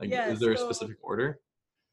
like 0.00 0.10
Yeah, 0.10 0.30
is 0.30 0.40
there 0.40 0.52
a 0.52 0.56
specific 0.56 0.96
order? 1.02 1.40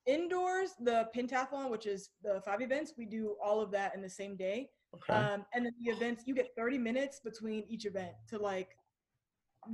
Indoors, 0.05 0.71
the 0.79 1.07
pentathlon, 1.15 1.69
which 1.69 1.85
is 1.85 2.09
the 2.23 2.41
five 2.45 2.61
events, 2.61 2.93
we 2.97 3.05
do 3.05 3.35
all 3.43 3.61
of 3.61 3.71
that 3.71 3.95
in 3.95 4.01
the 4.01 4.09
same 4.09 4.35
day. 4.35 4.69
Okay. 4.93 5.13
Um, 5.13 5.45
and 5.53 5.65
then 5.65 5.73
the 5.83 5.91
events, 5.91 6.23
you 6.25 6.35
get 6.35 6.49
30 6.57 6.77
minutes 6.77 7.19
between 7.19 7.63
each 7.67 7.85
event 7.85 8.11
to 8.29 8.37
like 8.37 8.77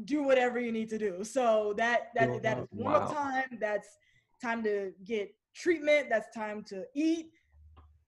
do 0.05 0.23
whatever 0.23 0.59
you 0.59 0.71
need 0.71 0.89
to 0.89 0.97
do. 0.97 1.23
So 1.23 1.73
that 1.77 2.09
that 2.15 2.29
Oh, 2.29 2.39
that 2.41 2.59
is 2.59 2.67
warm 2.71 2.95
up 2.95 3.09
wow. 3.09 3.13
time. 3.13 3.57
That's 3.59 3.97
time 4.41 4.63
to 4.63 4.93
get 5.03 5.33
treatment. 5.55 6.07
That's 6.09 6.33
time 6.35 6.63
to 6.65 6.85
eat. 6.95 7.31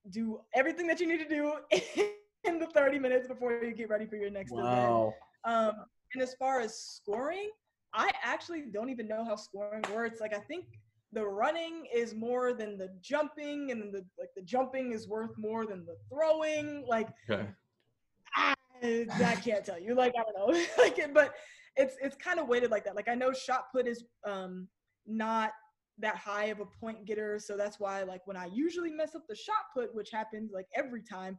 Do 0.10 0.42
everything 0.54 0.88
that 0.88 1.00
you 1.00 1.08
need 1.08 1.20
to 1.20 1.30
do 1.30 1.54
in 2.44 2.60
the 2.60 2.68
30 2.68 3.00
minutes 3.00 3.28
before 3.28 3.52
you 3.64 3.74
get 3.74 3.90
ready 3.90 4.06
for 4.06 4.16
your 4.16 4.30
next 4.30 4.52
event. 4.52 4.68
wow. 4.68 5.14
Um, 5.44 5.74
and 6.14 6.22
as 6.22 6.34
far 6.36 6.60
as 6.60 6.78
scoring, 6.78 7.50
I 7.94 8.12
actually 8.24 8.64
don't 8.72 8.90
even 8.90 9.08
know 9.08 9.24
how 9.26 9.36
scoring 9.36 9.84
works. 9.94 10.20
Like 10.22 10.34
I 10.34 10.40
think 10.40 10.66
the 11.14 11.26
running 11.26 11.88
is 11.94 12.16
more 12.16 12.54
than 12.54 12.78
the 12.78 12.90
jumping, 13.02 13.72
and 13.72 13.94
the 13.94 14.06
like 14.18 14.30
the 14.36 14.42
jumping 14.42 14.94
is 14.94 15.08
worth 15.08 15.38
more 15.38 15.66
than 15.66 15.86
the 15.86 15.96
throwing. 16.10 16.86
Like 16.88 17.10
Okay. 17.30 17.48
I, 18.36 18.54
I 18.84 19.36
can't 19.36 19.66
tell 19.66 19.80
you. 19.80 19.96
Like 19.96 20.14
I 20.18 20.24
don't 20.24 20.54
know. 20.54 20.66
like 20.78 21.14
but 21.14 21.34
it's 21.76 21.96
it's 22.02 22.16
kind 22.16 22.40
of 22.40 22.48
weighted 22.48 22.72
like 22.72 22.86
that. 22.86 22.96
Like 22.96 23.10
I 23.10 23.16
know 23.16 23.34
shot 23.34 23.66
put 23.74 23.88
is 23.88 24.04
um 24.26 24.68
not 25.06 25.52
that 26.00 26.16
high 26.16 26.46
of 26.46 26.60
a 26.60 26.66
point 26.66 27.06
getter, 27.06 27.40
so 27.40 27.58
that's 27.58 27.80
why 27.80 28.04
like 28.04 28.26
when 28.26 28.38
I 28.38 28.46
usually 28.46 28.92
mess 28.92 29.16
up 29.16 29.24
the 29.28 29.36
shot 29.36 29.66
put, 29.76 29.94
which 29.94 30.12
happens 30.12 30.52
like 30.54 30.68
every 30.76 31.04
time, 31.04 31.38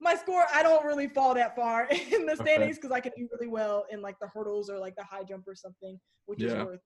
my 0.00 0.14
score 0.16 0.44
I 0.52 0.62
don't 0.62 0.84
really 0.84 1.08
fall 1.08 1.34
that 1.34 1.54
far 1.54 1.86
in 2.12 2.26
the 2.26 2.36
standings 2.36 2.76
because 2.76 2.90
I 2.90 3.00
can 3.00 3.12
do 3.16 3.28
really 3.32 3.48
well 3.48 3.86
in 3.90 4.02
like 4.02 4.16
the 4.20 4.28
hurdles 4.28 4.68
or 4.68 4.78
like 4.78 4.96
the 4.96 5.04
high 5.04 5.22
jump 5.22 5.46
or 5.46 5.54
something, 5.54 5.98
which 6.26 6.42
is 6.42 6.52
worth 6.54 6.80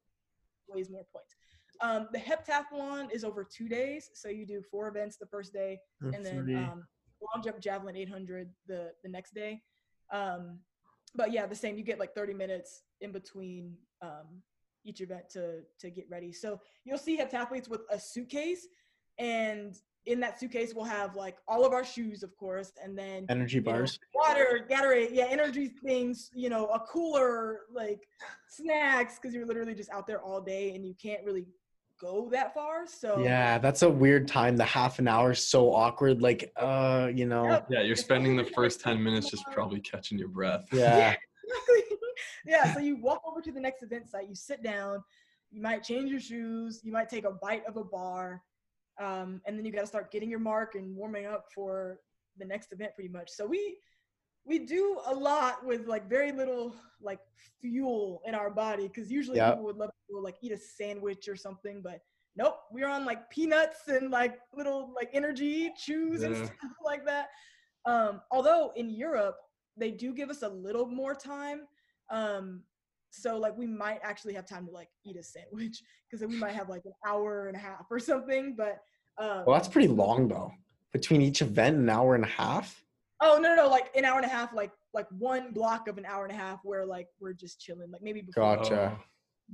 ways 0.68 0.90
more 0.90 1.05
points. 1.12 1.35
Um, 1.81 2.09
the 2.12 2.19
heptathlon 2.19 3.12
is 3.12 3.25
over 3.25 3.45
two 3.45 3.69
days, 3.69 4.11
so 4.15 4.29
you 4.29 4.47
do 4.47 4.62
four 4.71 4.89
events 4.89 5.17
the 5.17 5.27
first 5.27 5.53
day, 5.53 5.79
and 6.01 6.25
then 6.25 6.57
um, 6.57 6.85
long 7.23 7.43
jump 7.43 7.61
javelin 7.61 7.97
800 7.97 8.51
the 8.67 8.93
the 9.03 9.09
next 9.09 9.35
day 9.35 9.61
um 10.12 10.59
but 11.15 11.33
yeah 11.33 11.47
the 11.47 11.55
same 11.55 11.77
you 11.77 11.85
get 11.85 11.99
like 11.99 12.15
30 12.15 12.35
minutes 12.35 12.83
in 13.01 13.12
between 13.12 13.75
um 14.03 14.43
each 14.85 15.01
event 15.01 15.29
to 15.31 15.61
to 15.81 15.91
get 15.91 16.07
ready 16.11 16.33
so 16.33 16.61
you'll 16.85 16.99
see 16.99 17.19
heptathletes 17.19 17.69
with 17.69 17.83
a 17.91 17.99
suitcase 17.99 18.69
and 19.19 19.79
in 20.05 20.21
that 20.21 20.39
suitcase 20.39 20.73
we'll 20.75 20.85
have 20.85 21.17
like 21.17 21.39
all 21.49 21.65
of 21.65 21.73
our 21.73 21.85
shoes 21.85 22.23
of 22.23 22.37
course 22.37 22.73
and 22.83 22.97
then 22.97 23.27
Energy 23.29 23.57
you 23.57 23.62
know, 23.62 23.73
bars. 23.73 23.99
water 24.15 24.65
gatorade 24.71 25.09
yeah 25.11 25.27
energy 25.29 25.69
things 25.85 26.31
you 26.35 26.49
know 26.49 26.67
a 26.67 26.79
cooler 26.81 27.62
like 27.75 28.07
snacks 28.49 29.19
because 29.19 29.35
you're 29.35 29.47
literally 29.47 29.75
just 29.75 29.91
out 29.91 30.07
there 30.07 30.21
all 30.21 30.41
day 30.41 30.75
and 30.77 30.87
you 30.87 30.95
can't 31.03 31.25
really 31.25 31.47
go 32.01 32.29
that 32.31 32.55
far 32.55 32.87
so 32.87 33.19
Yeah, 33.19 33.59
that's 33.59 33.83
a 33.83 33.91
weird 33.91 34.29
time. 34.29 34.57
The 34.57 34.65
half 34.65 34.99
an 34.99 35.09
hour 35.09 35.33
is 35.33 35.47
so 35.47 35.73
awkward. 35.73 36.23
Like, 36.23 36.53
uh, 36.57 37.11
you 37.15 37.27
know. 37.27 37.49
Yep. 37.49 37.67
Yeah, 37.71 37.83
you're 37.83 37.97
spending 37.97 38.37
the 38.37 38.45
first 38.45 38.81
10 38.81 39.03
minutes 39.03 39.31
just 39.31 39.45
probably 39.53 39.81
catching 39.81 40.19
your 40.19 40.29
breath. 40.29 40.67
Yeah. 40.73 41.15
yeah, 42.45 42.75
so 42.75 42.81
you 42.81 42.97
walk 42.97 43.23
over 43.25 43.41
to 43.41 43.53
the 43.53 43.61
next 43.61 43.83
event 43.83 44.09
site, 44.09 44.29
you 44.29 44.35
sit 44.35 44.63
down, 44.63 45.03
you 45.51 45.63
might 45.63 45.85
change 45.85 46.11
your 46.11 46.21
shoes, 46.21 46.81
you 46.83 46.93
might 46.93 47.09
take 47.09 47.25
a 47.25 47.31
bite 47.31 47.65
of 47.67 47.77
a 47.77 47.85
bar, 47.85 48.43
um, 49.01 49.41
and 49.47 49.57
then 49.57 49.65
you 49.65 49.73
got 49.73 49.83
to 49.83 49.87
start 49.87 50.11
getting 50.11 50.29
your 50.29 50.41
mark 50.41 50.75
and 50.75 50.95
warming 50.97 51.27
up 51.27 51.47
for 51.55 52.01
the 52.39 52.45
next 52.45 52.73
event 52.73 52.93
pretty 52.95 53.11
much. 53.11 53.31
So 53.31 53.47
we 53.47 53.79
we 54.47 54.61
do 54.61 54.99
a 55.07 55.15
lot 55.15 55.65
with 55.65 55.87
like 55.87 56.09
very 56.09 56.33
little 56.33 56.75
like 57.01 57.19
fuel 57.61 58.23
in 58.25 58.35
our 58.35 58.51
body 58.51 58.87
because 58.89 59.11
usually 59.11 59.37
Yep. 59.39 59.55
people 59.55 59.65
would 59.65 59.77
love 59.77 59.91
to 60.11 60.19
like 60.19 60.37
eat 60.41 60.53
a 60.53 60.59
sandwich 60.59 61.29
or 61.29 61.37
something, 61.37 61.83
but 61.83 62.01
nope, 62.37 62.57
we're 62.71 62.89
on 62.89 63.05
like 63.05 63.29
peanuts 63.31 63.89
and 63.89 64.11
like 64.11 64.39
little 64.55 64.93
like 64.95 65.11
energy 65.13 65.73
chews 65.77 66.23
and 66.23 66.37
stuff 66.47 66.77
like 66.85 67.05
that. 67.05 67.29
Um, 67.85 68.21
although 68.31 68.73
in 68.77 68.91
Europe 68.91 69.37
they 69.77 69.91
do 69.91 70.15
give 70.15 70.31
us 70.31 70.43
a 70.43 70.49
little 70.49 70.87
more 70.87 71.15
time. 71.15 71.63
Um, 72.11 72.63
so 73.11 73.39
like 73.39 73.57
we 73.57 73.67
might 73.67 74.01
actually 74.03 74.35
have 74.35 74.47
time 74.47 74.67
to 74.67 74.73
like 74.73 74.89
eat 75.05 75.17
a 75.17 75.23
sandwich 75.23 75.83
because 76.09 76.27
we 76.27 76.37
might 76.39 76.55
have 76.55 76.69
like 76.69 76.85
an 76.85 76.93
hour 77.07 77.49
and 77.49 77.57
a 77.57 77.61
half 77.61 77.87
or 77.91 77.99
something. 77.99 78.55
But 78.57 78.79
um, 79.19 79.45
Well, 79.47 79.57
that's 79.57 79.69
pretty 79.69 79.89
long 79.89 80.29
though. 80.29 80.53
Between 80.93 81.21
each 81.21 81.43
event, 81.43 81.77
an 81.77 81.91
hour 81.91 82.15
and 82.15 82.25
a 82.25 82.29
half. 82.29 82.83
Oh 83.23 83.39
no 83.39 83.55
no 83.55 83.63
no 83.65 83.69
like 83.69 83.91
an 83.97 84.05
hour 84.05 84.17
and 84.17 84.27
a 84.27 84.29
half 84.29 84.53
like 84.53 84.71
like 84.93 85.07
one 85.19 85.53
block 85.53 85.89
of 85.89 85.99
an 85.99 86.05
hour 86.07 86.25
and 86.25 86.33
a 86.33 86.37
half 86.37 86.61
where 86.65 86.85
like 86.85 87.09
we're 87.21 87.33
just 87.33 87.61
chilling 87.61 87.91
like 87.91 88.03
maybe 88.03 88.21
before 88.21 88.57
Gotcha. 88.57 88.99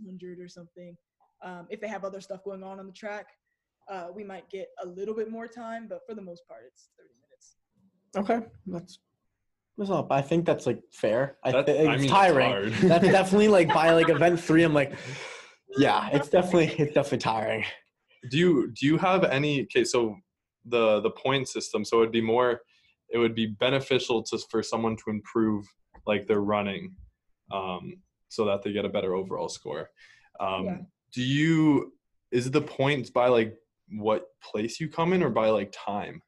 100 0.02 0.40
or 0.40 0.48
something. 0.48 0.96
Um, 1.44 1.66
if 1.70 1.80
they 1.80 1.88
have 1.88 2.04
other 2.04 2.20
stuff 2.20 2.42
going 2.44 2.62
on 2.62 2.78
on 2.78 2.86
the 2.86 2.92
track, 2.92 3.26
uh, 3.90 4.06
we 4.14 4.22
might 4.24 4.48
get 4.48 4.68
a 4.82 4.86
little 4.86 5.14
bit 5.14 5.28
more 5.30 5.48
time, 5.48 5.86
but 5.88 6.00
for 6.08 6.14
the 6.14 6.22
most 6.22 6.46
part, 6.46 6.62
it's 6.66 6.88
30 6.96 7.10
minutes. 7.20 7.56
Okay, 8.16 8.46
that's 8.66 8.98
that's 9.76 9.90
not. 9.90 10.06
I 10.10 10.22
think 10.22 10.44
that's 10.46 10.66
like 10.66 10.80
fair. 10.92 11.36
I, 11.44 11.50
That- 11.52 11.66
thi- 11.66 11.78
I 11.88 11.94
it's 11.94 12.02
mean, 12.02 12.10
tiring. 12.10 12.50
hard. 12.50 12.72
that's 12.74 13.04
definitely 13.18 13.48
like 13.48 13.68
by 13.74 13.90
like 13.92 14.08
event 14.08 14.38
three. 14.40 14.62
I'm 14.62 14.72
like, 14.74 14.92
yeah, 15.76 16.08
it's 16.12 16.28
definitely 16.28 16.68
it's 16.78 16.94
definitely 16.94 17.18
tiring. 17.18 17.64
do 18.30 18.38
you 18.38 18.72
do 18.78 18.86
you 18.86 18.98
have 18.98 19.24
any 19.24 19.62
okay 19.62 19.82
so 19.84 20.14
the 20.66 21.00
the 21.00 21.10
point 21.10 21.48
system 21.48 21.84
so 21.84 21.98
it'd 22.00 22.12
be 22.12 22.20
more 22.20 22.60
it 23.12 23.18
would 23.18 23.34
be 23.34 23.46
beneficial 23.46 24.22
to 24.22 24.38
for 24.50 24.62
someone 24.62 24.96
to 24.96 25.10
improve 25.10 25.66
like 26.06 26.26
their 26.26 26.40
running 26.40 26.94
um 27.52 27.94
so 28.28 28.44
that 28.44 28.62
they 28.62 28.72
get 28.72 28.84
a 28.84 28.88
better 28.88 29.14
overall 29.14 29.48
score 29.48 29.90
um 30.40 30.64
Yeah. 30.64 30.78
do 31.14 31.22
you 31.22 31.92
is 32.30 32.50
the 32.50 32.62
points 32.62 33.10
by 33.10 33.28
like 33.28 33.54
what 33.90 34.28
place 34.42 34.80
you 34.80 34.88
come 34.88 35.12
in 35.12 35.22
or 35.22 35.30
by 35.30 35.50
like 35.50 35.72
time 35.72 36.22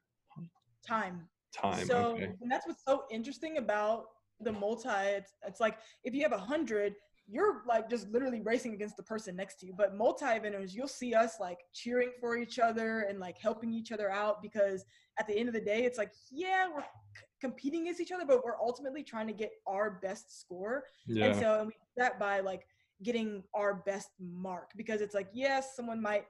Time. 0.87 1.27
time 1.51 1.87
so 1.87 2.13
okay 2.13 2.31
and 2.41 2.51
that's 2.51 2.67
what's 2.67 2.83
so 2.87 3.05
interesting 3.09 3.57
about 3.57 4.05
the 4.41 4.51
multi 4.51 4.89
it's, 4.89 5.33
it's 5.47 5.59
like 5.59 5.77
if 6.03 6.13
you 6.13 6.21
have 6.21 6.33
a 6.33 6.37
hundred 6.37 6.93
you're 7.27 7.63
like 7.67 7.89
just 7.89 8.07
literally 8.09 8.41
racing 8.41 8.73
against 8.73 8.97
the 8.97 9.03
person 9.03 9.35
next 9.35 9.59
to 9.59 9.65
you. 9.65 9.73
But 9.75 9.95
multi 9.95 10.25
eventers 10.25 10.73
you'll 10.73 10.87
see 10.87 11.13
us 11.13 11.35
like 11.39 11.59
cheering 11.73 12.11
for 12.19 12.37
each 12.37 12.59
other 12.59 13.01
and 13.01 13.19
like 13.19 13.37
helping 13.39 13.73
each 13.73 13.91
other 13.91 14.11
out 14.11 14.41
because 14.41 14.85
at 15.19 15.27
the 15.27 15.37
end 15.37 15.47
of 15.47 15.55
the 15.55 15.61
day 15.61 15.83
it's 15.83 15.97
like 15.97 16.11
yeah 16.31 16.67
we're 16.73 16.81
c- 16.81 17.25
competing 17.41 17.83
against 17.83 18.01
each 18.01 18.11
other 18.11 18.25
but 18.25 18.43
we're 18.43 18.59
ultimately 18.61 19.03
trying 19.03 19.27
to 19.27 19.33
get 19.33 19.51
our 19.67 19.99
best 20.03 20.39
score. 20.39 20.83
Yeah. 21.07 21.25
and 21.27 21.39
so 21.39 21.59
and 21.59 21.67
we 21.67 21.73
do 21.73 21.87
that 21.97 22.19
by 22.19 22.41
like 22.41 22.65
getting 23.03 23.43
our 23.53 23.75
best 23.85 24.09
mark 24.19 24.71
because 24.77 25.01
it's 25.01 25.15
like 25.15 25.27
yes 25.33 25.75
someone 25.75 26.01
might 26.01 26.25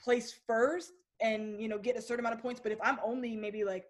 place 0.00 0.34
first 0.46 0.92
and 1.20 1.60
you 1.60 1.68
know 1.68 1.78
get 1.78 1.96
a 1.96 2.02
certain 2.02 2.24
amount 2.24 2.34
of 2.34 2.42
points 2.42 2.60
but 2.60 2.72
if 2.72 2.78
i'm 2.82 2.98
only 3.04 3.36
maybe 3.36 3.62
like 3.62 3.84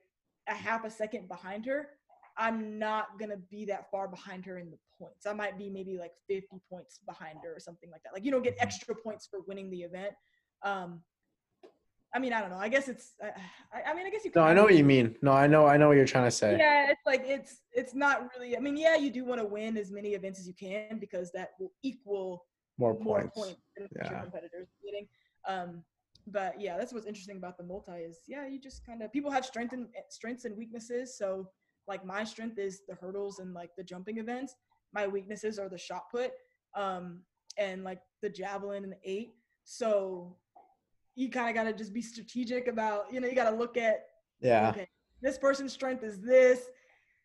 a 0.49 0.55
half 0.55 0.85
a 0.85 0.91
second 0.91 1.27
behind 1.29 1.65
her 1.65 1.89
i'm 2.37 2.79
not 2.79 3.19
gonna 3.19 3.39
be 3.51 3.65
that 3.65 3.91
far 3.91 4.07
behind 4.07 4.45
her 4.45 4.59
in 4.59 4.71
the 4.71 4.77
points 5.03 5.23
i 5.27 5.35
might 5.43 5.57
be 5.63 5.67
maybe 5.79 5.95
like 6.05 6.13
50 6.29 6.61
points 6.71 6.95
behind 7.13 7.37
her 7.45 7.53
or 7.57 7.61
something 7.69 7.91
like 7.95 8.03
that 8.05 8.13
like 8.15 8.25
you 8.27 8.31
don't 8.35 8.47
get 8.51 8.57
extra 8.67 8.95
points 9.05 9.25
for 9.31 9.39
winning 9.49 9.69
the 9.75 9.83
event 9.89 10.13
um 10.71 10.91
i 12.15 12.19
mean 12.23 12.33
i 12.37 12.41
don't 12.43 12.51
know 12.55 12.63
i 12.67 12.69
guess 12.75 12.87
it's 12.93 13.07
i, 13.27 13.29
I- 13.77 13.85
I 13.91 13.95
mean 13.95 14.07
i 14.07 14.11
guess 14.11 14.25
you 14.25 14.33
No, 14.35 14.43
I 14.51 14.55
know 14.57 14.65
what 14.69 14.77
you 14.81 14.85
mean. 14.95 15.07
No, 15.27 15.33
I 15.33 15.47
know, 15.53 15.63
I 15.73 15.77
know 15.79 15.89
what 15.89 15.97
you're 15.99 16.13
trying 16.15 16.29
to 16.33 16.37
say. 16.43 16.51
Yeah, 16.65 16.91
it's 16.93 17.07
like 17.13 17.23
it's 17.37 17.53
it's 17.81 17.95
not 18.05 18.17
really. 18.33 18.51
I 18.59 18.61
mean, 18.67 18.77
yeah, 18.87 18.97
you 19.05 19.11
do 19.19 19.23
want 19.31 19.41
to 19.45 19.49
win 19.57 19.73
as 19.83 19.89
many 19.99 20.11
events 20.19 20.39
as 20.41 20.47
you 20.51 20.57
can 20.67 20.99
because 21.07 21.27
that 21.39 21.49
will 21.59 21.73
equal 21.91 22.29
More 22.83 22.95
more 23.09 23.21
points. 23.21 23.37
points 23.41 23.61
than 23.75 23.83
what 23.85 24.05
your 24.05 24.13
Yeah. 24.15 24.23
competitors 24.27 24.67
are 24.75 24.83
getting. 24.89 25.07
Um, 25.53 25.71
but 26.39 26.53
yeah, 26.65 26.75
that's 26.79 26.93
what's 26.95 27.07
interesting 27.13 27.39
about 27.43 27.55
the 27.61 27.65
multi 27.73 27.99
is 28.11 28.17
yeah, 28.35 28.45
you 28.53 28.59
just 28.69 28.79
kind 28.89 29.01
of 29.03 29.07
people 29.17 29.31
have 29.37 29.45
strength 29.53 29.73
and 29.77 29.85
strengths 30.19 30.45
and 30.47 30.55
weaknesses. 30.63 31.07
So 31.21 31.29
like 31.93 32.03
my 32.15 32.23
strength 32.33 32.59
is 32.59 32.75
the 32.89 32.95
hurdles 33.03 33.37
and 33.43 33.51
like 33.61 33.71
the 33.79 33.85
jumping 33.93 34.17
events. 34.25 34.53
My 34.93 35.07
weaknesses 35.07 35.59
are 35.59 35.69
the 35.69 35.79
shot 35.79 36.05
put, 36.11 36.33
um, 36.77 37.21
and 37.59 37.85
like 37.85 38.01
the 38.23 38.29
javelin 38.29 38.85
and 38.85 38.93
the 38.93 38.99
eight. 39.05 39.35
So 39.65 40.37
you 41.15 41.31
kind 41.31 41.49
of 41.49 41.55
got 41.55 41.71
to 41.71 41.77
just 41.77 41.93
be 41.93 42.03
strategic 42.03 42.69
about 42.69 43.13
you 43.13 43.21
know 43.21 43.29
you 43.29 43.35
got 43.35 43.51
to 43.51 43.57
look 43.57 43.77
at 43.77 44.05
Yeah. 44.41 44.71
okay, 44.71 44.89
this 45.21 45.39
person's 45.39 45.73
strength 45.73 46.05
is 46.05 46.21
this. 46.21 46.61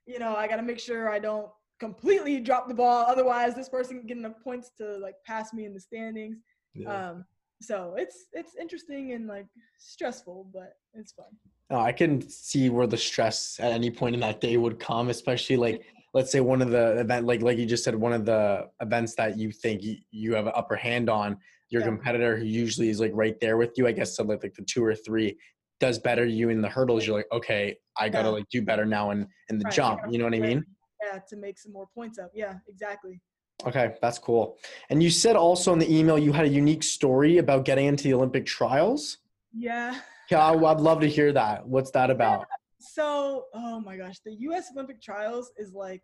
You 0.05 0.19
know, 0.19 0.35
I 0.35 0.47
got 0.47 0.57
to 0.57 0.63
make 0.63 0.79
sure 0.79 1.09
I 1.09 1.19
don't 1.19 1.49
completely 1.79 2.39
drop 2.39 2.67
the 2.67 2.73
ball. 2.73 3.05
Otherwise, 3.07 3.55
this 3.55 3.69
person 3.69 3.99
can 3.99 4.07
get 4.07 4.17
enough 4.17 4.41
points 4.43 4.71
to 4.77 4.97
like 4.97 5.15
pass 5.25 5.53
me 5.53 5.65
in 5.65 5.73
the 5.73 5.79
standings. 5.79 6.37
yeah. 6.73 7.09
Um, 7.09 7.25
so 7.61 7.95
it's 7.97 8.27
it's 8.33 8.55
interesting 8.55 9.13
and 9.13 9.27
like 9.27 9.47
stressful, 9.79 10.49
but 10.53 10.73
it's 10.93 11.11
fun. 11.13 11.25
No, 11.69 11.79
I 11.79 11.91
can 11.91 12.21
see 12.29 12.69
where 12.69 12.87
the 12.87 12.97
stress 12.97 13.59
at 13.59 13.71
any 13.71 13.91
point 13.91 14.15
in 14.15 14.21
that 14.21 14.39
day 14.39 14.57
would 14.57 14.79
come, 14.79 15.09
especially 15.09 15.57
like 15.57 15.83
let's 16.17 16.31
say 16.31 16.39
one 16.39 16.63
of 16.63 16.71
the 16.71 16.99
event 16.99 17.27
like 17.27 17.41
like 17.43 17.59
you 17.59 17.65
just 17.67 17.83
said 17.83 17.93
one 17.95 18.11
of 18.11 18.25
the 18.25 18.67
events 18.81 19.13
that 19.13 19.37
you 19.37 19.51
think 19.51 19.83
you, 19.83 19.97
you 20.09 20.33
have 20.33 20.47
an 20.47 20.53
upper 20.55 20.75
hand 20.75 21.11
on 21.11 21.37
your 21.69 21.81
Yeah. 21.81 21.89
competitor 21.89 22.35
who 22.37 22.45
usually 22.45 22.89
is 22.89 22.99
like 22.99 23.11
right 23.13 23.39
there 23.39 23.55
with 23.61 23.71
you 23.77 23.85
i 23.87 23.91
guess 23.91 24.15
so 24.17 24.23
like, 24.23 24.41
like 24.41 24.55
the 24.55 24.63
two 24.63 24.83
or 24.83 24.95
three 24.95 25.37
does 25.79 25.99
better 25.99 26.25
you 26.25 26.49
in 26.49 26.59
the 26.59 26.67
hurdles 26.77 27.05
you're 27.05 27.15
like 27.15 27.31
okay 27.31 27.77
i 27.99 28.09
gotta 28.09 28.29
Yeah. 28.29 28.33
like 28.37 28.49
do 28.49 28.61
better 28.63 28.85
now 28.97 29.11
in 29.11 29.27
in 29.49 29.59
the 29.59 29.65
Right, 29.65 29.73
jump 29.79 30.01
you 30.09 30.17
know 30.17 30.25
what 30.25 30.33
i 30.33 30.39
mean 30.39 30.65
Yeah, 31.03 31.19
to 31.29 31.35
make 31.37 31.59
some 31.59 31.71
more 31.71 31.87
points 31.93 32.17
up. 32.17 32.31
Yeah, 32.33 32.55
exactly. 32.67 33.21
okay 33.69 33.87
that's 34.01 34.17
cool 34.17 34.57
and 34.89 35.03
you 35.03 35.11
said 35.11 35.35
also 35.35 35.71
in 35.73 35.79
the 35.85 35.91
email 35.97 36.17
you 36.17 36.31
had 36.39 36.45
a 36.45 36.53
unique 36.63 36.81
story 36.97 37.37
about 37.37 37.63
getting 37.69 37.85
into 37.91 38.03
the 38.05 38.13
olympic 38.19 38.45
trials 38.57 39.19
Yeah. 39.55 39.99
yeah 40.31 40.43
i'd 40.47 40.81
love 40.89 40.99
to 41.01 41.09
hear 41.17 41.31
that 41.41 41.67
what's 41.67 41.91
that 41.91 42.09
about 42.17 42.41
So, 42.79 43.45
oh 43.53 43.79
my 43.79 43.97
gosh, 43.97 44.17
the 44.25 44.33
U.S. 44.33 44.69
Olympic 44.73 45.01
trials 45.01 45.51
is 45.57 45.73
like 45.73 46.01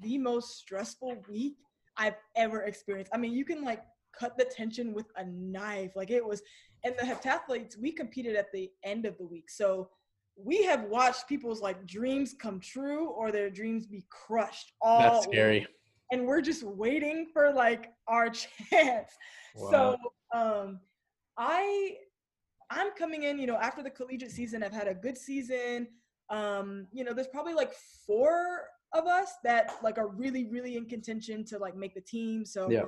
the 0.00 0.18
most 0.18 0.58
stressful 0.58 1.22
week 1.28 1.56
I've 1.96 2.16
ever 2.36 2.62
experienced. 2.62 3.10
I 3.14 3.18
mean, 3.18 3.32
you 3.32 3.44
can 3.44 3.64
like 3.64 3.82
cut 4.18 4.36
the 4.36 4.44
tension 4.44 4.92
with 4.92 5.06
a 5.16 5.24
knife. 5.24 5.92
Like 5.96 6.10
it 6.10 6.24
was, 6.24 6.42
and 6.84 6.94
the 6.98 7.04
heptathletes, 7.04 7.78
we 7.78 7.92
competed 7.92 8.36
at 8.36 8.52
the 8.52 8.70
end 8.84 9.06
of 9.06 9.16
the 9.18 9.26
week. 9.26 9.50
So 9.50 9.88
we 10.36 10.62
have 10.64 10.84
watched 10.84 11.28
people's 11.28 11.60
like 11.60 11.86
dreams 11.86 12.34
come 12.38 12.60
true 12.60 13.08
or 13.10 13.30
their 13.30 13.50
dreams 13.50 13.86
be 13.86 14.04
crushed. 14.10 14.72
All 14.80 15.00
that's 15.00 15.26
week. 15.26 15.36
scary 15.36 15.66
And 16.10 16.26
we're 16.26 16.40
just 16.40 16.62
waiting 16.62 17.26
for 17.32 17.52
like 17.52 17.92
our 18.08 18.30
chance. 18.70 19.12
So 19.56 19.96
um 20.34 20.80
I 21.36 21.96
I'm 22.70 22.92
coming 22.98 23.24
in, 23.24 23.38
you 23.38 23.46
know, 23.46 23.56
after 23.56 23.82
the 23.82 23.90
collegiate 23.90 24.30
season, 24.30 24.62
I've 24.62 24.72
had 24.72 24.88
a 24.88 24.94
good 24.94 25.18
season. 25.18 25.88
Um, 26.32 26.86
you 26.92 27.04
know, 27.04 27.12
there's 27.12 27.28
probably 27.28 27.52
like 27.54 27.74
four 28.06 28.64
of 28.94 29.06
us 29.06 29.34
that 29.44 29.74
like 29.82 29.98
are 29.98 30.08
really, 30.08 30.46
really 30.46 30.76
in 30.76 30.86
contention 30.86 31.44
to 31.44 31.58
like 31.58 31.76
make 31.76 31.94
the 31.94 32.00
team. 32.00 32.44
So 32.44 32.70
Yeah. 32.70 32.84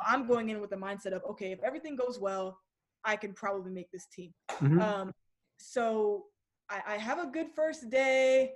I'm 0.00 0.26
going 0.26 0.48
in 0.48 0.60
with 0.60 0.70
the 0.70 0.76
mindset 0.76 1.12
of 1.12 1.22
okay, 1.24 1.52
if 1.52 1.62
everything 1.62 1.96
goes 1.96 2.18
well, 2.18 2.58
I 3.04 3.16
can 3.16 3.34
probably 3.34 3.70
make 3.70 3.90
this 3.92 4.06
team. 4.06 4.32
Mhm. 4.48 4.80
Um, 4.80 5.14
so 5.58 6.26
I, 6.70 6.82
I 6.86 6.96
have 6.96 7.18
a 7.18 7.26
good 7.26 7.48
first 7.54 7.90
day, 7.90 8.54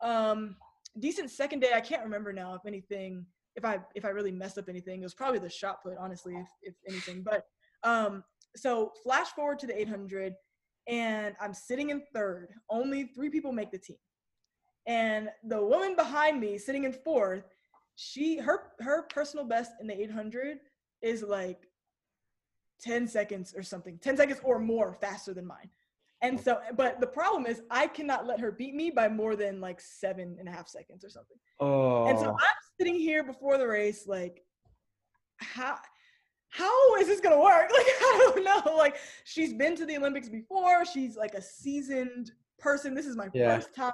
um, 0.00 0.56
decent 0.98 1.30
second 1.30 1.60
day. 1.60 1.72
I 1.74 1.80
can't 1.80 2.04
remember 2.04 2.32
now 2.32 2.54
if 2.54 2.66
anything, 2.66 3.26
if 3.56 3.64
I 3.64 3.80
if 3.94 4.04
I 4.04 4.08
really 4.10 4.32
messed 4.32 4.58
up 4.58 4.68
anything. 4.68 5.00
It 5.00 5.04
was 5.04 5.14
probably 5.14 5.40
the 5.40 5.50
shot 5.50 5.82
put, 5.82 5.96
honestly, 5.98 6.34
if, 6.36 6.48
if 6.62 6.74
anything. 6.88 7.22
But 7.22 7.46
um, 7.82 8.22
so 8.54 8.92
flash 9.02 9.28
forward 9.28 9.58
to 9.60 9.66
the 9.66 9.80
800, 9.80 10.34
and 10.88 11.34
I'm 11.40 11.54
sitting 11.54 11.90
in 11.90 12.02
third. 12.14 12.48
Only 12.70 13.04
three 13.04 13.30
people 13.30 13.52
make 13.52 13.70
the 13.70 13.78
team, 13.78 13.98
and 14.86 15.28
the 15.44 15.62
woman 15.64 15.94
behind 15.96 16.40
me, 16.40 16.58
sitting 16.58 16.84
in 16.84 16.92
fourth, 16.92 17.44
she 17.96 18.38
her 18.38 18.72
her 18.80 19.02
personal 19.02 19.44
best 19.44 19.72
in 19.80 19.86
the 19.86 20.00
800 20.00 20.58
is 21.02 21.22
like 21.22 21.68
10 22.80 23.06
seconds 23.06 23.54
or 23.56 23.62
something 23.62 23.98
10 23.98 24.16
seconds 24.16 24.40
or 24.42 24.58
more 24.58 24.94
faster 25.00 25.34
than 25.34 25.46
mine. 25.46 25.70
And 26.20 26.40
so 26.40 26.60
but 26.76 27.00
the 27.00 27.06
problem 27.06 27.46
is 27.46 27.62
i 27.70 27.86
cannot 27.86 28.26
let 28.26 28.40
her 28.40 28.52
beat 28.52 28.74
me 28.74 28.90
by 28.90 29.08
more 29.08 29.36
than 29.36 29.60
like 29.60 29.80
seven 29.80 30.36
and 30.38 30.48
a 30.48 30.52
half 30.52 30.68
seconds 30.68 31.04
or 31.04 31.10
something. 31.10 31.36
Oh 31.60 32.06
and 32.06 32.18
so 32.18 32.26
oh. 32.26 32.32
i'm 32.32 32.58
sitting 32.78 32.94
here 32.94 33.22
before 33.22 33.58
the 33.58 33.66
race 33.66 34.06
like 34.06 34.42
how 35.38 35.78
how 36.54 36.94
is 36.96 37.06
this 37.06 37.18
gonna 37.20 37.40
work 37.40 37.70
like 37.76 37.86
i 37.86 38.30
don't 38.34 38.44
know 38.44 38.76
like 38.76 38.96
she's 39.24 39.54
been 39.54 39.74
to 39.74 39.86
the 39.86 39.96
olympics 39.96 40.28
before 40.28 40.84
she's 40.84 41.16
like 41.16 41.32
a 41.34 41.40
seasoned 41.42 42.30
person 42.58 42.94
this 42.94 43.06
is 43.06 43.16
my 43.16 43.28
Yeah. 43.32 43.56
first 43.56 43.74
time 43.74 43.92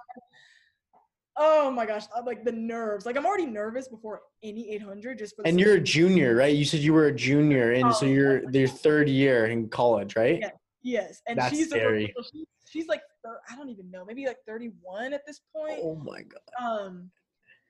oh 1.36 1.70
my 1.70 1.86
gosh 1.86 2.04
I'm 2.16 2.24
like 2.24 2.44
the 2.44 2.50
nerves 2.52 3.06
like 3.06 3.16
i'm 3.16 3.24
already 3.24 3.46
nervous 3.46 3.86
before 3.88 4.22
any 4.42 4.72
800 4.74 5.18
just 5.18 5.36
for 5.36 5.46
And 5.46 5.58
you're 5.60 5.74
a 5.74 5.80
junior, 5.80 6.34
right? 6.34 6.54
You 6.54 6.64
said 6.64 6.80
you 6.80 6.92
were 6.92 7.06
a 7.06 7.14
junior, 7.14 7.72
and 7.72 7.94
so 7.94 8.06
Oh, 8.06 8.08
you're 8.08 8.50
your 8.50 8.68
third 8.68 9.08
year 9.08 9.46
in 9.46 9.68
college, 9.68 10.14
right? 10.16 10.38
Yeah. 10.40 10.50
Yes, 10.82 11.22
and 11.26 11.38
That's 11.38 11.50
she's 11.54 11.66
a- 11.66 11.70
scary. 11.70 12.14
she's, 12.32 12.46
she's 12.68 12.88
like 12.88 13.02
I 13.50 13.56
don't 13.56 13.68
even 13.68 13.90
know, 13.90 14.04
maybe 14.04 14.26
like 14.26 14.38
31 14.46 15.12
at 15.12 15.26
this 15.26 15.40
point. 15.54 15.80
Oh 15.82 15.96
my 15.96 16.22
god. 16.22 16.64
Um, 16.64 17.10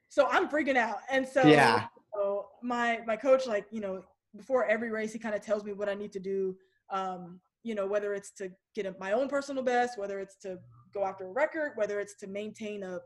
so 0.08 0.28
I'm 0.30 0.48
freaking 0.48 0.76
out, 0.76 0.98
and 1.10 1.26
so 1.26 1.42
Yeah. 1.42 1.86
so 2.14 2.48
my 2.62 3.00
my 3.06 3.16
coach 3.16 3.46
like 3.46 3.66
you 3.70 3.80
know 3.80 4.04
before 4.36 4.64
every 4.66 4.90
race 4.90 5.12
he 5.12 5.18
kind 5.18 5.34
of 5.34 5.40
tells 5.40 5.64
me 5.64 5.72
what 5.72 5.88
I 5.88 5.94
need 5.94 6.12
to 6.12 6.20
do. 6.20 6.56
Um, 6.90 7.40
you 7.64 7.74
know 7.74 7.86
whether 7.86 8.14
it's 8.14 8.30
to 8.32 8.50
get 8.74 8.86
a, 8.86 8.94
my 8.98 9.12
own 9.12 9.28
personal 9.28 9.62
best, 9.62 9.98
whether 9.98 10.20
it's 10.20 10.36
to 10.36 10.58
go 10.94 11.04
after 11.04 11.26
a 11.26 11.32
record, 11.32 11.72
whether 11.74 12.00
it's 12.00 12.14
to 12.16 12.26
maintain 12.26 12.82
a 12.82 13.00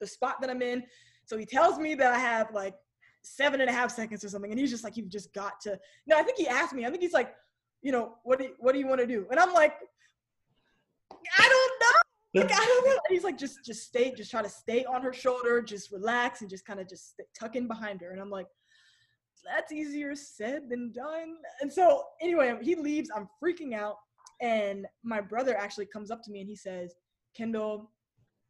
the 0.00 0.06
spot 0.06 0.40
that 0.40 0.50
I'm 0.50 0.62
in. 0.62 0.82
So 1.24 1.38
he 1.38 1.46
tells 1.46 1.78
me 1.78 1.94
that 1.94 2.12
I 2.12 2.18
have 2.18 2.52
like 2.52 2.74
seven 3.22 3.60
and 3.60 3.70
a 3.70 3.72
half 3.72 3.90
seconds 3.90 4.24
or 4.24 4.28
something, 4.28 4.50
and 4.50 4.58
he's 4.58 4.70
just 4.70 4.84
like, 4.84 4.96
"You've 4.96 5.08
just 5.08 5.32
got 5.32 5.60
to." 5.62 5.78
No, 6.06 6.18
I 6.18 6.22
think 6.22 6.36
he 6.36 6.48
asked 6.48 6.74
me. 6.74 6.84
I 6.84 6.90
think 6.90 7.02
he's 7.02 7.12
like, 7.12 7.34
you 7.82 7.92
know, 7.92 8.14
what 8.24 8.38
do 8.38 8.46
you, 8.46 8.54
what 8.58 8.72
do 8.72 8.78
you 8.78 8.86
want 8.86 9.00
to 9.00 9.06
do? 9.06 9.26
And 9.30 9.38
I'm 9.38 9.52
like, 9.52 9.74
I 11.38 11.48
don't 11.48 11.80
know. 11.80 11.88
Like, 12.34 12.50
I 12.50 12.64
don't 12.64 12.86
know. 12.86 12.92
And 12.92 13.00
he's 13.10 13.24
like, 13.24 13.36
just 13.36 13.62
just 13.62 13.82
stay, 13.82 14.10
just 14.16 14.30
try 14.30 14.40
to 14.40 14.48
stay 14.48 14.86
on 14.86 15.02
her 15.02 15.12
shoulder, 15.12 15.60
just 15.60 15.92
relax, 15.92 16.40
and 16.40 16.48
just 16.48 16.64
kind 16.64 16.80
of 16.80 16.88
just 16.88 17.10
st- 17.10 17.28
tuck 17.38 17.56
in 17.56 17.68
behind 17.68 18.00
her. 18.00 18.10
And 18.10 18.18
I'm 18.22 18.30
like, 18.30 18.46
that's 19.44 19.72
easier 19.72 20.14
said 20.14 20.68
than 20.68 20.92
done. 20.92 21.36
And 21.60 21.72
so 21.72 22.04
anyway, 22.20 22.56
he 22.62 22.74
leaves. 22.74 23.10
I'm 23.14 23.28
freaking 23.42 23.74
out, 23.74 23.96
and 24.40 24.86
my 25.02 25.20
brother 25.20 25.56
actually 25.56 25.86
comes 25.86 26.10
up 26.10 26.22
to 26.24 26.30
me 26.30 26.40
and 26.40 26.48
he 26.48 26.56
says, 26.56 26.94
Kendell. 27.38 27.88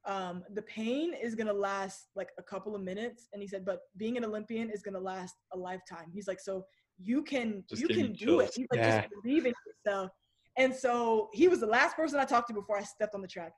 Um, 0.04 0.42
the 0.54 0.62
pain 0.62 1.14
is 1.14 1.36
gonna 1.36 1.52
last 1.52 2.08
like 2.16 2.30
a 2.36 2.42
couple 2.42 2.74
of 2.74 2.82
minutes, 2.82 3.28
and 3.32 3.40
he 3.40 3.46
said, 3.46 3.64
"But 3.64 3.82
being 3.96 4.16
an 4.16 4.24
Olympian 4.24 4.68
is 4.68 4.82
gonna 4.82 4.98
last 4.98 5.36
a 5.52 5.56
lifetime." 5.56 6.10
He's 6.12 6.26
like, 6.26 6.40
"So 6.40 6.66
you 6.98 7.22
can 7.22 7.62
Just 7.70 7.82
you 7.82 7.86
can 7.86 8.12
do 8.12 8.40
it." 8.40 8.52
He's 8.52 8.66
like, 8.72 8.80
Yeah. 8.80 9.02
"Just 9.02 9.14
believe 9.22 9.46
in 9.46 9.54
yourself." 9.64 10.10
And 10.58 10.74
so 10.74 11.30
he 11.32 11.46
was 11.46 11.60
the 11.60 11.66
last 11.66 11.96
person 11.96 12.18
I 12.18 12.24
talked 12.24 12.48
to 12.48 12.54
before 12.54 12.76
I 12.76 12.82
stepped 12.82 13.14
on 13.14 13.22
the 13.22 13.28
track. 13.28 13.52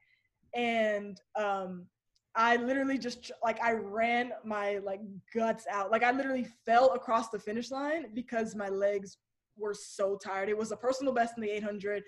And 0.55 1.21
um, 1.35 1.87
I 2.37 2.57
literally 2.57 2.99
just 2.99 3.31
like 3.43 3.63
I 3.63 3.73
ran 3.73 4.33
my 4.45 4.79
like 4.79 5.01
guts 5.33 5.67
out. 5.71 5.91
Like 5.91 6.03
I 6.03 6.11
literally 6.11 6.49
fell 6.67 6.93
across 6.93 7.29
the 7.29 7.39
finish 7.39 7.71
line 7.71 8.07
because 8.13 8.57
my 8.57 8.69
legs 8.69 9.19
were 9.57 9.75
so 9.75 10.17
tired. 10.17 10.49
It 10.49 10.59
was 10.59 10.73
a 10.73 10.77
personal 10.77 11.13
best 11.13 11.35
in 11.37 11.43
the 11.43 11.51
800. 11.51 12.03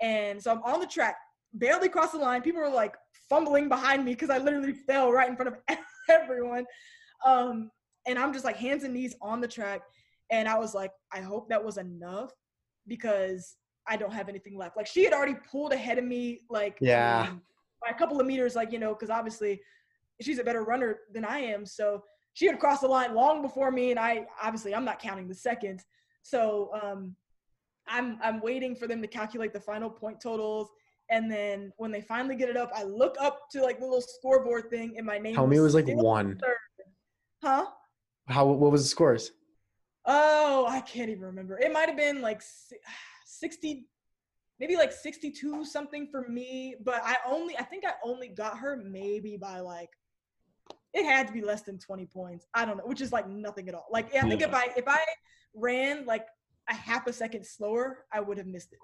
And 0.00 0.40
so 0.40 0.52
I'm 0.52 0.62
on 0.62 0.80
the 0.80 0.86
track, 0.86 1.16
barely 1.54 1.88
crossed 1.88 2.12
the 2.12 2.18
line. 2.18 2.42
People 2.42 2.60
were 2.60 2.68
like 2.68 2.94
fumbling 3.28 3.68
behind 3.68 4.04
me 4.04 4.12
because 4.12 4.30
I 4.30 4.38
literally 4.38 4.72
fell 4.72 5.12
right 5.12 5.28
in 5.28 5.36
front 5.36 5.56
of 5.56 5.78
everyone. 6.08 6.66
Um, 7.24 7.70
and 8.06 8.18
I'm 8.18 8.32
just 8.32 8.44
like 8.44 8.56
hands 8.56 8.84
and 8.84 8.94
knees 8.94 9.16
on 9.20 9.40
the 9.40 9.48
track. 9.48 9.82
And 10.30 10.48
I 10.48 10.58
was 10.58 10.74
like, 10.74 10.92
I 11.12 11.20
hope 11.20 11.48
that 11.48 11.64
was 11.64 11.78
enough 11.78 12.32
because 12.86 13.56
I 13.88 13.96
don't 13.96 14.12
have 14.12 14.28
anything 14.28 14.56
left. 14.56 14.76
Like 14.76 14.86
she 14.86 15.04
had 15.04 15.12
already 15.12 15.36
pulled 15.50 15.72
ahead 15.72 15.98
of 15.98 16.04
me, 16.04 16.40
like 16.48 16.78
yeah, 16.80 17.28
um, 17.30 17.42
by 17.84 17.90
a 17.90 17.98
couple 17.98 18.20
of 18.20 18.26
meters, 18.26 18.54
like 18.54 18.72
you 18.72 18.78
know, 18.78 18.94
because 18.94 19.10
obviously 19.10 19.60
she's 20.20 20.38
a 20.38 20.44
better 20.44 20.62
runner 20.62 21.00
than 21.12 21.24
I 21.24 21.38
am. 21.38 21.66
So 21.66 22.02
she 22.32 22.46
had 22.46 22.58
crossed 22.58 22.82
the 22.82 22.88
line 22.88 23.14
long 23.14 23.42
before 23.42 23.70
me, 23.70 23.90
and 23.90 23.98
I 23.98 24.26
obviously 24.42 24.74
I'm 24.74 24.84
not 24.84 25.00
counting 25.00 25.28
the 25.28 25.34
seconds. 25.34 25.84
So 26.22 26.70
um, 26.82 27.14
I'm 27.86 28.18
I'm 28.22 28.40
waiting 28.40 28.74
for 28.74 28.86
them 28.86 29.02
to 29.02 29.08
calculate 29.08 29.52
the 29.52 29.60
final 29.60 29.90
point 29.90 30.20
totals. 30.20 30.68
And 31.10 31.30
then 31.30 31.70
when 31.76 31.92
they 31.92 32.00
finally 32.00 32.34
get 32.34 32.48
it 32.48 32.56
up, 32.56 32.70
I 32.74 32.82
look 32.82 33.16
up 33.20 33.50
to 33.52 33.62
like 33.62 33.78
the 33.78 33.84
little 33.84 34.00
scoreboard 34.00 34.70
thing, 34.70 34.94
and 34.96 35.06
my 35.06 35.18
name. 35.18 35.34
Tell 35.34 35.46
me 35.46 35.58
it 35.58 35.60
was 35.60 35.74
like 35.74 35.86
one. 35.88 36.38
Third. 36.38 36.56
Huh? 37.42 37.66
How 38.26 38.46
what 38.46 38.72
was 38.72 38.82
the 38.82 38.88
scores? 38.88 39.32
Oh, 40.06 40.66
I 40.68 40.80
can't 40.80 41.10
even 41.10 41.24
remember. 41.24 41.58
It 41.58 41.72
might 41.72 41.88
have 41.88 41.96
been 41.96 42.22
like 42.22 42.42
60 43.26 43.86
maybe 44.60 44.76
like 44.76 44.92
62 44.92 45.64
something 45.64 46.08
for 46.10 46.28
me, 46.28 46.76
but 46.84 47.00
I 47.04 47.16
only 47.26 47.56
I 47.56 47.62
think 47.62 47.84
I 47.84 47.92
only 48.04 48.28
got 48.28 48.58
her 48.58 48.76
maybe 48.84 49.36
by 49.36 49.60
like 49.60 49.90
it 50.92 51.04
had 51.04 51.26
to 51.26 51.32
be 51.32 51.42
less 51.42 51.62
than 51.62 51.78
20 51.78 52.06
points. 52.06 52.46
I 52.54 52.64
don't 52.64 52.76
know, 52.76 52.84
which 52.86 53.00
is 53.00 53.12
like 53.12 53.28
nothing 53.28 53.68
at 53.68 53.74
all. 53.74 53.86
Like 53.90 54.14
I 54.14 54.20
think 54.28 54.40
yeah. 54.40 54.48
if 54.48 54.54
I 54.54 54.68
if 54.76 54.84
I 54.86 55.00
ran 55.54 56.06
like 56.06 56.26
a 56.68 56.74
half 56.74 57.06
a 57.06 57.12
second 57.12 57.44
slower, 57.44 58.04
I 58.12 58.20
would 58.20 58.38
have 58.38 58.46
missed 58.46 58.72
it. 58.72 58.78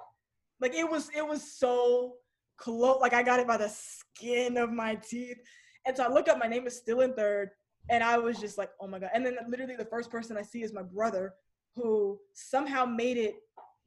Like 0.60 0.74
it 0.74 0.88
was 0.88 1.08
it 1.16 1.26
was 1.26 1.56
so 1.56 2.14
close. 2.56 3.00
Like 3.00 3.14
I 3.14 3.22
got 3.22 3.40
it 3.40 3.46
by 3.46 3.56
the 3.56 3.68
skin 3.68 4.56
of 4.56 4.72
my 4.72 4.96
teeth. 4.96 5.38
And 5.86 5.96
so 5.96 6.04
I 6.04 6.08
look 6.08 6.28
up, 6.28 6.38
my 6.38 6.46
name 6.46 6.66
is 6.66 6.76
still 6.76 7.00
in 7.00 7.14
third. 7.14 7.50
And 7.88 8.04
I 8.04 8.18
was 8.18 8.38
just 8.38 8.58
like, 8.58 8.70
oh 8.80 8.86
my 8.86 8.98
God. 8.98 9.10
And 9.14 9.24
then 9.24 9.36
literally 9.48 9.76
the 9.76 9.86
first 9.86 10.10
person 10.10 10.36
I 10.36 10.42
see 10.42 10.62
is 10.62 10.72
my 10.72 10.82
brother, 10.82 11.32
who 11.74 12.18
somehow 12.34 12.84
made 12.84 13.16
it 13.16 13.36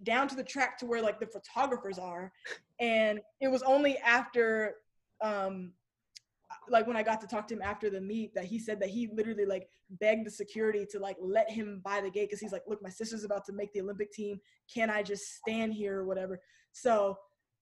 down 0.03 0.27
to 0.27 0.35
the 0.35 0.43
track 0.43 0.77
to 0.79 0.85
where 0.85 1.01
like 1.01 1.19
the 1.19 1.27
photographers 1.27 1.97
are. 1.97 2.31
And 2.79 3.19
it 3.41 3.47
was 3.47 3.63
only 3.63 3.97
after 3.99 4.75
um 5.21 5.71
like 6.69 6.87
when 6.87 6.95
I 6.95 7.03
got 7.03 7.19
to 7.21 7.27
talk 7.27 7.47
to 7.47 7.55
him 7.55 7.61
after 7.61 7.89
the 7.89 8.01
meet 8.01 8.33
that 8.35 8.45
he 8.45 8.59
said 8.59 8.79
that 8.79 8.89
he 8.89 9.09
literally 9.13 9.45
like 9.45 9.67
begged 9.89 10.25
the 10.25 10.31
security 10.31 10.85
to 10.91 10.99
like 10.99 11.17
let 11.19 11.49
him 11.49 11.81
by 11.83 12.01
the 12.01 12.09
gate 12.09 12.29
because 12.29 12.39
he's 12.39 12.51
like, 12.51 12.63
look, 12.67 12.81
my 12.81 12.89
sister's 12.89 13.23
about 13.23 13.45
to 13.45 13.53
make 13.53 13.73
the 13.73 13.81
Olympic 13.81 14.11
team. 14.11 14.39
Can 14.73 14.89
I 14.89 15.03
just 15.03 15.35
stand 15.35 15.73
here 15.73 15.99
or 15.99 16.05
whatever? 16.05 16.39
So 16.71 17.17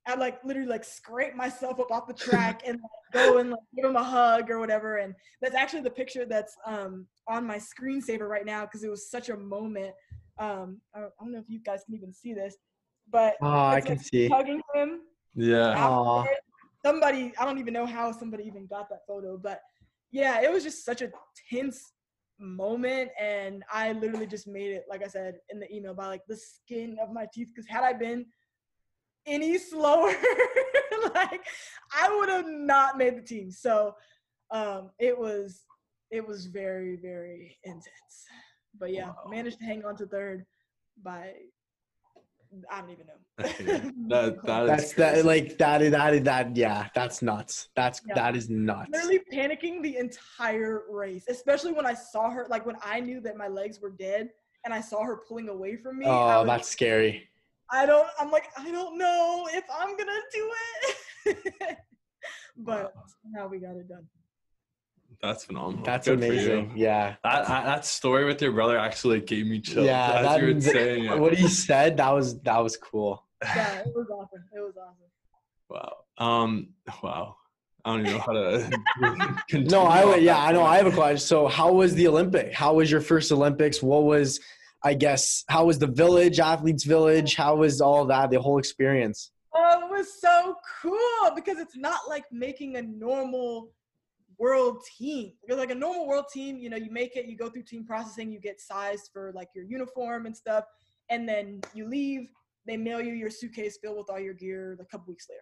I 0.08 0.16
like 0.16 0.44
literally 0.44 0.70
like 0.70 0.84
scrape 0.84 1.36
myself 1.36 1.80
up 1.80 1.92
off 1.92 2.08
the 2.08 2.14
track 2.14 2.64
and 2.66 2.80
like, 2.82 3.14
go 3.14 3.38
and 3.38 3.52
like, 3.52 3.60
give 3.76 3.86
him 3.86 3.96
a 3.96 4.04
hug 4.04 4.50
or 4.50 4.60
whatever. 4.60 4.98
And 4.98 5.14
that's 5.42 5.56
actually 5.56 5.82
the 5.82 5.92
picture 5.92 6.26
that's 6.26 6.56
um, 6.66 7.06
on 7.28 7.46
my 7.46 7.58
screensaver 7.58 8.28
right 8.28 8.46
now 8.46 8.66
because 8.66 8.84
it 8.84 8.90
was 8.90 9.10
such 9.10 9.30
a 9.30 9.38
moment. 9.38 9.94
Um, 10.42 10.82
I, 10.96 11.02
don't 11.20 11.32
know 11.32 11.38
if 11.38 11.50
you 11.50 11.60
guys 11.60 11.84
can 11.86 11.94
even 11.94 12.12
see 12.12 12.34
this, 12.34 12.58
but 13.12 13.36
oh, 13.44 13.48
I 13.48 13.80
can 13.80 13.98
like 13.98 14.06
see 14.06 14.28
hugging 14.28 14.62
him. 14.74 15.02
Yeah. 15.36 16.26
Somebody, 16.84 17.32
I 17.40 17.46
don't 17.46 17.60
even 17.60 17.76
know 17.76 17.86
how 17.86 18.12
somebody 18.12 18.46
even 18.46 18.66
got 18.66 18.90
that 18.90 19.02
photo, 19.08 19.38
but 19.38 19.62
yeah, 20.10 20.42
it 20.42 20.52
was 20.52 20.64
just 20.64 20.84
such 20.84 21.04
a 21.04 21.12
tense 21.48 21.94
moment 22.40 23.12
and 23.20 23.64
I 23.72 23.92
literally 23.92 24.26
just 24.26 24.48
made 24.48 24.72
it, 24.72 24.86
like 24.90 25.04
I 25.04 25.08
said 25.08 25.36
in 25.52 25.60
the 25.60 25.72
email, 25.72 25.94
by 25.94 26.08
like 26.08 26.26
the 26.28 26.38
skin 26.38 26.98
of 27.00 27.14
my 27.14 27.28
teeth. 27.32 27.50
Because 27.54 27.70
had 27.70 27.84
I 27.84 27.94
been 27.94 28.26
any 29.28 29.60
slower, 29.60 30.08
like 31.14 31.46
I 31.96 32.18
would 32.18 32.30
have 32.30 32.48
not 32.48 32.98
made 32.98 33.16
the 33.16 33.22
team. 33.22 33.52
So 33.52 33.96
um, 34.50 34.90
it 35.00 35.18
was 35.18 35.62
it 36.10 36.28
was 36.28 36.48
very 36.48 36.98
very 36.98 37.58
intense. 37.64 38.26
But 38.80 38.94
yeah, 38.94 39.08
wow. 39.08 39.30
managed 39.30 39.60
to 39.60 39.66
hang 39.66 39.86
on 39.86 39.96
to 39.98 40.06
third 40.06 40.46
by 41.04 41.34
I 42.70 42.82
don't 42.82 42.92
even 42.92 43.08
know. 43.08 43.14
that, 44.10 44.44
that 44.44 44.68
that's 44.68 44.94
that 44.94 45.26
like 45.26 45.58
that 45.58 45.82
is 45.82 45.92
that 45.92 46.14
is 46.14 46.24
that 46.24 46.56
yeah 46.56 46.88
that's 46.94 47.22
nuts. 47.22 47.70
That's 47.76 48.02
yeah. 48.08 48.16
that 48.16 48.36
is 48.36 48.50
nuts. 48.50 48.90
Literally 48.92 49.22
panicking 49.32 49.82
the 49.82 49.98
entire 49.98 50.84
race, 50.90 51.26
especially 51.30 51.72
when 51.72 51.86
I 51.86 51.94
saw 51.94 52.30
her. 52.30 52.48
Like 52.50 52.66
when 52.66 52.76
I 52.84 53.00
knew 53.00 53.22
that 53.22 53.38
my 53.38 53.48
legs 53.48 53.80
were 53.80 53.92
dead 53.92 54.30
and 54.66 54.74
I 54.74 54.82
saw 54.82 55.04
her 55.04 55.22
pulling 55.28 55.50
away 55.50 55.78
from 55.78 56.00
me. 56.00 56.06
Oh, 56.08 56.46
that's 56.46 56.70
scary. 56.70 57.30
I 57.72 57.86
don't. 57.86 58.08
I'm 58.20 58.32
like, 58.32 58.50
I 58.58 58.70
don't 58.70 58.98
know 58.98 59.48
if 59.52 59.64
I'm 59.74 59.96
gonna 59.96 60.12
do 60.34 60.52
it. 61.26 61.78
but 62.58 62.94
wow. 62.96 63.04
now 63.24 63.48
we 63.48 63.60
got 63.60 63.78
it 63.78 63.88
done. 63.88 64.06
That's 65.22 65.46
phenomenal. 65.46 65.84
That's 65.84 66.08
Good 66.08 66.18
amazing. 66.18 66.74
Yeah. 66.76 67.16
That, 67.24 67.48
that 67.48 67.86
story 67.86 68.26
with 68.26 68.42
your 68.42 68.52
brother 68.52 68.78
actually 68.78 69.22
gave 69.22 69.46
me 69.46 69.60
chills. 69.60 69.86
Yeah, 69.86 70.14
as 70.14 70.26
that, 70.26 70.42
you 70.42 70.56
were 70.56 70.62
saying 70.62 71.06
it. 71.06 71.20
What 71.20 71.34
he 71.36 71.48
said, 71.48 71.98
that 71.98 72.10
was 72.10 72.40
that 72.42 72.58
was 72.58 72.78
cool. 72.78 73.24
Yeah, 73.44 73.80
it 73.80 73.94
was 73.96 74.08
awesome. 74.10 74.44
It 74.54 74.60
was 74.60 74.74
awesome. 74.78 74.98
Wow. 75.70 75.98
Um. 76.18 76.70
Wow. 77.04 77.38
I 77.84 77.90
don't 77.92 78.06
even 78.06 78.14
know 78.14 78.20
how 78.20 78.34
to. 78.34 79.60
no, 79.60 79.84
I 79.84 80.06
would. 80.06 80.22
Yeah, 80.22 80.40
I 80.40 80.52
know. 80.52 80.64
I 80.64 80.78
have 80.78 80.86
a 80.88 80.92
question. 80.92 81.20
So, 81.20 81.48
how 81.48 81.72
was 81.74 81.96
the 81.96 82.08
Olympic? 82.08 82.54
How 82.54 82.76
was 82.76 82.92
your 82.92 83.02
first 83.02 83.32
Olympics? 83.32 83.82
What 83.82 84.04
was 84.04 84.40
I 84.84 84.96
guess, 84.96 85.44
how 85.48 85.66
was 85.66 85.78
the 85.78 85.88
village, 85.88 86.40
athletes 86.40 86.84
village? 86.84 87.36
How 87.36 87.56
was 87.56 87.82
all 87.82 88.06
that, 88.06 88.32
the 88.32 88.42
whole 88.42 88.58
experience? 88.58 89.32
Oh, 89.54 89.86
it 89.86 89.92
was 89.92 90.20
so 90.20 90.56
cool 90.82 91.36
because 91.36 91.60
it's 91.60 91.78
not 91.78 92.02
like 92.08 92.24
making 92.32 92.78
a 92.78 92.82
normal 92.82 93.72
world 94.42 94.84
team. 94.98 95.34
Because 95.42 95.60
like 95.60 95.70
a 95.70 95.76
normal 95.76 96.08
world 96.08 96.26
team, 96.34 96.58
you 96.58 96.70
know, 96.70 96.78
you 96.78 96.92
make 96.92 97.16
it, 97.16 97.28
you 97.28 97.38
go 97.38 97.50
through 97.50 97.64
team 97.64 97.86
processing, 97.86 98.32
you 98.32 98.40
get 98.40 98.60
sized 98.60 99.12
for 99.14 99.32
like 99.36 99.50
your 99.56 99.66
uniform 99.66 100.26
and 100.26 100.36
stuff, 100.36 100.66
and 101.10 101.30
then 101.30 101.62
you 101.74 101.88
leave. 101.88 102.28
They 102.66 102.78
mail 102.78 103.02
you 103.02 103.14
your 103.14 103.30
suitcase 103.30 103.78
filled 103.82 103.98
with 103.98 104.10
all 104.10 104.20
your 104.20 104.34
gear 104.34 104.78
a 104.80 104.86
couple 104.86 105.08
weeks 105.08 105.28
later. 105.30 105.42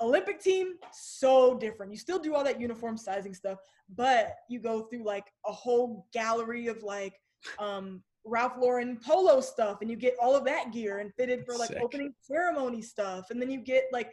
Olympic 0.00 0.40
team, 0.40 0.74
so 0.92 1.56
different. 1.58 1.90
You 1.92 1.98
still 1.98 2.18
do 2.20 2.34
all 2.34 2.44
that 2.44 2.60
uniform 2.60 2.96
sizing 2.96 3.34
stuff, 3.34 3.58
but 3.96 4.36
you 4.48 4.60
go 4.60 4.82
through 4.82 5.04
like 5.04 5.26
a 5.46 5.52
whole 5.52 6.06
gallery 6.12 6.68
of 6.68 6.82
like 6.84 7.14
um, 7.58 8.02
Ralph 8.24 8.54
Lauren 8.58 8.98
polo 9.04 9.40
stuff 9.40 9.78
and 9.80 9.90
you 9.90 9.96
get 9.96 10.14
all 10.20 10.36
of 10.36 10.44
that 10.44 10.72
gear 10.72 10.98
and 10.98 11.12
fitted 11.14 11.44
for 11.44 11.56
like 11.56 11.70
Sick. 11.70 11.82
opening 11.82 12.12
ceremony 12.20 12.82
stuff. 12.82 13.30
And 13.30 13.40
then 13.40 13.50
you 13.50 13.60
get 13.60 13.84
like 13.92 14.12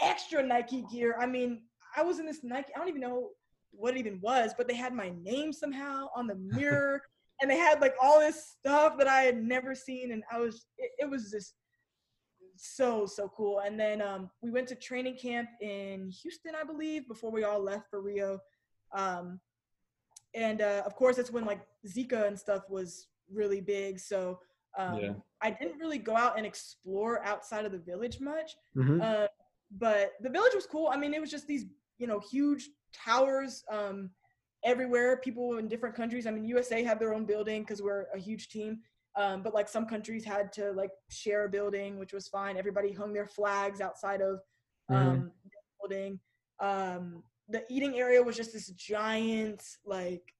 extra 0.00 0.42
Nike 0.42 0.84
gear. 0.92 1.16
I 1.20 1.26
mean, 1.26 1.62
I 1.96 2.02
was 2.02 2.18
in 2.18 2.26
this 2.26 2.40
Nike, 2.42 2.72
I 2.74 2.78
don't 2.78 2.88
even 2.88 3.00
know 3.00 3.30
what 3.76 3.94
it 3.94 3.98
even 3.98 4.20
was, 4.20 4.54
but 4.56 4.68
they 4.68 4.74
had 4.74 4.94
my 4.94 5.12
name 5.22 5.52
somehow 5.52 6.08
on 6.14 6.26
the 6.26 6.34
mirror 6.56 7.02
and 7.40 7.50
they 7.50 7.56
had 7.58 7.80
like 7.80 7.94
all 8.00 8.20
this 8.20 8.54
stuff 8.58 8.96
that 8.98 9.08
I 9.08 9.22
had 9.22 9.42
never 9.42 9.74
seen. 9.74 10.12
And 10.12 10.22
I 10.30 10.38
was, 10.38 10.66
it, 10.78 10.92
it 11.00 11.10
was 11.10 11.30
just 11.30 11.54
so, 12.56 13.06
so 13.06 13.30
cool. 13.36 13.60
And 13.60 13.78
then 13.78 14.00
um, 14.00 14.30
we 14.40 14.50
went 14.50 14.68
to 14.68 14.74
training 14.74 15.16
camp 15.16 15.48
in 15.60 16.10
Houston, 16.22 16.54
I 16.54 16.64
believe, 16.64 17.08
before 17.08 17.30
we 17.30 17.44
all 17.44 17.60
left 17.60 17.90
for 17.90 18.00
Rio. 18.00 18.38
Um, 18.94 19.40
and 20.34 20.60
uh, 20.60 20.82
of 20.86 20.94
course, 20.94 21.16
that's 21.16 21.30
when 21.30 21.44
like 21.44 21.60
Zika 21.86 22.26
and 22.26 22.38
stuff 22.38 22.62
was 22.68 23.08
really 23.32 23.60
big. 23.60 23.98
So 23.98 24.38
um, 24.78 24.98
yeah. 24.98 25.12
I 25.40 25.50
didn't 25.50 25.78
really 25.78 25.98
go 25.98 26.16
out 26.16 26.36
and 26.36 26.46
explore 26.46 27.24
outside 27.24 27.64
of 27.64 27.72
the 27.72 27.78
village 27.78 28.20
much. 28.20 28.56
Mm-hmm. 28.76 29.00
Uh, 29.00 29.26
but 29.78 30.12
the 30.20 30.30
village 30.30 30.54
was 30.54 30.66
cool. 30.66 30.88
I 30.92 30.96
mean, 30.96 31.14
it 31.14 31.20
was 31.20 31.30
just 31.30 31.46
these, 31.46 31.66
you 31.98 32.06
know, 32.06 32.20
huge 32.20 32.68
towers 32.94 33.64
um, 33.70 34.10
everywhere. 34.64 35.18
People 35.18 35.58
in 35.58 35.68
different 35.68 35.94
countries. 35.94 36.26
I 36.26 36.30
mean, 36.30 36.44
USA 36.44 36.82
had 36.82 36.98
their 36.98 37.14
own 37.14 37.24
building 37.24 37.62
because 37.62 37.82
we're 37.82 38.06
a 38.14 38.18
huge 38.18 38.48
team. 38.48 38.80
Um, 39.16 39.42
but 39.42 39.54
like 39.54 39.68
some 39.68 39.86
countries 39.86 40.24
had 40.24 40.52
to 40.54 40.72
like 40.72 40.90
share 41.08 41.44
a 41.44 41.48
building, 41.48 41.98
which 41.98 42.12
was 42.12 42.26
fine. 42.26 42.56
Everybody 42.56 42.92
hung 42.92 43.12
their 43.12 43.28
flags 43.28 43.80
outside 43.80 44.20
of 44.20 44.40
mm-hmm. 44.90 44.94
um, 44.94 45.16
mm-hmm. 45.16 45.24
the 45.24 45.88
building. 45.88 46.20
Um, 46.60 47.22
the 47.48 47.64
eating 47.68 47.98
area 47.98 48.22
was 48.22 48.36
just 48.36 48.52
this 48.52 48.68
giant 48.70 49.62
like 49.84 50.34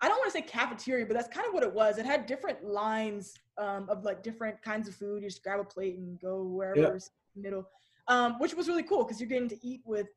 I 0.00 0.08
don't 0.08 0.18
want 0.18 0.30
to 0.30 0.38
say 0.38 0.42
cafeteria, 0.42 1.06
but 1.06 1.14
that's 1.14 1.28
kind 1.28 1.46
of 1.46 1.54
what 1.54 1.62
it 1.62 1.72
was. 1.72 1.96
It 1.96 2.04
had 2.04 2.26
different 2.26 2.62
lines 2.62 3.32
um, 3.56 3.88
of 3.88 4.04
like 4.04 4.22
different 4.22 4.60
kinds 4.62 4.88
of 4.88 4.94
food. 4.94 5.22
You 5.22 5.28
just 5.28 5.42
grab 5.42 5.58
a 5.58 5.64
plate 5.64 5.96
and 5.96 6.20
go 6.20 6.42
wherever's 6.42 7.10
yeah. 7.34 7.42
middle, 7.42 7.68
um, 8.08 8.34
which 8.38 8.54
was 8.54 8.68
really 8.68 8.82
cool 8.82 9.04
because 9.04 9.20
you're 9.20 9.28
getting 9.28 9.48
to 9.48 9.66
eat 9.66 9.80
with 9.86 10.08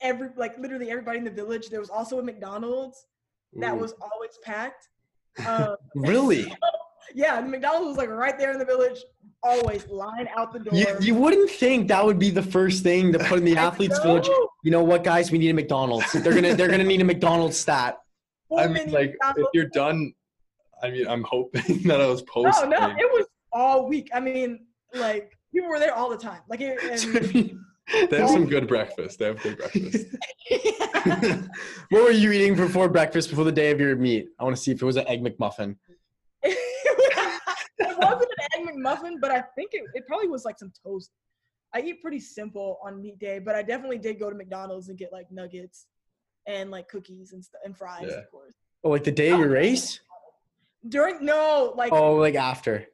every 0.00 0.28
like 0.36 0.58
literally 0.58 0.90
everybody 0.90 1.18
in 1.18 1.24
the 1.24 1.30
village. 1.30 1.68
There 1.68 1.80
was 1.80 1.90
also 1.90 2.18
a 2.18 2.22
McDonald's 2.22 3.06
that 3.54 3.76
was 3.76 3.94
always 4.00 4.38
packed. 4.44 4.88
Um, 5.46 5.76
really? 5.94 6.44
So, 6.44 6.50
Yeah, 7.14 7.40
the 7.40 7.48
McDonald's 7.48 7.86
was 7.88 7.96
like 7.96 8.08
right 8.08 8.38
there 8.38 8.52
in 8.52 8.58
the 8.58 8.64
village. 8.64 8.98
Always 9.42 9.86
line 9.88 10.28
out 10.36 10.52
the 10.52 10.60
door. 10.60 10.74
You, 10.74 10.86
you 11.00 11.14
wouldn't 11.14 11.50
think 11.50 11.88
that 11.88 12.04
would 12.04 12.18
be 12.18 12.30
the 12.30 12.42
first 12.42 12.82
thing 12.82 13.12
to 13.12 13.18
put 13.18 13.38
in 13.38 13.44
the 13.44 13.56
athletes 13.56 13.96
know. 13.98 14.20
village. 14.20 14.28
You 14.62 14.70
know 14.70 14.84
what, 14.84 15.02
guys? 15.02 15.30
We 15.30 15.38
need 15.38 15.50
a 15.50 15.54
McDonald's. 15.54 16.12
They're 16.12 16.34
gonna 16.34 16.54
they're 16.54 16.68
gonna 16.68 16.84
need 16.84 17.00
a 17.00 17.04
McDonald's 17.04 17.56
stat. 17.56 17.98
Four 18.48 18.60
I 18.60 18.66
mean, 18.66 18.74
menu 18.74 18.92
like 18.92 19.16
if 19.36 19.46
you're 19.54 19.68
done, 19.68 20.12
I 20.82 20.90
mean, 20.90 21.06
I'm 21.08 21.24
hoping 21.24 21.82
that 21.84 22.00
I 22.00 22.06
was 22.06 22.22
posting. 22.22 22.70
No, 22.70 22.78
no, 22.78 22.90
it 22.90 23.10
was 23.12 23.26
all 23.52 23.88
week. 23.88 24.10
I 24.12 24.20
mean, 24.20 24.66
like 24.94 25.36
people 25.52 25.68
were 25.68 25.78
there 25.78 25.94
all 25.94 26.10
the 26.10 26.18
time. 26.18 26.42
Like 26.48 26.60
it, 26.60 26.78
and, 26.82 27.58
They 27.92 28.18
have 28.18 28.30
some 28.30 28.46
good 28.46 28.68
breakfast. 28.68 29.18
They 29.18 29.26
have 29.26 29.42
good 29.42 29.58
breakfast. 29.58 30.06
what 31.90 32.02
were 32.04 32.10
you 32.10 32.32
eating 32.32 32.54
before 32.54 32.88
breakfast 32.88 33.30
before 33.30 33.44
the 33.44 33.52
day 33.52 33.70
of 33.70 33.80
your 33.80 33.96
meet? 33.96 34.28
I 34.38 34.44
want 34.44 34.56
to 34.56 34.62
see 34.62 34.70
if 34.70 34.82
it 34.82 34.84
was 34.84 34.96
an 34.96 35.06
egg 35.08 35.22
McMuffin. 35.22 35.76
it 36.42 37.98
wasn't 37.98 38.30
an 38.38 38.68
egg 38.68 38.68
McMuffin, 38.68 39.20
but 39.20 39.30
I 39.30 39.42
think 39.56 39.70
it, 39.72 39.82
it 39.94 40.06
probably 40.06 40.28
was 40.28 40.44
like 40.44 40.58
some 40.58 40.72
toast. 40.84 41.10
I 41.74 41.80
eat 41.80 42.02
pretty 42.02 42.20
simple 42.20 42.78
on 42.84 43.00
meet 43.00 43.18
day, 43.18 43.38
but 43.38 43.54
I 43.54 43.62
definitely 43.62 43.98
did 43.98 44.18
go 44.18 44.30
to 44.30 44.36
McDonald's 44.36 44.88
and 44.88 44.98
get 44.98 45.12
like 45.12 45.30
nuggets 45.30 45.86
and 46.46 46.70
like 46.70 46.88
cookies 46.88 47.32
and 47.32 47.44
stuff 47.44 47.60
and 47.64 47.76
fries, 47.76 48.06
Yeah. 48.08 48.18
of 48.18 48.30
course. 48.30 48.54
Oh, 48.82 48.90
like 48.90 49.04
the 49.04 49.12
day 49.12 49.30
of 49.30 49.38
your 49.38 49.50
oh, 49.50 49.52
race? 49.52 50.00
During 50.88 51.24
no, 51.24 51.74
like 51.76 51.92
Oh, 51.92 52.14
like 52.14 52.34
after. 52.34 52.86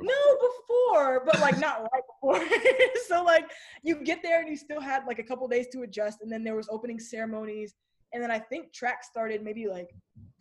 No 0.00 0.14
before, 0.48 1.22
but 1.24 1.40
like 1.40 1.58
not 1.58 1.80
right 1.92 2.02
before. 2.20 2.58
so 3.08 3.22
like 3.22 3.50
you 3.82 4.02
get 4.02 4.22
there 4.22 4.40
and 4.40 4.48
you 4.48 4.56
still 4.56 4.80
had 4.80 5.04
like 5.06 5.18
a 5.18 5.22
couple 5.22 5.46
days 5.48 5.66
to 5.72 5.82
adjust, 5.82 6.18
and 6.22 6.30
then 6.30 6.44
there 6.44 6.56
was 6.56 6.68
opening 6.70 6.98
ceremonies, 6.98 7.74
and 8.12 8.22
then 8.22 8.30
I 8.30 8.38
think 8.38 8.72
track 8.72 9.04
started 9.04 9.42
maybe 9.42 9.66
like 9.66 9.90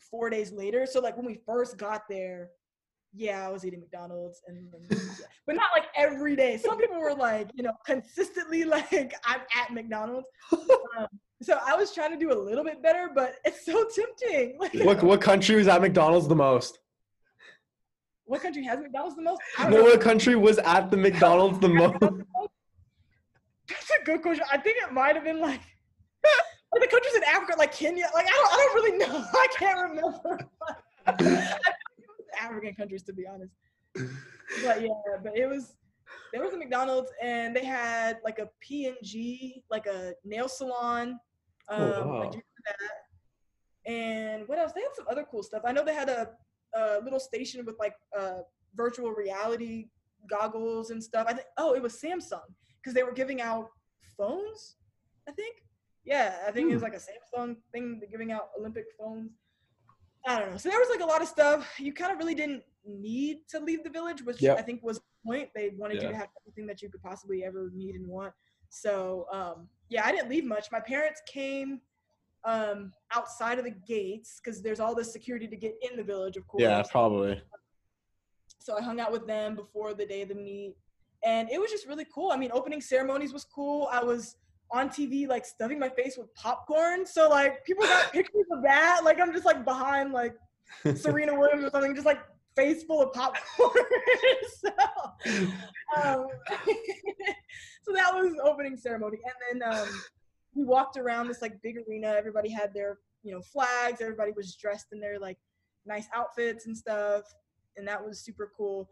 four 0.10 0.30
days 0.30 0.52
later. 0.52 0.86
So 0.86 1.00
like 1.00 1.18
when 1.18 1.26
we 1.26 1.40
first 1.46 1.78
got 1.78 2.04
there, 2.10 2.50
yeah, 3.14 3.46
I 3.46 3.50
was 3.50 3.66
eating 3.66 3.80
McDonald's, 3.80 4.42
and 4.48 4.70
but 5.46 5.56
not 5.56 5.70
like 5.76 5.86
every 5.96 6.36
day. 6.36 6.58
Some 6.58 6.78
people 6.78 7.00
were 7.00 7.14
like, 7.14 7.50
you 7.54 7.64
know, 7.64 7.74
consistently 7.86 8.64
like 8.66 9.14
I'm 9.26 9.42
at 9.60 9.74
McDonald's. 9.74 10.28
Um, 10.52 11.08
so 11.42 11.60
I 11.66 11.76
was 11.76 11.94
trying 11.94 12.12
to 12.12 12.18
do 12.18 12.32
a 12.32 12.40
little 12.40 12.64
bit 12.64 12.84
better, 12.84 13.10
but 13.14 13.36
it's 13.44 13.66
so 13.66 13.86
tempting. 13.96 14.58
Like, 14.60 14.74
What 14.74 15.04
what 15.04 15.22
country 15.22 15.56
was 15.56 15.68
at 15.68 15.82
McDonald's 15.82 16.28
the 16.28 16.36
most? 16.36 16.80
What 18.32 18.42
country 18.42 18.64
has 18.64 18.80
McDonald's 18.80 19.18
the 19.18 19.22
most? 19.22 19.42
I 19.58 19.68
No, 19.70 19.78
know. 19.78 19.84
what 19.84 20.00
country 20.00 20.36
was 20.38 20.58
at 20.60 20.90
the 20.90 20.96
McDonald's 20.96 21.60
the 21.60 21.68
most? 21.68 22.00
That's 22.00 23.92
a 24.00 24.04
good 24.06 24.22
question. 24.22 24.46
I 24.50 24.58
think 24.58 24.78
it 24.78 24.94
might 24.94 25.16
have 25.16 25.26
been 25.26 25.42
like, 25.42 25.60
like 26.72 26.82
the 26.82 26.88
countries 26.88 27.14
in 27.16 27.24
Africa, 27.26 27.56
like 27.58 27.74
Kenya. 27.74 28.10
Like 28.14 28.28
I 28.28 28.30
don't, 28.30 28.54
I 28.54 28.56
don't 28.56 28.76
really 28.76 28.98
know. 29.00 29.26
I 29.34 29.48
can't 29.58 29.82
remember. 29.90 30.40
I 31.08 31.12
think 31.12 31.30
it 31.30 32.08
was 32.08 32.28
African 32.40 32.74
countries, 32.74 33.04
to 33.04 33.14
be 33.14 33.26
honest. 33.28 33.52
But 34.64 34.82
yeah, 34.82 34.88
but 35.22 35.38
it 35.38 35.48
was 35.50 35.76
there 36.32 36.42
was 36.42 36.54
a 36.54 36.58
McDonald's 36.58 37.12
and 37.22 37.54
they 37.54 37.66
had 37.66 38.20
like 38.24 38.40
a 38.40 38.50
P 38.62 38.88
and 38.88 38.96
G, 39.04 39.62
like 39.70 39.88
a 39.88 40.14
nail 40.24 40.48
salon. 40.48 41.20
Um, 41.68 41.82
Oh, 41.82 42.08
wow. 42.08 42.32
And 43.86 44.48
what 44.48 44.58
else? 44.58 44.72
They 44.74 44.82
had 44.82 44.96
some 44.96 45.06
other 45.10 45.26
cool 45.30 45.44
stuff. 45.44 45.64
I 45.66 45.72
know 45.74 45.84
they 45.84 45.94
had 45.96 46.08
a, 46.10 46.30
a 46.76 47.00
little 47.04 47.20
station 47.20 47.66
with 47.66 47.78
like 47.80 47.96
uh, 48.18 48.40
virtual 48.76 49.12
reality 49.12 49.90
goggles 50.30 50.92
and 50.92 51.04
stuff. 51.04 51.26
I 51.28 51.34
think. 51.34 51.48
Oh, 51.58 51.74
it 51.74 51.82
was 51.82 51.94
Samsung 52.00 52.48
because 52.82 52.94
they 52.94 53.04
were 53.04 53.14
giving 53.14 53.42
out 53.42 53.70
phones. 54.18 54.76
I 55.28 55.32
think. 55.32 55.58
Yeah, 56.04 56.36
I 56.48 56.52
think 56.52 56.70
it 56.72 56.74
was 56.74 56.82
like 56.84 56.96
a 56.96 56.98
Samsung 56.98 57.58
thing, 57.72 58.00
they're 58.00 58.10
giving 58.10 58.32
out 58.32 58.50
Olympic 58.58 58.86
phones. 59.00 59.32
I 60.26 60.40
don't 60.40 60.52
know. 60.52 60.58
So 60.58 60.70
there 60.70 60.80
was 60.80 60.90
like 60.90 61.02
a 61.02 61.06
lot 61.06 61.22
of 61.22 61.28
stuff. 61.28 61.80
You 61.80 61.94
kind 61.94 62.12
of 62.12 62.18
really 62.18 62.36
didn't 62.36 62.64
need 62.86 63.48
to 63.50 63.60
leave 63.60 63.84
the 63.84 63.90
village, 63.90 64.24
which 64.24 64.42
Yep. 64.42 64.58
I 64.58 64.62
think 64.62 64.84
was 64.84 64.98
the 64.98 65.04
point. 65.26 65.50
They 65.56 65.70
wanted 65.78 66.02
you 66.02 66.10
to 66.10 66.16
have 66.16 66.30
everything 66.42 66.66
that 66.68 66.82
you 66.82 66.90
could 66.90 67.02
possibly 67.02 67.44
ever 67.44 67.72
need 67.74 67.96
and 67.96 68.08
want. 68.08 68.34
So 68.70 69.28
um, 69.32 69.68
yeah, 69.90 70.06
I 70.06 70.12
didn't 70.12 70.30
leave 70.30 70.46
much. 70.46 70.72
My 70.72 70.80
parents 70.80 71.22
came 71.28 71.82
um, 72.44 72.92
outside 73.14 73.60
of 73.60 73.66
the 73.66 73.72
gates 73.72 74.40
because 74.44 74.62
there's 74.62 74.80
all 74.80 74.96
this 74.96 75.12
security 75.12 75.48
to 75.48 75.56
get 75.56 75.76
in 75.82 75.98
the 75.98 76.04
village, 76.04 76.38
of 76.38 76.48
course. 76.48 76.62
Yeah, 76.62 76.84
probably. 76.90 77.42
So 78.60 78.78
I 78.78 78.82
hung 78.82 79.00
out 79.00 79.12
with 79.12 79.28
them 79.28 79.56
before 79.56 79.94
the 79.94 80.06
day 80.06 80.22
of 80.22 80.30
the 80.30 80.36
meet, 80.36 80.76
and 81.24 81.50
it 81.50 81.60
was 81.60 81.72
just 81.72 81.88
really 81.88 82.06
cool. 82.14 82.32
I 82.32 82.38
mean, 82.38 82.52
opening 82.54 82.82
ceremonies 82.82 83.34
was 83.34 83.44
cool. 83.44 83.88
I 83.92 84.04
was 84.04 84.38
on 84.72 84.90
TV 84.90 85.28
like 85.28 85.46
stuffing 85.46 85.80
my 85.80 85.90
face 85.90 86.18
with 86.18 86.34
popcorn, 86.36 87.06
so 87.06 87.30
like 87.30 87.64
people 87.66 87.86
got 87.86 88.12
pictures 88.14 88.46
of 88.52 88.64
that. 88.64 89.02
Like 89.04 89.20
I'm 89.20 89.34
just 89.34 89.46
like 89.46 89.66
behind 89.66 90.14
like 90.14 90.36
Serena 90.96 91.38
Williams 91.38 91.66
or 91.66 91.70
something, 91.70 91.94
just 91.94 92.06
like 92.06 92.20
face 92.56 92.84
full 92.84 93.02
of 93.02 93.14
popcorn. 93.14 93.72
so, 94.60 94.70
um, 95.98 96.28
so 97.84 97.94
that 97.94 98.14
was 98.14 98.34
opening 98.44 98.78
ceremony, 98.78 99.18
and 99.52 99.62
then 99.62 99.74
um, 99.74 99.88
we 100.56 100.64
walked 100.64 100.98
around 100.98 101.28
this 101.28 101.42
like 101.42 101.62
big 101.62 101.78
arena. 101.88 102.14
Everybody 102.18 102.50
had 102.50 102.74
their 102.74 103.00
you 103.24 103.34
know 103.34 103.42
flags. 103.42 104.02
Everybody 104.02 104.32
was 104.36 104.56
dressed 104.56 104.88
in 104.92 105.00
their 105.00 105.20
like 105.20 105.38
nice 105.86 106.08
outfits 106.14 106.66
and 106.66 106.78
stuff, 106.78 107.24
and 107.78 107.88
that 107.88 108.04
was 108.06 108.22
super 108.22 108.52
cool. 108.56 108.90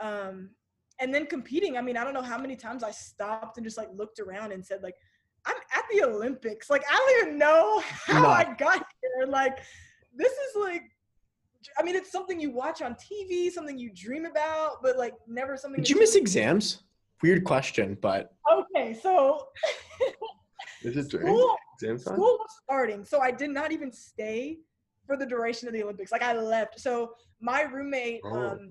Um, 0.00 0.50
and 1.00 1.12
then 1.14 1.26
competing. 1.26 1.76
I 1.76 1.82
mean, 1.82 1.96
I 1.96 2.04
don't 2.04 2.14
know 2.14 2.22
how 2.22 2.38
many 2.38 2.56
times 2.56 2.82
I 2.82 2.90
stopped 2.90 3.56
and 3.56 3.64
just 3.64 3.78
like 3.78 3.88
looked 3.94 4.20
around 4.20 4.52
and 4.52 4.64
said 4.64 4.82
like, 4.82 4.94
"I'm 5.46 5.56
at 5.76 5.84
the 5.92 6.04
Olympics." 6.04 6.70
Like 6.70 6.84
I 6.90 6.96
don't 6.96 7.26
even 7.26 7.38
know 7.38 7.82
how 7.84 8.22
No. 8.22 8.28
I 8.28 8.54
got 8.58 8.84
here. 9.02 9.26
Like 9.26 9.58
this 10.14 10.32
is 10.32 10.56
like. 10.56 10.82
I 11.78 11.82
mean, 11.82 11.94
it's 11.94 12.10
something 12.10 12.40
you 12.40 12.50
watch 12.50 12.80
on 12.80 12.94
TV, 12.94 13.50
something 13.50 13.78
you 13.78 13.90
dream 13.94 14.24
about, 14.24 14.76
but 14.82 14.96
like 14.96 15.12
never 15.28 15.58
something. 15.58 15.82
Did 15.82 15.90
you 15.90 15.98
miss 15.98 16.14
exams? 16.14 16.84
Weird 17.22 17.44
question, 17.44 17.98
but 18.00 18.32
Okay, 18.50 18.94
so 18.94 19.48
Is 20.82 20.96
it 20.96 21.08
during 21.10 21.26
school, 21.26 21.56
exam 21.74 21.96
time? 21.98 22.14
school 22.14 22.36
was 22.38 22.48
starting, 22.62 23.04
so 23.04 23.20
I 23.20 23.30
did 23.30 23.50
not 23.50 23.72
even 23.72 23.92
stay 23.92 24.58
for 25.06 25.16
the 25.16 25.26
duration 25.26 25.68
of 25.68 25.74
the 25.74 25.82
Olympics. 25.82 26.12
Like 26.12 26.22
I 26.22 26.32
left. 26.34 26.80
So 26.80 27.12
my 27.40 27.62
roommate 27.62 28.20
Oh. 28.24 28.50
um, 28.52 28.70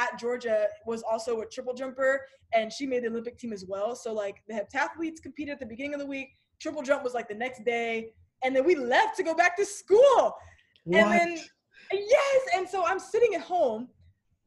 at 0.00 0.18
Georgia 0.18 0.66
was 0.86 1.02
also 1.02 1.40
a 1.40 1.46
triple 1.46 1.74
jumper, 1.74 2.20
and 2.54 2.72
she 2.72 2.86
made 2.86 3.04
the 3.04 3.08
Olympic 3.08 3.38
team 3.38 3.52
as 3.52 3.64
well. 3.66 3.94
So 3.94 4.12
like 4.12 4.36
the 4.48 4.54
heptathletes 4.54 5.20
competed 5.22 5.52
at 5.54 5.60
the 5.60 5.66
beginning 5.66 5.94
of 5.94 6.00
the 6.00 6.06
week. 6.06 6.28
Triple 6.60 6.82
jump 6.82 7.02
was 7.04 7.12
like 7.14 7.28
the 7.28 7.34
next 7.34 7.64
day, 7.64 8.12
and 8.42 8.54
then 8.56 8.64
we 8.64 8.74
left 8.74 9.16
to 9.18 9.22
go 9.22 9.34
back 9.34 9.56
to 9.56 9.64
school. 9.66 10.34
And 10.86 10.94
then 11.12 11.38
yes, 11.92 12.40
and 12.56 12.68
so 12.68 12.84
I'm 12.86 12.98
sitting 12.98 13.34
at 13.34 13.42
home 13.42 13.88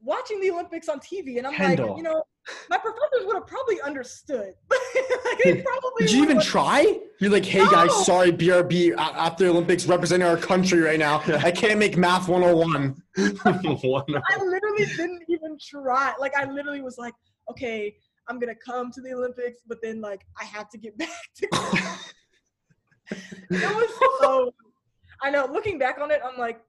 watching 0.02 0.40
the 0.42 0.52
Olympics 0.52 0.90
on 0.90 1.00
TV, 1.00 1.38
and 1.38 1.48
I'm 1.48 1.54
Kendell. 1.54 1.90
like, 1.90 1.98
you 1.98 2.04
know, 2.04 2.24
my 2.70 2.78
professors 2.78 3.26
would 3.26 3.36
have 3.36 3.48
probably 3.48 3.82
understood. 3.82 4.54
like, 4.72 5.44
they 5.44 5.62
probably 5.62 6.06
Did 6.06 6.12
you 6.12 6.24
even 6.24 6.40
try? 6.40 7.00
You're 7.20 7.32
like, 7.32 7.46
hey 7.46 7.66
guys, 7.66 8.06
sorry, 8.06 8.32
BRB 8.32 8.94
a- 8.94 9.00
after 9.00 9.46
the 9.46 9.50
Olympics 9.50 9.86
representing 9.86 10.28
our 10.28 10.38
country 10.38 10.82
right 10.82 11.00
now. 11.00 11.24
I 11.28 11.52
can't 11.52 11.80
make 11.80 11.98
math 11.98 12.28
101. 12.28 13.02
One 13.84 14.06
I 14.30 14.44
literally 14.44 14.86
didn't 14.86 15.24
even 15.30 15.58
try. 15.60 16.14
Like 16.20 16.36
I 16.36 16.46
literally 16.52 16.82
was 16.82 16.98
like, 16.98 17.14
okay, 17.50 17.96
I'm 18.28 18.40
gonna 18.40 18.56
come 18.56 18.92
to 18.92 19.02
the 19.02 19.14
Olympics, 19.14 19.62
but 19.68 19.78
then 19.82 20.02
like 20.02 20.26
I 20.40 20.46
have 20.46 20.70
to 20.70 20.78
get 20.78 20.98
back 20.98 21.10
to 21.38 21.48
it 23.52 23.76
was 23.76 24.20
so 24.22 24.54
I 25.22 25.30
know 25.30 25.46
looking 25.52 25.78
back 25.78 26.00
on 26.02 26.12
it, 26.12 26.22
I'm 26.24 26.38
like, 26.38 26.60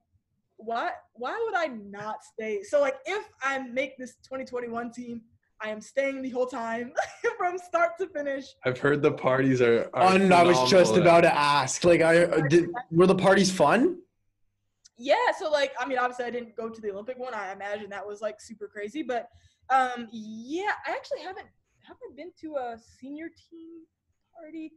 why 0.57 0.91
why 1.13 1.39
would 1.45 1.55
I 1.55 1.67
not 1.67 2.23
stay? 2.23 2.63
So 2.63 2.81
like 2.81 2.95
if 3.05 3.25
I 3.41 3.59
make 3.59 3.97
this 3.97 4.15
2021 4.23 4.91
team, 4.91 5.21
I 5.61 5.69
am 5.69 5.81
staying 5.81 6.21
the 6.21 6.29
whole 6.29 6.47
time 6.47 6.93
from 7.37 7.57
start 7.57 7.91
to 7.99 8.07
finish. 8.07 8.45
I've 8.65 8.77
heard 8.79 9.01
the 9.01 9.11
parties 9.11 9.61
are. 9.61 9.89
are 9.93 10.15
And 10.15 10.33
I 10.33 10.43
was 10.43 10.69
just 10.69 10.97
about 10.97 11.21
to 11.21 11.35
ask, 11.35 11.83
like, 11.83 12.01
I 12.01 12.25
uh, 12.25 12.41
did, 12.47 12.69
were 12.91 13.07
the 13.07 13.15
parties 13.15 13.51
fun? 13.51 13.97
yeah 14.97 15.15
so 15.37 15.49
like 15.49 15.71
i 15.79 15.85
mean 15.85 15.97
obviously 15.97 16.25
i 16.25 16.29
didn't 16.29 16.55
go 16.55 16.69
to 16.69 16.81
the 16.81 16.91
olympic 16.91 17.17
one 17.19 17.33
i 17.33 17.51
imagine 17.51 17.89
that 17.89 18.05
was 18.05 18.21
like 18.21 18.41
super 18.41 18.67
crazy 18.67 19.03
but 19.03 19.29
um 19.69 20.07
yeah 20.11 20.71
i 20.87 20.91
actually 20.91 21.21
haven't 21.21 21.47
haven't 21.83 22.15
been 22.15 22.31
to 22.39 22.55
a 22.55 22.77
senior 22.99 23.29
team 23.49 23.81
party 24.35 24.71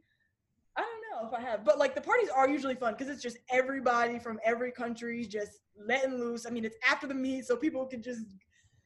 i 0.77 0.81
don't 0.81 1.01
know 1.23 1.27
if 1.27 1.33
i 1.33 1.41
have 1.41 1.63
but 1.65 1.77
like 1.77 1.93
the 1.95 2.01
parties 2.01 2.29
are 2.29 2.47
usually 2.49 2.75
fun 2.75 2.93
because 2.93 3.09
it's 3.09 3.21
just 3.21 3.37
everybody 3.51 4.17
from 4.19 4.39
every 4.45 4.71
country 4.71 5.25
just 5.25 5.59
letting 5.87 6.15
loose 6.17 6.45
i 6.45 6.49
mean 6.49 6.65
it's 6.65 6.77
after 6.89 7.07
the 7.07 7.13
meet 7.13 7.45
so 7.45 7.55
people 7.55 7.85
can 7.85 8.01
just 8.01 8.25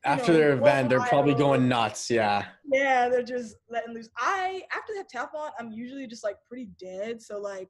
After 0.03 0.31
know, 0.33 0.38
their 0.38 0.53
event, 0.53 0.89
they're 0.89 0.99
probably 1.01 1.33
going 1.33 1.67
nuts. 1.67 2.09
Yeah. 2.11 2.45
yeah 2.71 3.09
they're 3.09 3.23
just 3.23 3.55
letting 3.69 3.93
loose 3.93 4.09
i 4.17 4.61
after 4.75 4.93
the 4.93 5.03
heptathlon 5.03 5.49
i'm 5.59 5.71
usually 5.71 6.07
just 6.07 6.23
like 6.23 6.38
pretty 6.47 6.69
dead 6.79 7.21
so 7.21 7.39
like 7.39 7.69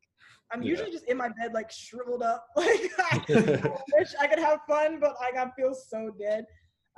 i'm 0.51 0.61
Yeah. 0.61 0.69
usually 0.71 0.91
just 0.91 1.05
in 1.05 1.17
my 1.17 1.29
bed 1.29 1.53
like 1.53 1.71
shriveled 1.71 2.23
up 2.23 2.47
like 2.55 2.91
I 3.11 3.17
wish 3.97 4.11
I 4.19 4.27
could 4.27 4.39
have 4.39 4.59
fun, 4.67 4.99
but 4.99 5.15
like 5.19 5.35
I 5.37 5.49
feel 5.55 5.73
so 5.73 6.11
dead. 6.19 6.45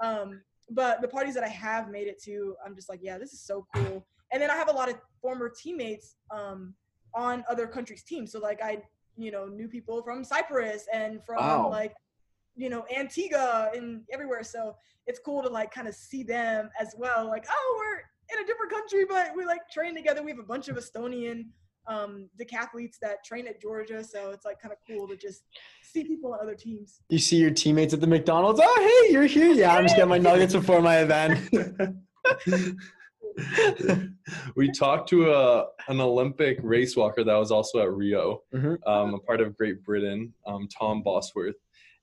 Um, 0.02 0.42
but 0.70 1.02
the 1.02 1.08
parties 1.08 1.34
that 1.36 1.44
I 1.44 1.48
have 1.50 1.90
made 1.90 2.08
it 2.08 2.22
to, 2.24 2.56
I'm 2.66 2.76
just 2.76 2.90
like, 2.90 3.00
yeah, 3.02 3.18
this 3.18 3.34
is 3.34 3.42
so 3.42 3.66
cool. 3.74 4.06
And 4.32 4.42
then 4.42 4.50
I 4.50 4.56
have 4.56 4.70
a 4.70 4.72
lot 4.72 4.90
of 4.90 4.96
former 5.22 5.50
teammates 5.50 6.16
um, 6.32 6.74
on 7.18 7.44
other 7.50 7.68
countries' 7.68 8.04
teams. 8.04 8.32
So 8.32 8.40
like 8.40 8.62
I, 8.64 8.82
you 9.18 9.32
know, 9.32 9.48
knew 9.48 9.68
people 9.68 10.02
from 10.04 10.24
Cyprus 10.24 10.86
and 10.94 11.22
from 11.26 11.38
Wow. 11.38 11.70
like, 11.70 11.94
you 12.60 12.70
know 12.70 12.86
Antigua 12.96 13.70
and 13.76 14.02
everywhere. 14.12 14.44
So 14.44 14.76
it's 15.06 15.20
cool 15.20 15.44
to 15.44 15.50
like 15.50 15.72
kind 15.72 15.88
of 15.88 15.94
see 15.94 16.24
them 16.24 16.70
as 16.80 16.96
well. 16.98 17.28
Like 17.28 17.46
oh, 17.50 17.76
we're 17.78 18.00
in 18.36 18.44
a 18.44 18.48
different 18.48 18.72
country, 18.72 19.06
but 19.06 19.32
we 19.36 19.46
like 19.46 19.70
train 19.72 19.96
together. 19.96 20.24
We 20.24 20.32
have 20.32 20.40
a 20.40 20.44
bunch 20.44 20.68
of 20.68 20.76
Estonian 20.76 21.46
um, 21.88 22.30
decathletes 22.42 22.98
that 23.02 23.24
train 23.24 23.48
at 23.48 23.62
Georgia, 23.62 24.04
so 24.04 24.32
it's 24.32 24.44
like 24.44 24.60
kind 24.60 24.74
of 24.74 24.80
cool 24.90 25.08
to 25.08 25.16
just 25.16 25.44
see 25.84 26.04
people 26.04 26.34
on 26.34 26.40
other 26.42 26.56
teams. 26.56 27.00
You 27.10 27.20
see 27.20 27.38
your 27.38 27.52
teammates 27.52 27.94
at 27.94 28.02
the 28.02 28.08
McDonald's. 28.08 28.60
Oh, 28.62 29.04
hey, 29.06 29.14
you're 29.14 29.26
here. 29.26 29.54
Yeah, 29.54 29.76
I'm 29.76 29.86
just 29.86 29.96
getting 29.96 30.10
my 30.10 30.18
nuggets 30.18 30.54
before 30.54 30.82
my 30.82 30.98
event. 31.00 31.50
we 34.56 34.72
talked 34.72 35.10
to 35.10 35.32
a 35.32 35.66
an 35.88 36.00
Olympic 36.02 36.60
race 36.64 36.96
walker 36.96 37.24
that 37.24 37.36
was 37.36 37.52
also 37.52 37.80
at 37.82 37.92
Rio, 37.92 38.42
Mhm. 38.54 38.78
um, 38.88 39.14
a 39.14 39.20
part 39.20 39.42
of 39.42 39.56
Great 39.58 39.84
Britain, 39.84 40.34
um, 40.46 40.68
Tom 40.68 41.04
Bosworth, 41.04 41.56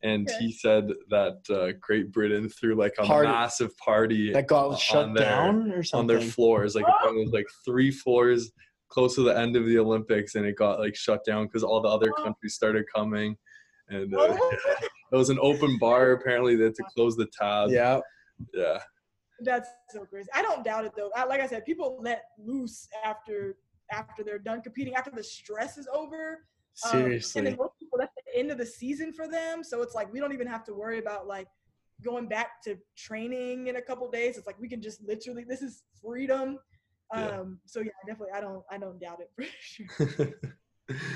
and 0.03 0.29
Okay. 0.29 0.39
he 0.47 0.53
said 0.53 0.89
that 1.11 1.39
uh, 1.51 1.73
Great 1.81 2.13
Britain 2.13 2.49
threw 2.49 2.75
like 2.77 2.95
a 2.99 3.05
Party. 3.05 3.29
massive 3.29 3.77
party 3.79 4.33
that 4.33 4.47
got 4.47 4.69
on 4.73 4.77
shut 4.77 5.15
their- 5.15 5.25
down 5.25 5.73
or 5.73 5.83
something 5.83 6.01
on 6.17 6.21
their 6.23 6.31
floors. 6.31 6.75
Like 6.75 6.87
it 6.87 7.15
was 7.15 7.31
like 7.33 7.47
three 7.65 7.91
floors 7.91 8.53
close 8.89 9.15
to 9.17 9.23
the 9.23 9.37
end 9.37 9.57
of 9.57 9.67
the 9.67 9.79
Olympics, 9.79 10.35
and 10.37 10.47
it 10.47 10.57
got 10.57 10.79
like 10.79 10.95
shut 10.95 11.25
down 11.25 11.47
because 11.47 11.65
all 11.65 11.81
the 11.81 11.89
other 11.89 12.13
countries 12.13 12.55
started 12.55 12.85
coming, 12.95 13.37
and 13.89 14.15
uh, 14.15 14.37
it 15.13 15.17
was 15.17 15.31
an 15.31 15.39
open 15.43 15.79
bar. 15.79 16.13
Apparently, 16.13 16.55
they 16.57 16.65
had 16.65 16.75
to 16.77 16.85
close 16.95 17.17
the 17.17 17.27
tab. 17.39 17.71
yeah. 17.71 18.01
yeah. 18.53 18.79
That's 19.41 19.69
so 19.91 20.05
crazy. 20.05 20.29
I 20.35 20.43
don't 20.43 20.65
doubt 20.65 20.85
it 20.85 20.93
though. 20.97 21.11
I, 21.17 21.25
like 21.25 21.41
I 21.41 21.47
said, 21.47 21.65
people 21.65 21.99
let 22.01 22.25
loose 22.39 22.89
after 23.05 23.57
after 23.91 24.25
they're 24.25 24.39
done 24.39 24.63
competing, 24.63 24.95
after 24.95 25.11
the 25.11 25.23
stress 25.23 25.77
is 25.79 25.89
over. 25.93 26.45
Um, 26.85 26.93
and 26.93 27.05
Seriously. 27.05 27.43
then 27.43 27.57
most 27.57 27.79
people, 27.79 27.99
that's 27.99 28.15
the 28.15 28.39
end 28.39 28.51
of 28.51 28.59
the 28.59 28.67
season 28.67 29.13
for 29.13 29.29
them. 29.29 29.63
So 29.63 29.83
it's 29.83 29.95
like 29.95 30.13
we 30.13 30.21
don't 30.21 30.33
even 30.33 30.47
have 30.47 30.65
to 30.65 30.75
worry 30.75 30.99
about 30.99 31.27
like 31.27 31.49
going 32.03 32.27
back 32.27 32.63
to 32.65 32.77
training 32.97 33.69
in 33.69 33.77
a 33.77 33.83
couple 33.83 34.11
days. 34.11 34.37
It's 34.37 34.47
like 34.47 34.61
we 34.61 34.69
can 34.69 34.83
just 34.83 35.03
literally 35.03 35.45
this 35.45 35.63
is 35.63 35.85
freedom. 36.03 36.59
Yeah. 37.15 37.29
Um 37.29 37.61
so 37.67 37.81
yeah, 37.81 37.93
definitely 38.07 38.33
I 38.35 38.41
don't 38.41 38.65
I 38.71 38.79
don't 38.79 38.99
doubt 39.01 39.21
it 39.21 39.31
for 39.35 39.45
sure. 39.61 40.35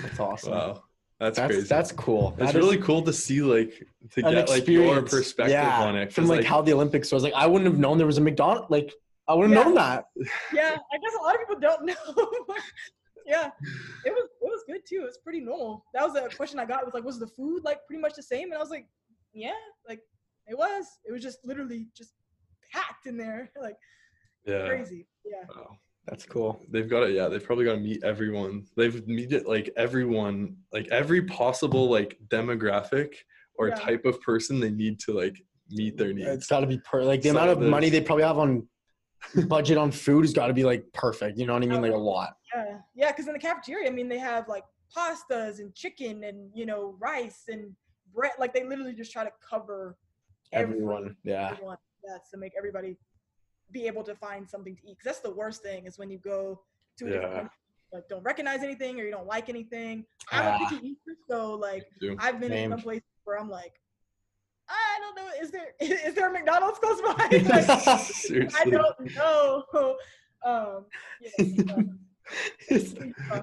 That's 0.03 0.21
awesome. 0.21 0.53
wow, 0.53 0.83
that's, 1.21 1.37
That's 1.37 1.53
crazy. 1.53 1.67
that's 1.69 1.93
cool. 1.93 2.29
it's 2.31 2.39
That 2.39 2.49
is 2.51 2.55
really 2.55 2.79
cool 2.79 3.03
to 3.03 3.13
see 3.13 3.41
like 3.43 3.73
to 4.13 4.23
get 4.23 4.49
like 4.49 4.67
your 4.69 5.03
perspective 5.03 5.53
yeah, 5.53 5.83
on 5.83 5.97
it. 5.97 6.13
From 6.13 6.27
like, 6.27 6.45
how 6.45 6.63
the 6.63 6.73
Olympics 6.73 7.11
was. 7.11 7.23
Like 7.25 7.35
I 7.35 7.47
wouldn't 7.47 7.69
have 7.69 7.79
known 7.79 7.99
there 7.99 8.07
was 8.07 8.19
a 8.19 8.21
McDonald's. 8.21 8.71
Like 8.71 8.93
I 9.27 9.35
wouldn't 9.35 9.55
have 9.55 9.65
Yeah. 9.67 9.69
known 9.69 9.75
that. 9.75 10.05
yeah, 10.55 10.77
I 10.93 10.97
guess 10.99 11.15
a 11.19 11.23
lot 11.23 11.35
of 11.35 11.41
people 11.41 11.59
don't 11.61 11.85
know. 11.87 12.55
yeah. 13.27 13.51
It 14.07 14.11
was 14.13 14.29
it 14.41 14.45
was 14.45 14.63
good 14.69 14.83
too. 14.89 15.01
It 15.03 15.07
was 15.07 15.19
pretty 15.19 15.41
normal. 15.41 15.85
That 15.93 16.05
was 16.07 16.15
a 16.17 16.29
question 16.37 16.59
I 16.61 16.65
got 16.65 16.85
was 16.85 16.95
like, 16.95 17.05
was 17.05 17.19
the 17.19 17.27
food 17.27 17.65
like 17.65 17.85
pretty 17.87 18.01
much 18.01 18.15
the 18.15 18.23
same? 18.23 18.45
And 18.53 18.55
I 18.55 18.59
was 18.59 18.71
like, 18.71 18.87
Yeah, 19.33 19.53
like 19.89 20.01
it 20.47 20.57
was. 20.57 20.87
It 21.05 21.11
was 21.13 21.21
just 21.23 21.39
literally 21.45 21.89
just 21.97 22.13
packed 22.73 23.07
in 23.07 23.17
there. 23.17 23.51
Like 23.61 23.77
yeah. 24.47 24.67
crazy. 24.69 25.07
Yeah. 25.25 25.45
Wow. 25.49 25.77
That's 26.09 26.25
cool. 26.25 26.61
They've 26.71 26.89
got 26.89 27.03
it. 27.05 27.15
Yeah, 27.15 27.29
they've 27.29 27.45
probably 27.45 27.65
got 27.67 27.75
to 27.75 27.81
meet 27.81 28.03
everyone. 28.03 28.65
They've 28.77 29.07
meet 29.07 29.33
it 29.33 29.47
like 29.47 29.71
everyone, 29.77 30.57
like 30.73 30.89
every 30.89 31.23
possible 31.23 31.91
like 31.91 32.19
demographic 32.29 33.15
or 33.57 33.69
Yeah. 33.69 33.75
type 33.75 34.05
of 34.07 34.21
person 34.23 34.59
they 34.61 34.71
need 34.71 34.99
to 35.01 35.13
like 35.13 35.37
meet 35.71 35.99
their 35.99 36.13
needs. 36.15 36.29
It's 36.29 36.47
got 36.47 36.61
to 36.61 36.67
be 36.67 36.79
per 36.79 37.03
like 37.05 37.21
the 37.23 37.29
So 37.31 37.37
amount 37.37 37.51
of 37.51 37.59
there's- 37.59 37.71
money 37.71 37.91
they 37.91 38.01
probably 38.01 38.25
have 38.25 38.39
on 38.39 38.67
budget 39.49 39.77
on 39.77 39.91
food 39.91 40.23
has 40.25 40.33
got 40.33 40.47
to 40.47 40.55
be 40.55 40.65
like 40.65 40.85
perfect. 40.95 41.37
You 41.39 41.47
know 41.47 41.53
what 41.55 41.63
I 41.63 41.67
mean? 41.67 41.83
Like 41.83 41.93
a 41.93 41.97
lot. 41.97 42.35
Yeah. 42.55 42.79
Yeah, 42.95 43.11
because 43.13 43.27
in 43.27 43.35
the 43.35 43.39
cafeteria, 43.39 43.89
I 43.89 43.93
mean 43.93 44.09
they 44.09 44.19
have 44.19 44.49
like 44.49 44.65
pastas 44.97 45.59
and 45.59 45.75
chicken 45.75 46.25
and 46.25 46.51
you 46.55 46.65
know, 46.65 46.97
rice 46.99 47.43
and 47.49 47.75
bread. 48.15 48.33
Like 48.39 48.55
they 48.55 48.65
literally 48.65 48.95
just 48.95 49.13
try 49.13 49.25
to 49.25 49.33
cover 49.49 49.97
Everyone. 50.53 51.17
Yeah. 51.25 51.51
everyone. 51.51 51.77
That's 52.03 52.31
to 52.31 52.39
make 52.39 52.53
everybody 52.57 52.97
be 53.73 53.87
able 53.87 54.03
to 54.05 54.15
find 54.15 54.49
something 54.49 54.75
to 54.77 54.83
eat. 54.89 54.99
Because 54.99 55.05
that's 55.17 55.21
the 55.21 55.35
worst 55.35 55.63
thing 55.63 55.87
is 55.87 55.99
when 55.99 56.11
you 56.11 56.19
go 56.19 56.61
to 56.99 57.07
a 57.07 57.11
different 57.11 57.35
country, 57.35 57.51
like 57.93 58.09
don't 58.09 58.23
recognize 58.23 58.63
anything 58.63 59.01
or 59.01 59.05
you 59.05 59.11
don't 59.11 59.27
like 59.27 59.49
anything. 59.49 60.05
I'm 60.33 60.47
a 60.47 60.51
Ah. 60.51 60.59
picky 60.69 60.87
eater, 60.89 61.17
so 61.29 61.55
like. 61.55 61.85
I've 62.19 62.41
been 62.41 62.51
Same. 62.51 62.73
in 62.73 62.79
some 62.79 62.83
places 62.83 63.05
where 63.25 63.39
I'm 63.39 63.49
like, 63.51 63.75
I 64.69 64.99
don't 65.01 65.17
know, 65.17 65.31
is 65.41 65.51
there 65.51 65.75
is 65.81 66.15
there 66.15 66.29
a 66.29 66.33
McDonald's 66.33 66.79
close 66.79 67.01
by? 67.01 67.15
Like, 67.49 68.55
I 68.61 68.65
don't 68.69 69.15
know. 69.17 69.65
Um, 70.45 70.85
yeah, 71.21 71.83
uh, 73.33 73.43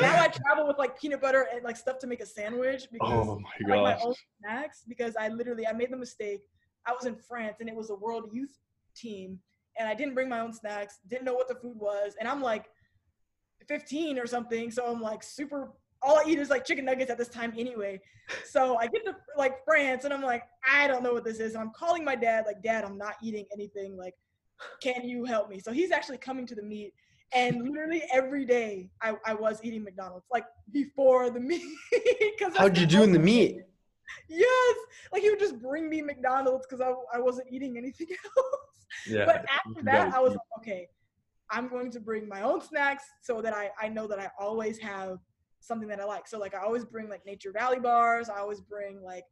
now 0.00 0.22
I 0.22 0.28
travel 0.28 0.66
with 0.68 0.78
like 0.78 1.00
peanut 1.00 1.20
butter 1.20 1.48
and 1.52 1.64
like 1.64 1.76
stuff 1.76 1.98
to 2.00 2.06
make 2.06 2.20
a 2.20 2.26
sandwich 2.26 2.84
because 2.92 3.26
Oh 3.28 3.38
my 3.40 3.74
I 3.74 3.80
like 3.80 3.98
my 3.98 4.04
own 4.04 4.14
snacks 4.40 4.84
because 4.86 5.16
I 5.16 5.28
literally 5.28 5.66
I 5.66 5.72
made 5.72 5.90
the 5.90 5.96
mistake. 5.96 6.42
I 6.86 6.92
was 6.92 7.06
in 7.06 7.16
France 7.16 7.56
and 7.60 7.68
it 7.68 7.74
was 7.74 7.90
a 7.90 7.94
world 7.94 8.28
youth 8.32 8.56
team 8.94 9.38
and 9.78 9.88
I 9.88 9.94
didn't 9.94 10.14
bring 10.14 10.28
my 10.28 10.40
own 10.40 10.52
snacks, 10.52 10.98
didn't 11.08 11.24
know 11.24 11.34
what 11.34 11.48
the 11.48 11.54
food 11.54 11.76
was, 11.76 12.14
and 12.18 12.28
I'm 12.28 12.42
like 12.42 12.66
15 13.68 14.18
or 14.18 14.26
something, 14.26 14.70
so 14.70 14.86
I'm 14.86 15.00
like 15.00 15.22
super 15.22 15.72
all 16.02 16.18
I 16.18 16.24
eat 16.26 16.38
is 16.38 16.50
like 16.50 16.64
chicken 16.64 16.84
nuggets 16.84 17.10
at 17.10 17.18
this 17.18 17.28
time 17.28 17.52
anyway. 17.56 18.00
So 18.44 18.76
I 18.76 18.86
get 18.86 19.04
to 19.06 19.16
like 19.36 19.64
France 19.64 20.04
and 20.04 20.14
I'm 20.14 20.22
like, 20.22 20.44
I 20.64 20.86
don't 20.86 21.02
know 21.02 21.12
what 21.12 21.24
this 21.24 21.40
is. 21.40 21.54
And 21.54 21.64
I'm 21.64 21.72
calling 21.74 22.04
my 22.04 22.14
dad, 22.14 22.44
like, 22.46 22.62
Dad, 22.62 22.84
I'm 22.84 22.96
not 22.96 23.14
eating 23.20 23.44
anything. 23.52 23.96
Like, 23.96 24.14
can 24.80 25.02
you 25.02 25.24
help 25.24 25.48
me? 25.48 25.58
So 25.58 25.72
he's 25.72 25.90
actually 25.90 26.18
coming 26.18 26.46
to 26.46 26.54
the 26.54 26.62
meet. 26.62 26.94
And 27.34 27.62
literally 27.68 28.04
every 28.12 28.44
day 28.44 28.88
I, 29.02 29.14
I 29.26 29.34
was 29.34 29.58
eating 29.64 29.82
McDonald's, 29.82 30.26
like 30.30 30.44
before 30.70 31.30
the 31.30 31.40
meet. 31.50 31.64
Cause 32.38 32.52
How'd 32.56 32.78
you 32.78 32.86
do 32.86 33.02
in 33.02 33.10
the 33.10 33.18
meet? 33.18 33.62
Yes. 34.28 34.76
Like 35.12 35.22
he 35.22 35.30
would 35.30 35.40
just 35.40 35.60
bring 35.60 35.90
me 35.90 36.00
McDonald's 36.00 36.68
because 36.68 36.80
I, 36.80 36.92
I 37.12 37.20
wasn't 37.20 37.48
eating 37.50 37.76
anything 37.78 38.06
else. 38.10 38.60
Yeah. 39.06 39.24
But 39.24 39.44
after 39.48 39.82
that, 39.84 40.12
I 40.14 40.20
was 40.20 40.32
like, 40.32 40.40
okay, 40.58 40.88
I'm 41.50 41.68
going 41.68 41.90
to 41.92 42.00
bring 42.00 42.28
my 42.28 42.42
own 42.42 42.60
snacks 42.60 43.04
so 43.22 43.40
that 43.42 43.54
I, 43.54 43.70
I 43.80 43.88
know 43.88 44.06
that 44.06 44.18
I 44.18 44.30
always 44.38 44.78
have 44.78 45.18
something 45.60 45.88
that 45.88 46.00
I 46.00 46.04
like. 46.04 46.28
So 46.28 46.38
like 46.38 46.54
I 46.54 46.62
always 46.62 46.84
bring 46.84 47.08
like 47.08 47.24
Nature 47.26 47.52
Valley 47.52 47.78
bars. 47.80 48.28
I 48.28 48.38
always 48.38 48.60
bring 48.60 49.02
like, 49.02 49.24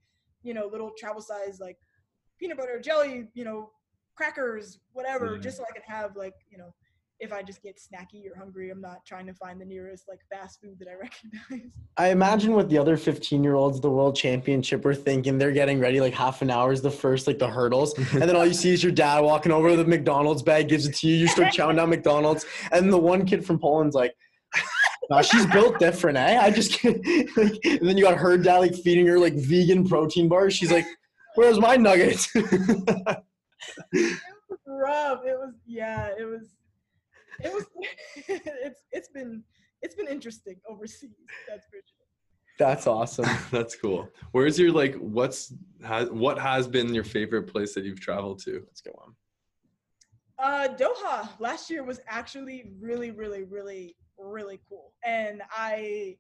you 0.42 0.54
know, 0.54 0.66
little 0.66 0.92
travel 0.98 1.22
size 1.22 1.58
like 1.60 1.78
peanut 2.38 2.58
butter, 2.58 2.80
jelly, 2.80 3.28
you 3.34 3.44
know, 3.44 3.70
crackers, 4.14 4.80
whatever, 4.92 5.34
Yeah. 5.34 5.40
just 5.40 5.56
so 5.56 5.64
I 5.68 5.72
can 5.72 5.82
have 5.86 6.16
like, 6.16 6.34
you 6.50 6.58
know, 6.58 6.74
if 7.20 7.32
I 7.32 7.42
just 7.42 7.62
get 7.62 7.78
snacky 7.78 8.30
or 8.30 8.38
hungry, 8.38 8.70
I'm 8.70 8.80
not 8.80 9.04
trying 9.04 9.26
to 9.26 9.34
find 9.34 9.60
the 9.60 9.64
nearest 9.64 10.04
like 10.08 10.20
fast 10.30 10.60
food 10.60 10.78
that 10.78 10.88
I 10.88 10.94
recognize. 11.50 11.70
I 11.96 12.10
imagine 12.10 12.52
what 12.52 12.68
the 12.68 12.78
other 12.78 12.96
15 12.96 13.42
year 13.42 13.54
olds, 13.54 13.80
the 13.80 13.90
world 13.90 14.14
championship, 14.16 14.84
are 14.84 14.94
thinking. 14.94 15.38
They're 15.38 15.52
getting 15.52 15.80
ready 15.80 16.00
like 16.00 16.14
half 16.14 16.42
an 16.42 16.50
hour 16.50 16.72
is 16.72 16.80
the 16.80 16.90
first, 16.90 17.26
like 17.26 17.38
the 17.38 17.48
hurdles. 17.48 17.94
And 18.18 18.22
then 18.22 18.36
all 18.36 18.46
you 18.46 18.54
see 18.54 18.70
is 18.72 18.82
your 18.82 18.92
dad 18.92 19.20
walking 19.20 19.52
over 19.52 19.68
with 19.68 19.80
a 19.80 19.84
McDonald's 19.84 20.42
bag, 20.42 20.68
gives 20.68 20.86
it 20.86 20.94
to 20.96 21.08
you. 21.08 21.16
You 21.16 21.28
start 21.28 21.52
chowing 21.52 21.76
down 21.76 21.90
McDonald's. 21.90 22.46
And 22.72 22.92
the 22.92 22.98
one 22.98 23.24
kid 23.24 23.44
from 23.44 23.58
Poland's 23.58 23.94
like, 23.94 24.14
nah, 25.10 25.22
she's 25.22 25.46
built 25.46 25.78
different, 25.78 26.18
eh? 26.18 26.38
I 26.40 26.50
just 26.50 26.72
can't. 26.72 26.98
Like, 27.36 27.58
and 27.64 27.88
then 27.88 27.96
you 27.96 28.04
got 28.04 28.18
her 28.18 28.36
dad 28.36 28.58
like 28.58 28.74
feeding 28.74 29.06
her 29.06 29.18
like 29.18 29.34
vegan 29.34 29.88
protein 29.88 30.28
bars. 30.28 30.54
She's 30.54 30.72
like, 30.72 30.86
where's 31.34 31.60
my 31.60 31.76
nuggets? 31.76 32.28
it 32.34 33.22
was 33.92 34.58
rough. 34.66 35.20
It 35.24 35.38
was 35.38 35.54
yeah. 35.66 36.10
It 36.18 36.24
was. 36.24 36.57
It 37.40 37.52
was. 37.52 37.66
it's 38.28 38.82
it's 38.92 39.08
been 39.08 39.42
it's 39.82 39.94
been 39.94 40.08
interesting 40.08 40.56
overseas. 40.68 41.10
That's 41.48 41.66
for 41.66 41.76
sure. 41.76 41.98
That's 42.58 42.86
awesome. 42.86 43.26
That's 43.50 43.76
cool. 43.76 44.08
Where's 44.32 44.58
your 44.58 44.72
like? 44.72 44.96
What's 44.96 45.54
has 45.84 46.10
what 46.10 46.38
has 46.38 46.66
been 46.66 46.92
your 46.92 47.04
favorite 47.04 47.44
place 47.44 47.74
that 47.74 47.84
you've 47.84 48.00
traveled 48.00 48.42
to? 48.44 48.64
Let's 48.66 48.80
go 48.80 48.92
on. 49.02 49.14
Uh, 50.40 50.68
Doha 50.74 51.28
last 51.40 51.68
year 51.70 51.82
was 51.82 52.00
actually 52.08 52.72
really, 52.80 53.10
really, 53.10 53.42
really, 53.42 53.96
really 54.18 54.60
cool, 54.68 54.92
and 55.04 55.42
I, 55.50 56.16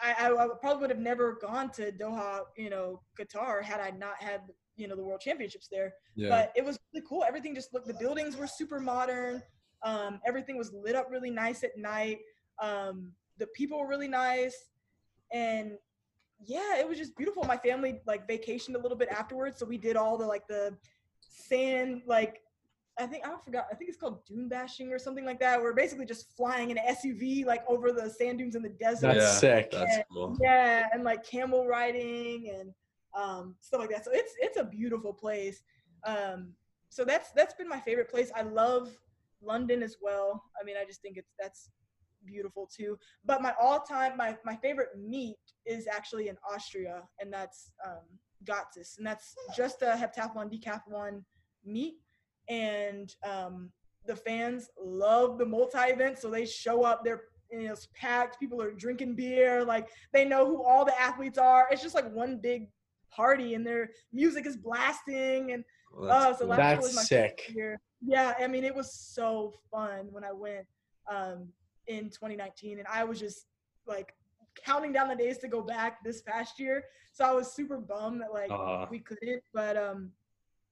I, 0.00 0.28
I 0.28 0.48
probably 0.60 0.80
would 0.80 0.90
have 0.90 0.98
never 0.98 1.38
gone 1.40 1.70
to 1.72 1.92
Doha, 1.92 2.40
you 2.56 2.68
know, 2.68 3.00
Qatar, 3.16 3.62
had 3.62 3.80
I 3.80 3.90
not 3.90 4.20
had 4.20 4.40
you 4.76 4.88
know 4.88 4.96
the 4.96 5.04
World 5.04 5.20
Championships 5.20 5.68
there. 5.70 5.94
Yeah. 6.16 6.30
But 6.30 6.52
it 6.56 6.64
was 6.64 6.78
really 6.92 7.04
cool. 7.08 7.24
Everything 7.26 7.54
just 7.54 7.74
looked. 7.74 7.86
The 7.86 7.94
buildings 7.94 8.36
were 8.36 8.46
super 8.46 8.80
modern. 8.80 9.42
Um, 9.82 10.20
everything 10.26 10.56
was 10.56 10.72
lit 10.72 10.94
up 10.94 11.08
really 11.10 11.30
nice 11.30 11.62
at 11.64 11.76
night. 11.76 12.18
Um, 12.60 13.12
the 13.38 13.46
people 13.48 13.78
were 13.78 13.88
really 13.88 14.08
nice, 14.08 14.56
and 15.32 15.72
yeah, 16.44 16.78
it 16.78 16.88
was 16.88 16.98
just 16.98 17.16
beautiful. 17.16 17.44
My 17.44 17.56
family 17.56 18.00
like 18.06 18.28
vacationed 18.28 18.74
a 18.74 18.78
little 18.78 18.96
bit 18.96 19.08
afterwards, 19.08 19.58
so 19.58 19.66
we 19.66 19.78
did 19.78 19.96
all 19.96 20.18
the 20.18 20.26
like 20.26 20.46
the 20.48 20.76
sand 21.20 22.02
like 22.06 22.40
I 22.98 23.06
think 23.06 23.24
I 23.24 23.32
forgot. 23.44 23.66
I 23.70 23.74
think 23.76 23.88
it's 23.88 23.98
called 23.98 24.24
dune 24.26 24.48
bashing 24.48 24.92
or 24.92 24.98
something 24.98 25.24
like 25.24 25.38
that. 25.40 25.62
We're 25.62 25.72
basically 25.72 26.04
just 26.04 26.36
flying 26.36 26.70
in 26.70 26.78
an 26.78 26.84
SUV 26.94 27.46
like 27.46 27.62
over 27.68 27.92
the 27.92 28.10
sand 28.10 28.38
dunes 28.38 28.56
in 28.56 28.62
the 28.62 28.70
desert. 28.70 29.14
That's 29.14 29.18
yeah, 29.18 29.56
sick. 29.56 29.70
That's 29.70 29.98
cool. 30.12 30.36
Yeah, 30.40 30.88
and 30.92 31.04
like 31.04 31.24
camel 31.24 31.66
riding 31.66 32.50
and 32.50 32.72
um, 33.14 33.54
stuff 33.60 33.80
like 33.80 33.90
that. 33.90 34.04
So 34.04 34.10
it's 34.12 34.32
it's 34.40 34.56
a 34.56 34.64
beautiful 34.64 35.12
place. 35.12 35.62
Um, 36.04 36.54
so 36.88 37.04
that's 37.04 37.30
that's 37.32 37.54
been 37.54 37.68
my 37.68 37.80
favorite 37.80 38.10
place. 38.10 38.32
I 38.34 38.42
love 38.42 38.90
London 39.42 39.82
as 39.82 39.96
well. 40.00 40.42
I 40.60 40.64
mean, 40.64 40.76
I 40.80 40.84
just 40.84 41.02
think 41.02 41.16
it's 41.16 41.32
that's 41.38 41.70
beautiful 42.26 42.68
too. 42.74 42.98
But 43.24 43.42
my 43.42 43.54
all-time, 43.60 44.16
my 44.16 44.36
my 44.44 44.56
favorite 44.56 44.88
meet 44.98 45.38
is 45.66 45.86
actually 45.86 46.28
in 46.28 46.36
Austria, 46.52 47.02
and 47.20 47.32
that's 47.32 47.72
um, 47.86 48.04
Götzis, 48.44 48.98
and 48.98 49.06
that's 49.06 49.34
just 49.56 49.82
a 49.82 49.86
heptathlon 49.86 50.52
decathlon 50.52 51.22
meet, 51.64 51.96
and 52.48 53.14
um, 53.28 53.70
the 54.06 54.16
fans 54.16 54.68
love 54.80 55.38
the 55.38 55.46
multi-event, 55.46 56.18
so 56.18 56.30
they 56.30 56.46
show 56.46 56.82
up. 56.82 57.04
They're 57.04 57.22
you 57.50 57.62
know, 57.62 57.72
it's 57.72 57.88
packed. 57.94 58.38
People 58.38 58.60
are 58.60 58.72
drinking 58.72 59.14
beer. 59.14 59.64
Like 59.64 59.88
they 60.12 60.24
know 60.24 60.46
who 60.46 60.62
all 60.62 60.84
the 60.84 60.98
athletes 61.00 61.38
are. 61.38 61.66
It's 61.70 61.82
just 61.82 61.94
like 61.94 62.10
one 62.12 62.38
big 62.42 62.68
party, 63.10 63.54
and 63.54 63.66
their 63.66 63.90
music 64.12 64.46
is 64.46 64.56
blasting. 64.56 65.52
And 65.52 65.64
Well, 65.92 66.08
that's 66.08 66.26
oh, 66.26 66.32
so 66.32 66.38
cool. 66.40 66.48
last 66.56 66.70
year 66.70 66.80
was 66.80 66.94
my 66.96 67.02
sick. 67.02 67.52
year. 67.54 67.80
Yeah, 68.06 68.34
I 68.38 68.46
mean, 68.46 68.64
it 68.64 68.74
was 68.74 68.92
so 68.92 69.52
fun 69.70 70.08
when 70.12 70.24
I 70.24 70.32
went 70.32 70.66
um, 71.10 71.48
in 71.86 72.10
2019, 72.10 72.78
and 72.78 72.86
I 72.88 73.04
was 73.04 73.18
just 73.18 73.46
like 73.86 74.14
counting 74.64 74.92
down 74.92 75.08
the 75.08 75.16
days 75.16 75.38
to 75.38 75.48
go 75.48 75.62
back 75.62 76.02
this 76.04 76.22
past 76.22 76.58
year. 76.60 76.84
So 77.12 77.24
I 77.24 77.32
was 77.32 77.52
super 77.52 77.78
bummed 77.78 78.20
that 78.20 78.32
like 78.32 78.50
Uh, 78.50 78.86
we 78.90 79.00
couldn't, 79.00 79.42
but 79.52 79.76
um, 79.76 80.12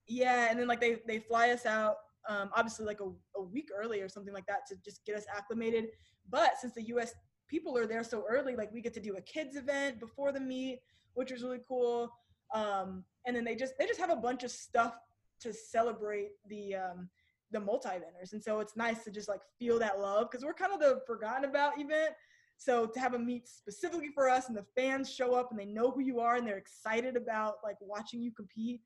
yeah, 0.06 0.48
and 0.50 0.58
then 0.58 0.68
like 0.68 0.80
they 0.80 1.00
they 1.06 1.18
fly 1.18 1.50
us 1.50 1.66
out, 1.66 1.96
um, 2.28 2.50
obviously 2.54 2.86
like 2.86 3.00
a, 3.00 3.10
a 3.36 3.42
week 3.42 3.70
early 3.76 4.00
or 4.00 4.08
something 4.08 4.34
like 4.34 4.46
that 4.46 4.66
to 4.68 4.76
just 4.84 5.04
get 5.04 5.16
us 5.16 5.24
acclimated. 5.34 5.88
But 6.30 6.58
since 6.60 6.74
the 6.74 6.82
U.S. 6.82 7.14
people 7.48 7.76
are 7.76 7.86
there 7.86 8.04
so 8.04 8.24
early, 8.28 8.54
like 8.54 8.72
we 8.72 8.80
get 8.80 8.94
to 8.94 9.00
do 9.00 9.16
a 9.16 9.20
kids 9.22 9.56
event 9.56 9.98
before 9.98 10.30
the 10.32 10.40
meet, 10.40 10.80
which 11.14 11.32
was 11.32 11.42
really 11.42 11.60
cool. 11.66 12.12
Um, 12.54 13.04
and 13.26 13.34
then 13.36 13.44
they 13.44 13.56
just 13.56 13.74
they 13.78 13.86
just 13.86 14.00
have 14.00 14.10
a 14.10 14.16
bunch 14.16 14.44
of 14.44 14.50
stuff 14.50 14.94
to 15.40 15.52
celebrate 15.52 16.30
the 16.48 16.76
um, 16.76 17.08
the 17.50 17.60
multi 17.60 17.88
eventers, 17.88 18.32
and 18.32 18.42
so 18.42 18.60
it's 18.60 18.76
nice 18.76 19.04
to 19.04 19.10
just 19.10 19.28
like 19.28 19.40
feel 19.58 19.78
that 19.78 19.98
love 20.00 20.28
because 20.30 20.44
we're 20.44 20.54
kind 20.54 20.72
of 20.72 20.80
the 20.80 21.00
forgotten 21.06 21.44
about 21.44 21.78
event. 21.78 22.14
So 22.58 22.86
to 22.86 23.00
have 23.00 23.14
a 23.14 23.18
meet 23.18 23.48
specifically 23.48 24.08
for 24.14 24.28
us 24.28 24.48
and 24.48 24.56
the 24.56 24.64
fans 24.74 25.12
show 25.12 25.34
up 25.34 25.50
and 25.50 25.60
they 25.60 25.66
know 25.66 25.90
who 25.90 26.00
you 26.00 26.20
are 26.20 26.36
and 26.36 26.46
they're 26.46 26.56
excited 26.56 27.16
about 27.16 27.56
like 27.62 27.76
watching 27.80 28.22
you 28.22 28.32
compete, 28.32 28.80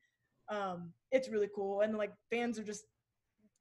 um, 0.49 0.91
it's 1.11 1.29
really 1.29 1.49
cool. 1.55 1.81
And 1.81 1.97
like 1.97 2.11
fans 2.29 2.59
are 2.59 2.63
just 2.63 2.83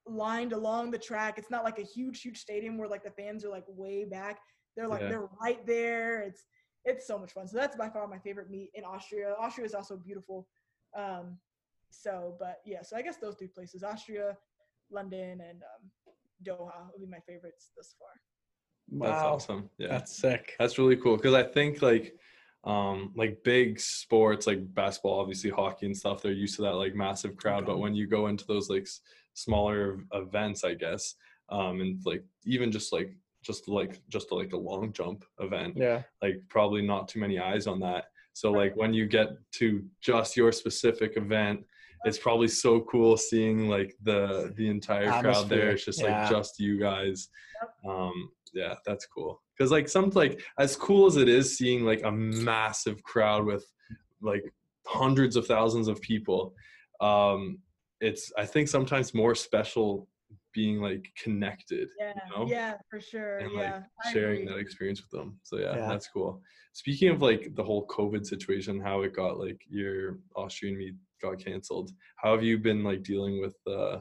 lined 0.07 0.53
along 0.53 0.91
the 0.91 0.99
track. 0.99 1.39
It's 1.39 1.51
not 1.51 1.65
like 1.65 1.79
a 1.79 1.85
huge, 1.85 2.23
huge 2.23 2.39
stadium 2.39 2.77
where 2.77 2.89
like 2.89 3.05
the 3.05 3.13
fans 3.13 3.45
are 3.45 3.51
like 3.51 3.65
way 3.69 4.05
back. 4.05 4.41
They're 4.77 4.89
like 4.89 5.03
Yeah. 5.03 5.09
they're 5.11 5.29
right 5.41 5.65
there. 5.67 6.23
It's 6.23 6.43
it's 6.85 7.07
so 7.07 7.19
much 7.19 7.33
fun. 7.33 7.47
So 7.49 7.57
that's 7.57 7.77
by 7.77 7.89
far 7.89 8.07
my 8.07 8.19
favorite 8.19 8.51
meet 8.51 8.71
in 8.75 8.85
Austria. 8.85 9.35
Austria 9.39 9.67
is 9.67 9.75
also 9.75 9.97
beautiful. 9.97 10.49
Um, 10.97 11.39
so, 11.91 12.37
but 12.39 12.59
yeah, 12.65 12.83
so 12.83 12.97
I 12.97 13.03
guess 13.03 13.17
those 13.19 13.37
three 13.37 13.49
places: 13.49 13.83
Austria, 13.83 14.37
London, 14.91 15.41
and 15.41 15.63
um, 15.63 15.91
Doha 16.45 16.91
would 16.93 17.01
be 17.01 17.07
my 17.11 17.21
favorites 17.21 17.71
thus 17.77 17.95
far. 17.99 18.09
That's 19.09 19.23
Wow. 19.23 19.35
awesome. 19.35 19.71
Yeah. 19.79 19.89
That's 19.89 20.17
sick. 20.17 20.57
That's 20.59 20.79
really 20.79 20.97
cool 20.97 21.17
because 21.17 21.35
I 21.35 21.43
think 21.45 21.83
like 21.83 22.17
um 22.65 23.13
like 23.17 23.43
big 23.43 23.81
sports 23.81 24.47
like 24.47 24.59
basketball 24.75 25.19
obviously 25.19 25.49
hockey 25.49 25.87
and 25.87 25.97
stuff 25.97 26.21
they're 26.21 26.31
used 26.33 26.57
to 26.57 26.63
that 26.63 26.75
like 26.75 26.95
massive 26.95 27.35
crowd 27.35 27.65
but 27.65 27.79
when 27.79 27.95
you 27.95 28.07
go 28.07 28.27
into 28.27 28.45
those 28.47 28.69
like 28.69 28.83
s- 28.83 29.01
smaller 29.33 30.01
events 30.13 30.63
I 30.63 30.75
guess 30.75 31.15
um 31.49 31.81
and 31.81 31.99
like 32.05 32.23
even 32.45 32.71
just 32.71 32.93
like 32.93 33.17
just 33.43 33.69
like 33.69 34.01
just 34.09 34.33
like 34.33 34.53
a 34.53 34.57
long 34.57 34.93
jump 34.93 35.25
event. 35.41 35.75
Yeah. 35.77 36.03
like 36.23 36.43
probably 36.49 36.83
not 36.83 37.09
too 37.09 37.21
many 37.21 37.39
eyes 37.39 37.67
on 37.67 37.81
that. 37.81 38.05
So 38.33 38.51
like 38.53 38.77
when 38.77 38.95
you 38.95 39.07
get 39.07 39.31
to 39.53 39.85
just 40.01 40.37
your 40.37 40.53
specific 40.53 41.17
event 41.17 41.65
it's 42.07 42.19
probably 42.19 42.49
so 42.49 42.81
cool 42.81 43.19
seeing 43.19 43.69
like 43.69 43.95
the 44.03 44.55
the 44.57 44.69
entire 44.69 45.21
crowd 45.21 45.49
there. 45.51 45.71
It's 45.71 45.85
just 45.85 46.01
yeah. 46.03 46.23
like 46.23 46.31
just 46.31 46.59
you 46.59 46.79
guys. 46.81 47.29
Um 47.87 48.31
yeah 48.55 48.75
that's 48.87 49.07
cool. 49.07 49.43
Because 49.57 49.71
like 49.71 49.89
some 49.89 50.11
like 50.11 50.41
as 50.59 50.77
cool 50.77 51.07
as 51.07 51.17
it 51.17 51.29
is 51.29 51.57
seeing 51.59 51.85
like 51.85 52.03
a 52.05 52.11
massive 52.11 53.03
crowd 53.03 53.45
with 53.45 53.65
like 54.23 54.45
hundreds 54.87 55.37
of 55.37 55.47
thousands 55.47 55.89
of 55.89 56.01
people 56.01 56.55
um 57.01 57.59
it's 58.01 58.33
i 58.37 58.45
think 58.45 58.69
sometimes 58.69 59.15
more 59.15 59.35
special 59.35 60.09
being 60.53 60.81
like 60.81 61.07
connected 61.23 61.89
Yeah, 61.99 62.13
know? 62.31 62.47
yeah, 62.47 62.75
for 62.89 63.01
sure. 63.01 63.39
and 63.39 63.53
like 63.53 63.69
yeah, 63.69 63.83
I 64.05 64.13
sharing 64.13 64.43
agree. 64.43 64.55
that 64.55 64.59
experience 64.59 65.01
with 65.03 65.11
them. 65.11 65.39
So 65.43 65.59
yeah, 65.59 65.77
Yeah. 65.77 65.89
that's 65.89 66.09
cool. 66.09 66.43
Speaking 66.73 67.09
of 67.09 67.23
like 67.23 67.55
the 67.55 67.65
whole 67.65 67.87
COVID 67.89 68.25
situation, 68.25 68.81
how 68.81 69.03
it 69.03 69.15
got 69.15 69.39
like 69.39 69.61
your 69.69 70.19
Austrian 70.37 70.77
meet 70.79 70.95
got 71.23 71.39
canceled. 71.45 71.91
How 72.17 72.33
have 72.35 72.45
you 72.45 72.59
been 72.59 72.83
like 72.83 73.03
dealing 73.03 73.41
with 73.41 73.57
uh 73.67 73.99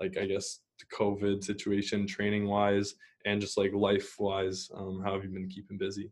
like 0.00 0.16
I 0.18 0.26
guess 0.26 0.60
the 0.80 0.86
COVID 0.96 1.44
situation 1.44 2.06
training 2.06 2.46
wise 2.48 2.94
and 3.26 3.40
just 3.40 3.56
like 3.58 3.72
life 3.72 4.14
wise? 4.18 4.68
Um, 4.74 5.02
how 5.04 5.14
have 5.14 5.24
you 5.24 5.30
been 5.30 5.48
keeping 5.48 5.78
busy? 5.78 6.10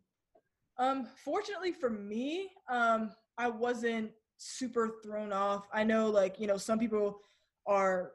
Um, 0.77 1.05
fortunately 1.23 1.71
for 1.71 1.89
me, 1.89 2.49
um, 2.69 3.11
I 3.37 3.47
wasn't 3.49 4.11
super 4.37 4.95
thrown 5.03 5.31
off. 5.31 5.67
I 5.71 5.83
know, 5.83 6.09
like 6.09 6.39
you 6.39 6.47
know, 6.47 6.57
some 6.57 6.79
people 6.79 7.19
are, 7.67 8.11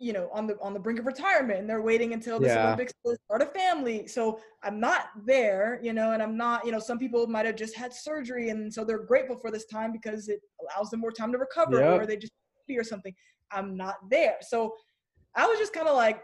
you 0.00 0.14
know, 0.14 0.30
on 0.32 0.46
the 0.46 0.58
on 0.62 0.72
the 0.72 0.80
brink 0.80 0.98
of 0.98 1.04
retirement 1.06 1.60
and 1.60 1.68
they're 1.68 1.82
waiting 1.82 2.14
until 2.14 2.40
this 2.40 2.52
Yeah. 2.52 2.64
Olympics 2.64 2.94
to 3.04 3.16
start 3.26 3.42
a 3.42 3.46
family. 3.46 4.06
So 4.06 4.40
I'm 4.62 4.80
not 4.80 5.10
there, 5.26 5.78
you 5.82 5.92
know, 5.92 6.12
and 6.12 6.22
I'm 6.22 6.38
not, 6.38 6.64
you 6.64 6.72
know, 6.72 6.78
some 6.78 6.98
people 6.98 7.26
might 7.26 7.44
have 7.44 7.54
just 7.54 7.76
had 7.76 7.92
surgery 7.92 8.48
and 8.48 8.72
so 8.72 8.82
they're 8.82 9.04
grateful 9.04 9.36
for 9.36 9.50
this 9.50 9.66
time 9.66 9.92
because 9.92 10.28
it 10.28 10.40
allows 10.62 10.88
them 10.90 11.00
more 11.00 11.12
time 11.12 11.30
to 11.32 11.38
recover 11.38 11.78
Yep. 11.78 12.00
or 12.00 12.06
they 12.06 12.16
just 12.16 12.32
be 12.66 12.78
or 12.78 12.82
something. 12.84 13.14
I'm 13.52 13.76
not 13.76 13.96
there, 14.08 14.36
so 14.40 14.74
I 15.36 15.46
was 15.46 15.58
just 15.58 15.72
kind 15.72 15.86
of 15.88 15.96
like, 15.96 16.22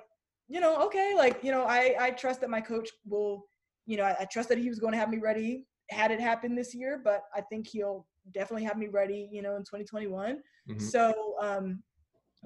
you 0.49 0.61
know, 0.61 0.81
okay, 0.87 1.15
like 1.15 1.45
you 1.45 1.51
know, 1.53 1.65
I 1.65 1.97
I 2.01 2.11
trust 2.13 2.41
that 2.41 2.51
my 2.51 2.63
coach 2.63 2.89
will 3.05 3.47
you 3.85 3.97
know, 3.97 4.05
I, 4.05 4.17
I 4.21 4.25
trust 4.25 4.49
that 4.49 4.59
he 4.59 4.69
was 4.69 4.79
going 4.81 4.93
to 4.93 4.99
have 4.99 5.11
me 5.11 5.19
ready 5.19 5.65
had 5.91 6.11
it 6.11 6.21
happen 6.21 6.57
this 6.57 6.75
year, 6.75 7.01
but 7.05 7.23
I 7.35 7.41
think 7.43 7.69
he'll 7.69 8.07
definitely 8.33 8.65
have 8.65 8.77
me 8.79 8.89
ready, 8.89 9.29
you 9.31 9.43
know, 9.43 9.55
in 9.55 9.63
2021. 9.63 10.43
Mhm. 10.69 10.81
So 10.81 11.37
um, 11.41 11.83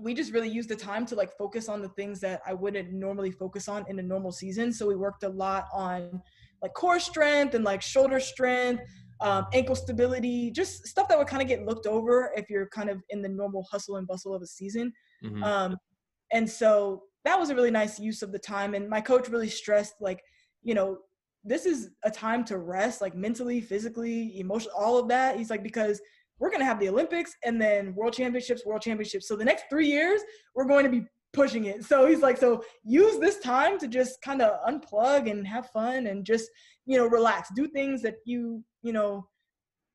we 0.02 0.14
just 0.14 0.32
really 0.32 0.48
used 0.48 0.68
the 0.68 0.76
time 0.76 1.06
to 1.06 1.14
like 1.14 1.36
focus 1.36 1.68
on 1.68 1.82
the 1.82 1.88
things 1.90 2.20
that 2.20 2.40
I 2.46 2.54
wouldn't 2.54 2.92
normally 2.92 3.30
focus 3.30 3.68
on 3.68 3.84
in 3.88 3.98
a 3.98 4.02
normal 4.02 4.32
season. 4.32 4.72
So 4.72 4.86
we 4.86 4.96
worked 4.96 5.22
a 5.22 5.28
lot 5.28 5.66
on 5.72 6.22
like 6.62 6.74
core 6.74 7.00
strength 7.00 7.54
and 7.54 7.64
like 7.64 7.82
shoulder 7.82 8.20
strength, 8.20 8.82
um, 9.20 9.46
ankle 9.52 9.74
stability, 9.74 10.50
just 10.50 10.86
stuff 10.86 11.08
that 11.08 11.18
would 11.18 11.26
kind 11.26 11.42
of 11.42 11.48
get 11.48 11.64
looked 11.64 11.86
over 11.86 12.32
if 12.36 12.48
you're 12.48 12.68
kind 12.68 12.88
of 12.90 13.02
in 13.10 13.22
the 13.22 13.28
normal 13.28 13.66
hustle 13.70 13.96
and 13.96 14.06
bustle 14.06 14.34
of 14.34 14.42
a 14.42 14.46
season. 14.46 14.92
Mhm. 15.22 15.42
Um, 15.44 15.76
and 16.32 16.48
so 16.48 17.04
that 17.24 17.38
was 17.38 17.50
a 17.50 17.54
really 17.54 17.70
nice 17.70 17.98
use 17.98 18.22
of 18.22 18.32
the 18.32 18.38
time. 18.38 18.74
And 18.74 18.88
my 18.88 19.00
coach 19.00 19.28
really 19.28 19.48
stressed, 19.48 19.94
like, 20.00 20.22
you 20.62 20.74
know, 20.74 20.98
this 21.44 21.66
is 21.66 21.90
a 22.04 22.10
time 22.10 22.44
to 22.44 22.58
rest, 22.58 23.00
like 23.00 23.14
mentally, 23.14 23.60
physically, 23.60 24.38
emotionally, 24.38 24.74
all 24.78 24.98
of 24.98 25.08
that. 25.08 25.36
He's 25.36 25.50
like, 25.50 25.62
because 25.62 26.00
we're 26.40 26.48
going 26.48 26.60
to 26.60 26.66
have 26.66 26.80
the 26.80 26.88
Olympics 26.88 27.36
and 27.44 27.60
then 27.60 27.94
world 27.94 28.14
championships, 28.14 28.64
world 28.66 28.82
championships. 28.82 29.28
So 29.28 29.36
the 29.36 29.44
next 29.44 29.66
three 29.70 29.86
years, 29.86 30.20
we're 30.54 30.64
going 30.66 30.84
to 30.84 30.90
be 30.90 31.04
pushing 31.32 31.66
it. 31.66 31.84
So 31.84 32.06
he's 32.06 32.22
like, 32.22 32.38
so 32.38 32.64
use 32.82 33.20
this 33.20 33.38
time 33.38 33.78
to 33.78 33.86
just 33.86 34.20
kind 34.22 34.42
of 34.42 34.58
unplug 34.68 35.30
and 35.30 35.46
have 35.46 35.68
fun 35.68 36.08
and 36.08 36.24
just, 36.24 36.48
you 36.86 36.96
know, 36.96 37.06
relax, 37.06 37.50
do 37.54 37.68
things 37.68 38.02
that 38.02 38.16
you, 38.24 38.64
you 38.82 38.92
know, 38.92 39.28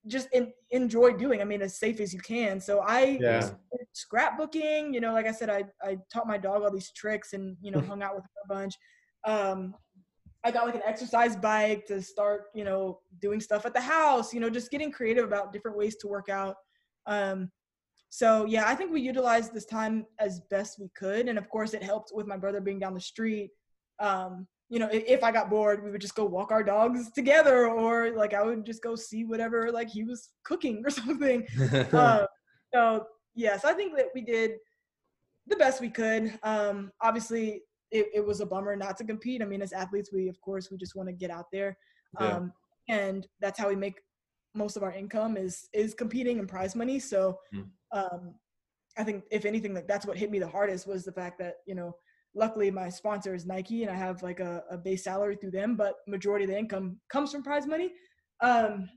just 0.07 0.29
in, 0.31 0.53
enjoy 0.69 1.13
doing. 1.13 1.41
I 1.41 1.45
mean, 1.45 1.63
as 1.63 1.79
safe 1.79 1.99
as 1.99 2.13
you 2.13 2.19
can. 2.19 2.61
So 2.61 2.81
I 2.85 3.19
Yeah. 3.19 3.49
scrapbooking 3.95 4.93
you 4.93 4.99
know 4.99 5.13
like 5.13 5.25
i 5.25 5.31
said 5.31 5.49
i 5.49 5.63
i 5.81 5.97
taught 6.11 6.27
my 6.27 6.37
dog 6.37 6.63
all 6.63 6.71
these 6.71 6.91
tricks 6.91 7.33
and 7.33 7.55
you 7.61 7.71
know 7.71 7.79
hung 7.87 8.03
out 8.03 8.15
with 8.15 8.23
her 8.23 8.41
a 8.43 8.47
bunch 8.47 8.73
um 9.25 9.73
i 10.45 10.51
got 10.51 10.65
like 10.65 10.75
an 10.75 10.81
exercise 10.85 11.35
bike 11.35 11.85
to 11.85 12.01
start 12.01 12.45
you 12.53 12.63
know 12.63 12.99
doing 13.19 13.39
stuff 13.39 13.65
at 13.65 13.73
the 13.73 13.81
house 13.81 14.33
you 14.33 14.39
know 14.39 14.49
just 14.49 14.71
getting 14.71 14.91
creative 14.91 15.25
about 15.25 15.51
different 15.51 15.77
ways 15.77 15.95
to 15.97 16.07
work 16.07 16.29
out. 16.29 16.55
Um 17.05 17.51
so 18.09 18.45
yeah 18.45 18.63
i 18.67 18.75
think 18.75 18.91
we 18.91 19.01
utilized 19.01 19.53
this 19.53 19.65
time 19.65 20.05
as 20.19 20.39
best 20.49 20.79
we 20.79 20.89
could 20.95 21.27
and 21.27 21.37
of 21.37 21.49
course 21.49 21.73
it 21.73 21.83
helped 21.83 22.11
with 22.13 22.27
my 22.27 22.37
brother 22.37 22.61
being 22.61 22.79
down 22.79 22.93
the 22.93 22.99
street. 22.99 23.49
Um 23.99 24.47
you 24.69 24.79
know 24.79 24.89
if, 24.91 25.03
if 25.05 25.23
i 25.23 25.31
got 25.31 25.49
bored 25.49 25.83
we 25.83 25.91
would 25.91 26.01
just 26.01 26.15
go 26.15 26.25
walk 26.25 26.51
our 26.51 26.63
dogs 26.63 27.11
together 27.11 27.67
or 27.67 28.15
like 28.15 28.33
i 28.33 28.43
would 28.43 28.65
just 28.65 28.81
go 28.81 28.95
see 28.95 29.23
whatever 29.23 29.71
like 29.71 29.89
he 29.89 30.03
was 30.03 30.29
cooking 30.43 30.81
or 30.85 30.89
something. 31.01 31.45
Uh, 31.91 32.25
so 32.73 33.05
yes, 33.35 33.65
I 33.65 33.73
think 33.73 33.95
that 33.97 34.07
we 34.15 34.21
did 34.21 34.53
the 35.47 35.55
best 35.57 35.81
we 35.81 35.89
could. 35.89 36.37
Um, 36.41 36.91
obviously, 37.01 37.61
it, 37.91 38.07
it 38.13 38.25
was 38.25 38.41
a 38.41 38.45
bummer 38.45 38.75
not 38.75 38.97
to 38.97 39.03
compete. 39.03 39.41
I 39.41 39.45
mean, 39.45 39.61
as 39.61 39.73
athletes, 39.73 40.11
we 40.11 40.27
of 40.27 40.39
course 40.41 40.69
we 40.71 40.77
just 40.77 40.95
want 40.95 41.09
to 41.09 41.13
get 41.13 41.31
out 41.31 41.45
there, 41.51 41.77
Yeah. 42.19 42.37
um, 42.37 42.53
and 42.89 43.27
that's 43.39 43.59
how 43.59 43.69
we 43.69 43.75
make 43.75 43.99
most 44.53 44.77
of 44.77 44.83
our 44.83 44.91
income 44.93 45.37
is 45.37 45.67
is 45.73 45.93
competing 45.93 46.39
and 46.39 46.47
prize 46.47 46.75
money. 46.75 46.99
So, 46.99 47.39
Mm. 47.53 47.69
um, 47.91 48.35
I 48.97 49.03
think 49.03 49.25
if 49.31 49.45
anything, 49.45 49.73
like 49.73 49.87
that's 49.87 50.05
what 50.05 50.17
hit 50.17 50.31
me 50.31 50.39
the 50.39 50.47
hardest 50.47 50.87
was 50.87 51.03
the 51.03 51.11
fact 51.11 51.37
that 51.39 51.55
you 51.67 51.75
know, 51.75 51.95
luckily 52.33 52.71
my 52.71 52.89
sponsor 52.89 53.33
is 53.33 53.45
Nike, 53.45 53.83
and 53.83 53.91
I 53.91 53.95
have 53.95 54.23
like 54.23 54.39
a, 54.39 54.63
a 54.69 54.77
base 54.77 55.03
salary 55.03 55.35
through 55.35 55.51
them, 55.51 55.75
but 55.75 55.95
majority 56.07 56.45
of 56.45 56.51
the 56.51 56.57
income 56.57 56.99
comes 57.09 57.31
from 57.31 57.43
prize 57.43 57.67
money. 57.67 57.91
Um, 58.41 58.89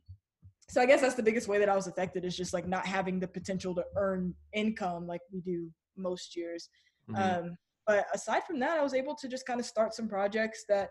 so 0.70 0.80
I 0.82 0.86
guess 0.86 1.00
that's 1.00 1.14
the 1.14 1.22
biggest 1.22 1.48
way 1.48 1.58
that 1.58 1.68
I 1.68 1.74
was 1.74 1.86
affected 1.86 2.24
is 2.24 2.36
just 2.36 2.52
like 2.52 2.66
not 2.68 2.84
having 2.86 3.18
the 3.18 3.26
potential 3.28 3.74
to 3.74 3.84
earn 3.96 4.34
income 4.52 5.06
like 5.06 5.22
we 5.32 5.40
do 5.40 5.70
most 5.96 6.36
years. 6.36 6.68
Mhm. 7.08 7.38
Um, 7.38 7.56
but 7.88 8.06
aside 8.12 8.44
from 8.44 8.58
that, 8.60 8.78
I 8.78 8.82
was 8.82 8.92
able 8.92 9.14
to 9.14 9.26
just 9.26 9.46
kind 9.46 9.58
of 9.58 9.64
start 9.64 9.94
some 9.94 10.08
projects 10.08 10.66
that 10.68 10.90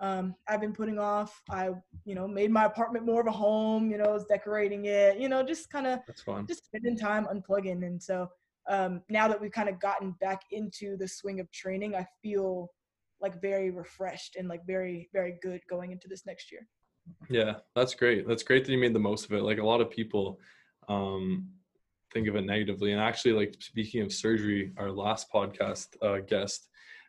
um, 0.00 0.34
I've 0.48 0.62
been 0.62 0.72
putting 0.72 0.98
off. 0.98 1.42
I, 1.50 1.72
you 2.06 2.14
know, 2.14 2.26
made 2.26 2.50
my 2.50 2.64
apartment 2.64 3.04
more 3.04 3.20
of 3.20 3.26
a 3.26 3.32
home. 3.32 3.90
You 3.90 3.98
know, 3.98 4.12
was 4.12 4.24
decorating 4.24 4.86
it. 4.86 5.18
You 5.18 5.28
know, 5.28 5.42
just 5.42 5.68
kind 5.70 5.86
of 5.86 6.00
just 6.48 6.64
spending 6.64 6.96
time 6.96 7.26
unplugging. 7.26 7.86
And 7.86 8.02
so 8.02 8.30
um, 8.66 9.02
now 9.10 9.28
that 9.28 9.38
we've 9.38 9.52
kind 9.52 9.68
of 9.68 9.78
gotten 9.78 10.12
back 10.22 10.40
into 10.50 10.96
the 10.96 11.06
swing 11.06 11.38
of 11.38 11.52
training, 11.52 11.94
I 11.94 12.06
feel 12.22 12.70
like 13.20 13.42
very 13.42 13.70
refreshed 13.70 14.36
and 14.36 14.48
like 14.48 14.66
very 14.66 15.10
very 15.12 15.36
good 15.42 15.60
going 15.68 15.92
into 15.92 16.08
this 16.08 16.24
next 16.24 16.50
year. 16.50 16.66
Yeah, 17.28 17.56
that's 17.76 17.94
great. 17.94 18.26
That's 18.26 18.42
great 18.42 18.64
that 18.64 18.72
you 18.72 18.78
made 18.78 18.94
the 18.94 19.00
most 19.00 19.26
of 19.26 19.32
it. 19.32 19.42
Like 19.42 19.58
a 19.58 19.66
lot 19.66 19.82
of 19.82 19.90
people 19.90 20.40
um, 20.88 21.48
think 22.12 22.28
of 22.28 22.36
it 22.36 22.44
negatively. 22.44 22.92
And 22.92 23.00
actually, 23.00 23.32
like 23.32 23.54
speaking 23.60 24.02
of 24.02 24.12
surgery, 24.12 24.72
our 24.76 24.90
last 24.90 25.30
podcast 25.32 25.88
uh, 26.02 26.18
guest 26.26 26.68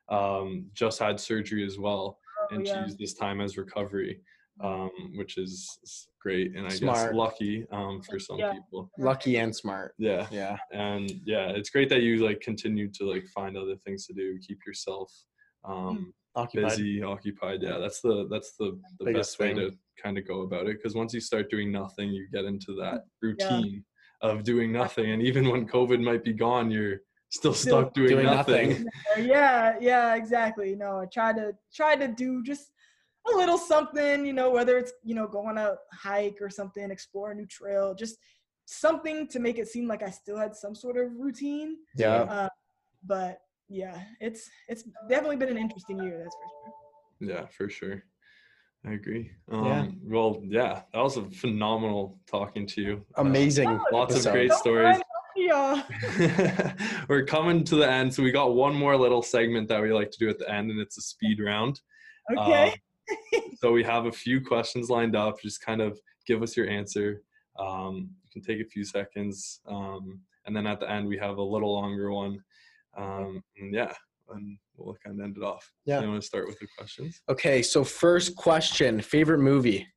um, 0.09 0.65
just 0.73 0.99
had 0.99 1.19
surgery 1.19 1.65
as 1.65 1.77
well, 1.77 2.17
Oh, 2.41 2.55
and 2.55 2.65
yeah. 2.65 2.73
she 2.73 2.79
used 2.81 2.99
this 2.99 3.13
time 3.13 3.41
as 3.41 3.57
recovery, 3.57 4.21
um, 4.61 4.89
which 5.15 5.37
is 5.37 5.77
is 5.83 6.07
great. 6.21 6.55
And 6.55 6.65
I 6.65 6.69
guess 6.75 7.13
lucky 7.13 7.65
um, 7.71 8.01
for 8.01 8.17
some 8.19 8.39
Yeah. 8.39 8.53
people. 8.53 8.89
Lucky 8.97 9.37
and 9.37 9.55
smart. 9.55 9.93
Yeah, 9.97 10.27
Yeah. 10.31 10.57
and 10.71 11.11
yeah, 11.25 11.49
it's 11.49 11.69
great 11.69 11.89
that 11.89 12.01
you 12.01 12.25
like 12.25 12.39
continue 12.41 12.89
to 12.93 13.03
like 13.05 13.27
find 13.27 13.57
other 13.57 13.75
things 13.75 14.05
to 14.07 14.13
do, 14.13 14.37
keep 14.39 14.59
yourself 14.65 15.11
um, 15.65 16.13
Occupied. 16.35 16.69
busy, 16.69 17.01
occupied. 17.03 17.61
Yeah, 17.61 17.77
that's 17.79 18.01
the 18.01 18.27
that's 18.31 18.53
the, 18.57 18.79
the 18.99 19.05
Biggest 19.05 19.31
best 19.37 19.39
way 19.39 19.53
thing. 19.53 19.71
to 19.71 19.77
kind 20.01 20.17
of 20.17 20.25
go 20.27 20.41
about 20.41 20.67
it. 20.67 20.77
Because 20.77 20.95
once 20.95 21.13
you 21.13 21.19
start 21.19 21.49
doing 21.49 21.71
nothing, 21.71 22.09
you 22.11 22.27
get 22.31 22.45
into 22.45 22.73
that 22.75 23.03
routine 23.21 23.83
of 24.21 24.43
doing 24.43 24.71
nothing. 24.71 25.11
And 25.11 25.21
even 25.21 25.49
when 25.49 25.67
COVID 25.67 26.01
might 26.01 26.23
be 26.23 26.33
gone, 26.33 26.69
you're 26.71 27.01
still 27.29 27.53
Still 27.53 27.81
stuck 27.83 27.93
doing, 27.93 28.09
doing 28.09 28.25
nothing. 28.25 28.69
nothing. 28.69 28.87
yeah 29.27 29.75
yeah 29.79 30.15
exactly 30.15 30.75
no 30.75 30.99
i 31.01 31.05
try 31.05 31.31
to 31.31 31.51
try 31.71 31.95
to 31.95 32.07
do 32.07 32.41
just 32.41 32.71
a 33.31 33.37
little 33.37 33.57
something 33.57 34.25
you 34.25 34.33
know 34.33 34.49
whether 34.49 34.79
it's 34.79 34.93
you 35.03 35.13
know 35.13 35.27
go 35.27 35.45
on 35.45 35.57
a 35.59 35.75
hike 35.93 36.37
or 36.41 36.49
something 36.49 36.89
explore 36.89 37.29
a 37.31 37.35
new 37.35 37.45
trail 37.45 37.93
just 37.93 38.17
something 38.65 39.27
to 39.27 39.37
make 39.39 39.59
it 39.59 39.67
seem 39.67 39.87
like 39.87 40.01
i 40.01 40.09
still 40.09 40.37
had 40.37 40.55
some 40.55 40.73
sort 40.73 40.97
of 40.97 41.11
routine 41.19 41.77
Yeah. 41.95 42.21
uh, 42.23 42.49
but 43.05 43.41
yeah 43.67 44.01
it's 44.19 44.49
it's 44.67 44.83
definitely 45.07 45.35
been 45.35 45.49
an 45.49 45.57
interesting 45.59 46.01
year 46.01 46.17
that's 46.23 46.35
for 46.35 46.49
sure 46.49 47.29
Yeah, 47.29 47.45
for 47.57 47.69
sure. 47.69 48.03
I 48.85 48.93
agree. 48.93 49.31
Um, 49.51 49.65
Yeah. 49.65 49.87
Well, 50.03 50.41
yeah, 50.45 50.81
that 50.93 51.01
was 51.01 51.17
a 51.17 51.23
phenomenal 51.31 52.19
talking 52.27 52.65
to 52.67 52.81
you. 52.81 53.05
Uh, 53.17 53.21
Amazing. 53.21 53.79
lots 53.91 54.25
of 54.25 54.31
great 54.31 54.53
stories. 54.53 54.95
mind 54.95 55.03
y'all. 55.35 55.81
We're 57.07 57.25
coming 57.25 57.63
to 57.65 57.75
the 57.75 57.89
end, 57.89 58.13
so 58.13 58.23
we 58.23 58.31
got 58.31 58.53
one 58.55 58.75
more 58.75 58.95
little 58.97 59.21
segment 59.21 59.67
that 59.69 59.81
we 59.81 59.91
like 59.91 60.11
to 60.11 60.17
do 60.17 60.29
at 60.29 60.39
the 60.39 60.49
end, 60.49 60.71
and 60.71 60.79
it's 60.79 60.97
a 60.97 61.01
speed 61.01 61.39
round. 61.39 61.81
okay 62.37 62.73
Um, 63.33 63.41
so 63.59 63.71
we 63.71 63.83
have 63.83 64.05
a 64.05 64.11
few 64.11 64.41
questions 64.41 64.89
lined 64.89 65.15
up. 65.15 65.41
Just 65.41 65.61
kind 65.61 65.81
of 65.81 65.99
give 66.25 66.43
us 66.43 66.55
your 66.55 66.69
answer. 66.69 67.21
Um, 67.57 68.09
you 68.23 68.29
can 68.31 68.41
take 68.41 68.65
a 68.65 68.69
few 68.69 68.83
seconds, 68.85 69.61
um, 69.67 70.19
and 70.45 70.55
then 70.55 70.67
at 70.67 70.79
the 70.79 70.89
end 70.89 71.07
we 71.07 71.17
have 71.17 71.37
a 71.37 71.43
little 71.43 71.73
longer 71.73 72.11
one. 72.11 72.41
Um, 72.97 73.43
and 73.57 73.73
yeah, 73.73 73.93
and 74.29 74.57
we'll 74.85 74.97
kind 75.03 75.19
of 75.19 75.23
end 75.23 75.37
it 75.37 75.43
off. 75.43 75.71
Yeah. 75.85 76.01
You 76.01 76.09
want 76.09 76.21
to 76.21 76.27
start 76.27 76.47
with 76.47 76.59
the 76.59 76.67
questions? 76.77 77.21
Okay, 77.29 77.61
so 77.61 77.83
first 77.83 78.35
question, 78.35 79.01
favorite 79.01 79.39
movie? 79.39 79.87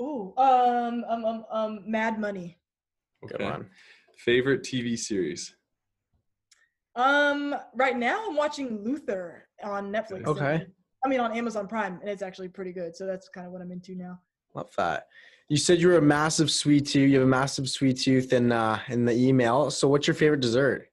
Ooh, 0.00 0.32
um, 0.36 1.04
um, 1.08 1.24
um, 1.24 1.44
um, 1.50 1.80
Mad 1.86 2.20
Money. 2.20 2.58
Good 3.22 3.34
Okay. 3.34 3.44
one. 3.44 3.70
Favorite 4.18 4.62
TV 4.62 4.96
series? 4.98 5.54
Um, 6.94 7.54
right 7.74 7.96
now 7.96 8.26
I'm 8.28 8.36
watching 8.36 8.82
Luther 8.84 9.48
on 9.62 9.92
Netflix. 9.92 10.26
Okay. 10.26 10.66
I 11.04 11.08
mean 11.08 11.20
on 11.20 11.32
Amazon 11.36 11.68
Prime, 11.68 11.98
and 12.00 12.10
it's 12.10 12.22
actually 12.22 12.48
pretty 12.48 12.72
good. 12.72 12.96
So 12.96 13.06
that's 13.06 13.28
kind 13.28 13.46
of 13.46 13.52
what 13.52 13.62
I'm 13.62 13.70
into 13.70 13.94
now. 13.94 14.18
Love 14.54 14.70
that. 14.76 15.06
You 15.48 15.56
said 15.56 15.80
you 15.80 15.88
were 15.88 15.96
a 15.98 16.02
massive 16.02 16.50
sweet 16.50 16.86
tooth. 16.86 17.08
You 17.08 17.18
have 17.20 17.26
a 17.26 17.30
massive 17.30 17.68
sweet 17.70 18.00
tooth 18.00 18.32
in 18.32 18.50
uh, 18.50 18.80
in 18.88 19.04
the 19.04 19.14
email. 19.14 19.70
So 19.70 19.86
what's 19.88 20.06
your 20.08 20.14
favorite 20.14 20.40
dessert? 20.40 20.88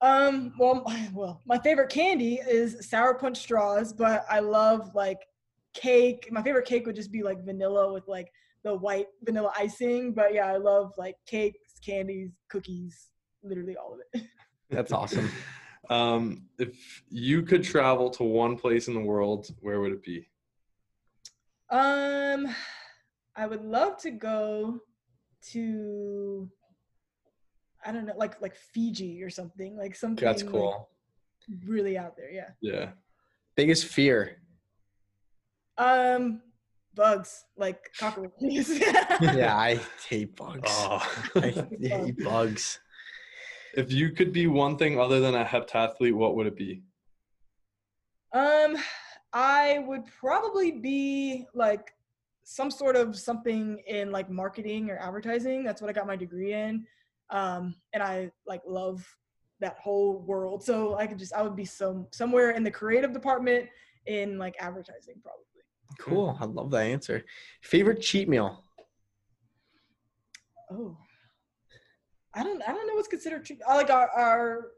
Um, 0.00 0.52
well, 0.58 0.84
well, 1.12 1.42
my 1.46 1.58
favorite 1.58 1.90
candy 1.90 2.36
is 2.36 2.88
sour 2.88 3.14
punch 3.14 3.38
straws, 3.38 3.92
but 3.92 4.24
I 4.30 4.40
love 4.40 4.94
like 4.94 5.26
cake. 5.74 6.28
My 6.30 6.42
favorite 6.42 6.66
cake 6.66 6.86
would 6.86 6.96
just 6.96 7.12
be 7.12 7.22
like 7.22 7.44
vanilla 7.44 7.92
with 7.92 8.06
like 8.08 8.32
the 8.64 8.74
white 8.74 9.06
vanilla 9.22 9.52
icing. 9.56 10.12
But 10.12 10.34
yeah, 10.34 10.46
I 10.46 10.56
love 10.56 10.92
like 10.98 11.16
cakes, 11.26 11.78
candies, 11.84 12.30
cookies, 12.48 13.08
literally 13.42 13.76
all 13.76 13.94
of 13.94 14.00
it. 14.12 14.26
That's 14.70 14.92
awesome. 14.92 15.30
Um, 15.90 16.42
if 16.58 17.02
you 17.08 17.42
could 17.42 17.64
travel 17.64 18.10
to 18.10 18.22
one 18.22 18.58
place 18.58 18.88
in 18.88 18.94
the 18.94 19.00
world, 19.00 19.48
where 19.60 19.80
would 19.80 19.92
it 19.92 20.02
be? 20.02 20.28
Um, 21.70 22.54
I 23.34 23.46
would 23.46 23.64
love 23.64 23.96
to 24.02 24.10
go 24.10 24.80
to 25.52 26.50
I 27.88 27.92
don't 27.92 28.04
know, 28.04 28.12
like 28.18 28.38
like 28.42 28.54
Fiji 28.54 29.22
or 29.22 29.30
something, 29.30 29.74
like 29.74 29.96
something 29.96 30.22
That's 30.22 30.42
like, 30.42 30.52
cool. 30.52 30.90
really 31.64 31.96
out 31.96 32.18
there. 32.18 32.30
Yeah. 32.30 32.50
Yeah. 32.60 32.90
Biggest 33.56 33.86
fear? 33.86 34.42
Um, 35.78 36.42
bugs 36.94 37.46
like 37.56 37.80
cockroaches. 37.98 38.78
Yeah, 39.22 39.56
I 39.56 39.80
hate 40.06 40.36
bugs. 40.36 40.60
Oh. 40.66 41.20
I 41.36 41.66
hate 41.80 42.22
bugs. 42.22 42.78
if 43.74 43.90
you 43.90 44.10
could 44.10 44.34
be 44.34 44.46
one 44.48 44.76
thing 44.76 45.00
other 45.00 45.18
than 45.20 45.34
a 45.34 45.44
heptathlete, 45.44 46.12
what 46.12 46.36
would 46.36 46.46
it 46.46 46.56
be? 46.56 46.82
Um, 48.34 48.76
I 49.32 49.82
would 49.86 50.04
probably 50.20 50.72
be 50.72 51.46
like 51.54 51.94
some 52.44 52.70
sort 52.70 52.96
of 52.96 53.18
something 53.18 53.78
in 53.86 54.12
like 54.12 54.28
marketing 54.28 54.90
or 54.90 54.98
advertising. 54.98 55.64
That's 55.64 55.80
what 55.80 55.88
I 55.88 55.94
got 55.94 56.06
my 56.06 56.16
degree 56.16 56.52
in. 56.52 56.84
Um, 57.30 57.74
and 57.92 58.02
I 58.02 58.30
like 58.46 58.62
love 58.66 59.06
that 59.60 59.76
whole 59.78 60.20
world. 60.20 60.62
So 60.62 60.96
I 60.96 61.06
could 61.06 61.18
just 61.18 61.32
I 61.32 61.42
would 61.42 61.56
be 61.56 61.64
some 61.64 62.06
somewhere 62.12 62.50
in 62.50 62.62
the 62.62 62.70
creative 62.70 63.12
department 63.12 63.68
in 64.06 64.38
like 64.38 64.56
advertising 64.60 65.14
probably. 65.22 65.44
Cool. 65.98 66.36
I 66.40 66.44
love 66.44 66.70
that 66.70 66.86
answer. 66.86 67.24
Favorite 67.62 68.00
cheat 68.00 68.28
meal? 68.28 68.64
Oh. 70.70 70.96
I 72.34 72.42
don't 72.42 72.62
I 72.62 72.72
don't 72.72 72.86
know 72.86 72.94
what's 72.94 73.08
considered 73.08 73.44
cheap. 73.44 73.60
I 73.66 73.74
like 73.74 73.90
our 73.90 74.08
our 74.10 74.68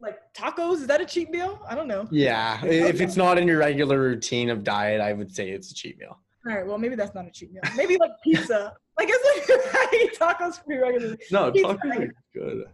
like 0.00 0.18
tacos, 0.34 0.76
is 0.76 0.86
that 0.88 1.00
a 1.00 1.06
cheat 1.06 1.30
meal? 1.30 1.60
I 1.68 1.74
don't 1.74 1.88
know. 1.88 2.06
Yeah, 2.10 2.62
if 2.64 3.00
it's 3.00 3.16
not 3.16 3.38
in 3.38 3.48
your 3.48 3.58
regular 3.58 3.98
routine 3.98 4.50
of 4.50 4.62
diet, 4.62 5.00
I 5.00 5.12
would 5.12 5.34
say 5.34 5.50
it's 5.50 5.70
a 5.70 5.74
cheat 5.74 5.98
meal. 5.98 6.18
All 6.46 6.54
right, 6.54 6.66
well 6.66 6.78
maybe 6.78 6.96
that's 6.96 7.14
not 7.14 7.26
a 7.26 7.30
cheat 7.30 7.52
meal. 7.52 7.62
Maybe 7.76 7.96
like 7.98 8.10
pizza. 8.22 8.74
Like 8.98 9.08
it's 9.10 9.48
like 9.48 9.60
I 9.74 9.96
eat 10.02 10.18
tacos 10.18 10.64
pretty 10.64 10.80
regularly. 10.80 11.18
No, 11.30 11.50
Pizza. 11.52 11.74
tacos 11.74 12.00
are 12.00 12.14
good. 12.34 12.64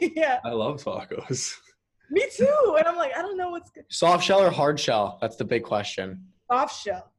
yeah, 0.16 0.40
I 0.44 0.50
love 0.50 0.82
tacos. 0.82 1.56
me 2.10 2.24
too. 2.34 2.76
And 2.78 2.86
I'm 2.86 2.96
like, 2.96 3.12
I 3.16 3.22
don't 3.22 3.36
know 3.36 3.50
what's 3.50 3.70
good. 3.70 3.84
Soft 3.90 4.24
shell 4.24 4.40
or 4.40 4.50
hard 4.50 4.78
shell? 4.78 5.18
That's 5.20 5.36
the 5.36 5.44
big 5.44 5.62
question. 5.64 6.24
Soft 6.50 6.82
shell. 6.82 7.10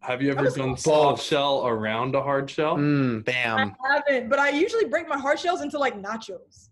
Have 0.00 0.22
you 0.22 0.30
ever 0.30 0.48
done 0.50 0.70
both. 0.70 0.80
soft 0.80 1.22
shell 1.24 1.66
around 1.66 2.14
a 2.14 2.22
hard 2.22 2.48
shell? 2.48 2.76
Mm, 2.76 3.20
I 3.20 3.22
bam. 3.22 3.76
haven't, 3.90 4.28
but 4.28 4.38
I 4.38 4.50
usually 4.50 4.84
break 4.84 5.08
my 5.08 5.18
hard 5.18 5.40
shells 5.40 5.62
into 5.62 5.78
like 5.78 6.00
nachos. 6.00 6.68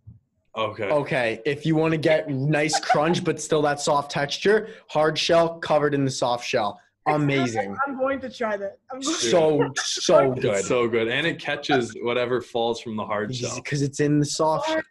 Okay. 0.56 0.84
Okay, 0.84 1.40
if 1.44 1.66
you 1.66 1.74
want 1.74 1.90
to 1.92 1.98
get 1.98 2.30
nice 2.30 2.78
crunch 2.78 3.24
but 3.24 3.40
still 3.40 3.60
that 3.62 3.80
soft 3.80 4.12
texture, 4.12 4.68
hard 4.88 5.18
shell 5.18 5.58
covered 5.58 5.94
in 5.94 6.04
the 6.04 6.10
soft 6.10 6.46
shell. 6.46 6.80
Amazing. 7.06 7.76
I'm 7.86 7.98
going 7.98 8.18
to 8.20 8.30
try 8.30 8.56
that. 8.56 8.78
I'm 8.90 9.00
going 9.00 9.14
So 9.14 9.70
so 9.76 10.32
It's 10.32 10.42
good. 10.42 10.64
so 10.64 10.88
good. 10.88 11.08
And 11.08 11.26
it 11.26 11.38
catches 11.38 11.94
whatever 12.02 12.40
falls 12.40 12.80
from 12.80 12.96
the 12.96 13.04
hard 13.04 13.34
shell. 13.34 13.56
Because 13.56 13.82
it's 13.82 14.00
in 14.00 14.18
the 14.18 14.24
soft 14.26 14.68
shell. 14.68 14.82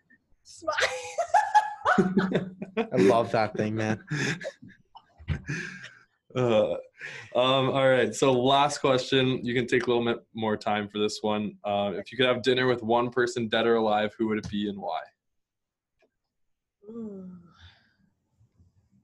to. 1.98 2.50
I 2.92 2.96
love 2.98 3.32
that 3.32 3.56
thing, 3.56 3.76
man. 3.76 4.04
Uh, 6.36 6.72
um, 7.36 7.70
all 7.70 7.88
right. 7.88 8.16
So 8.16 8.32
last 8.34 8.80
question. 8.80 9.46
You 9.46 9.54
can 9.54 9.68
take 9.68 9.86
a 9.86 9.90
little 9.92 10.04
bit 10.04 10.26
more 10.34 10.58
time 10.58 10.88
for 10.88 10.98
this 10.98 11.20
one. 11.22 11.56
Uh, 11.64 11.92
if 11.94 12.12
you 12.12 12.18
could 12.18 12.26
have 12.26 12.42
dinner 12.42 12.66
with 12.66 12.82
one 12.82 13.12
person, 13.12 13.48
dead 13.50 13.68
or 13.68 13.76
alive, 13.76 14.16
who 14.18 14.30
would 14.30 14.40
it 14.40 14.50
be 14.50 14.68
and 14.68 14.80
why? 14.80 15.00
Ooh. 16.90 17.30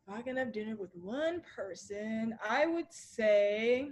If 0.09 0.15
I 0.15 0.21
can 0.23 0.37
have 0.37 0.51
dinner 0.51 0.75
with 0.75 0.89
one 0.95 1.43
person, 1.55 2.35
I 2.47 2.65
would 2.65 2.87
say. 2.89 3.91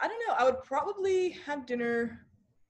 I 0.00 0.08
don't 0.08 0.22
know. 0.26 0.34
I 0.38 0.44
would 0.44 0.62
probably 0.62 1.30
have 1.44 1.66
dinner 1.66 2.26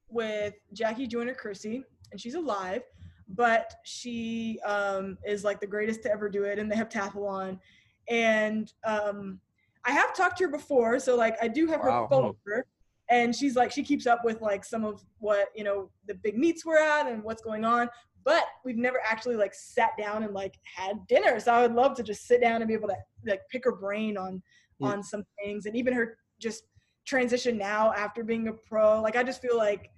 with 0.09 0.55
Jackie 0.73 1.07
Joyner-Kersee, 1.07 1.85
and 2.11 2.21
she's 2.21 2.35
alive, 2.35 2.83
but 3.29 3.75
she 3.85 4.59
um, 4.65 5.17
is 5.25 5.45
like 5.45 5.61
the 5.61 5.67
greatest 5.67 6.03
to 6.03 6.11
ever 6.11 6.29
do 6.29 6.45
it 6.45 6.59
in 6.59 6.69
the 6.69 6.75
heptathlon. 6.75 7.61
And 8.09 8.73
um, 8.85 9.39
I 9.85 9.93
have 9.93 10.17
talked 10.17 10.39
to 10.39 10.45
her 10.45 10.51
before, 10.51 10.99
so 10.99 11.15
like 11.15 11.37
I 11.41 11.47
do 11.47 11.67
have 11.67 11.81
her 11.83 12.09
phone 12.09 12.25
number 12.25 12.67
and 13.11 13.35
she's 13.35 13.57
like 13.57 13.73
she 13.73 13.83
keeps 13.83 14.07
up 14.07 14.21
with 14.25 14.41
like 14.41 14.65
some 14.65 14.85
of 14.85 15.03
what 15.19 15.49
you 15.55 15.65
know 15.65 15.91
the 16.07 16.15
big 16.15 16.37
meets 16.37 16.65
we're 16.65 16.79
at 16.79 17.07
and 17.07 17.23
what's 17.23 17.43
going 17.43 17.65
on 17.65 17.89
but 18.25 18.45
we've 18.63 18.77
never 18.77 19.01
actually 19.09 19.37
like 19.37 19.55
sat 19.55 19.93
down 19.97 20.23
and 20.23 20.35
like 20.35 20.55
had 20.65 20.99
dinner. 21.07 21.41
So 21.41 21.51
I 21.51 21.63
would 21.63 21.75
love 21.75 21.95
to 21.97 22.03
just 22.03 22.27
sit 22.27 22.43
down 22.43 22.61
and 22.61 22.69
be 22.69 22.75
able 22.75 22.89
to 22.89 22.97
like 23.27 23.41
pick 23.51 23.65
her 23.65 23.73
brain 23.73 24.19
on 24.19 24.43
Yeah. 24.79 24.89
on 24.89 25.03
some 25.03 25.25
things, 25.43 25.65
and 25.65 25.75
even 25.75 25.95
her 25.95 26.19
just 26.39 26.65
transition 27.07 27.57
now 27.57 27.93
after 27.95 28.23
being 28.23 28.49
a 28.49 28.53
pro. 28.53 29.01
Like 29.01 29.17
I 29.17 29.23
just 29.23 29.41
feel 29.41 29.57
like, 29.57 29.91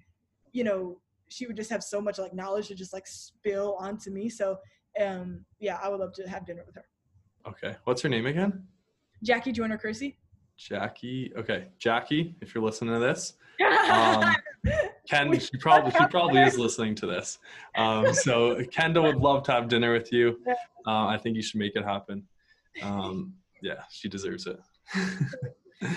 you 0.53 0.63
know, 0.63 1.01
she 1.27 1.45
would 1.45 1.57
just 1.57 1.69
have 1.71 1.83
so 1.83 1.99
much 1.99 2.19
like 2.19 2.33
knowledge 2.33 2.69
to 2.69 2.75
just 2.75 2.93
like 2.93 3.05
spill 3.05 3.75
onto 3.79 4.11
me. 4.11 4.29
So 4.29 4.57
um 5.01 5.43
yeah, 5.59 5.77
I 5.83 5.89
would 5.89 5.99
love 5.99 6.13
to 6.13 6.29
have 6.29 6.45
dinner 6.45 6.63
with 6.65 6.75
her. 6.75 6.85
Okay. 7.47 7.75
What's 7.83 8.01
her 8.01 8.09
name 8.09 8.27
again? 8.27 8.65
Jackie 9.23 9.51
Joyner-Kersee. 9.51 10.15
Jackie. 10.67 11.33
Okay, 11.35 11.65
Jackie. 11.79 12.35
If 12.41 12.53
you're 12.53 12.63
listening 12.63 12.93
to 12.93 12.99
this, 12.99 13.33
um, 13.89 14.35
Ken, 15.09 15.37
she 15.39 15.57
probably 15.57 15.91
she 15.91 16.05
probably 16.07 16.41
is 16.41 16.57
listening 16.57 16.93
to 16.95 17.07
this. 17.07 17.39
Um, 17.75 18.13
so 18.13 18.55
Kendell 18.65 19.03
would 19.03 19.17
love 19.17 19.43
to 19.43 19.51
have 19.51 19.67
dinner 19.67 19.91
with 19.93 20.13
you. 20.13 20.39
Uh, 20.85 21.07
I 21.07 21.17
think 21.17 21.35
you 21.35 21.41
should 21.41 21.59
make 21.59 21.75
it 21.75 21.83
happen. 21.83 22.23
Um, 22.83 23.33
yeah, 23.61 23.83
she 23.89 24.07
deserves 24.07 24.47
it. 24.47 24.59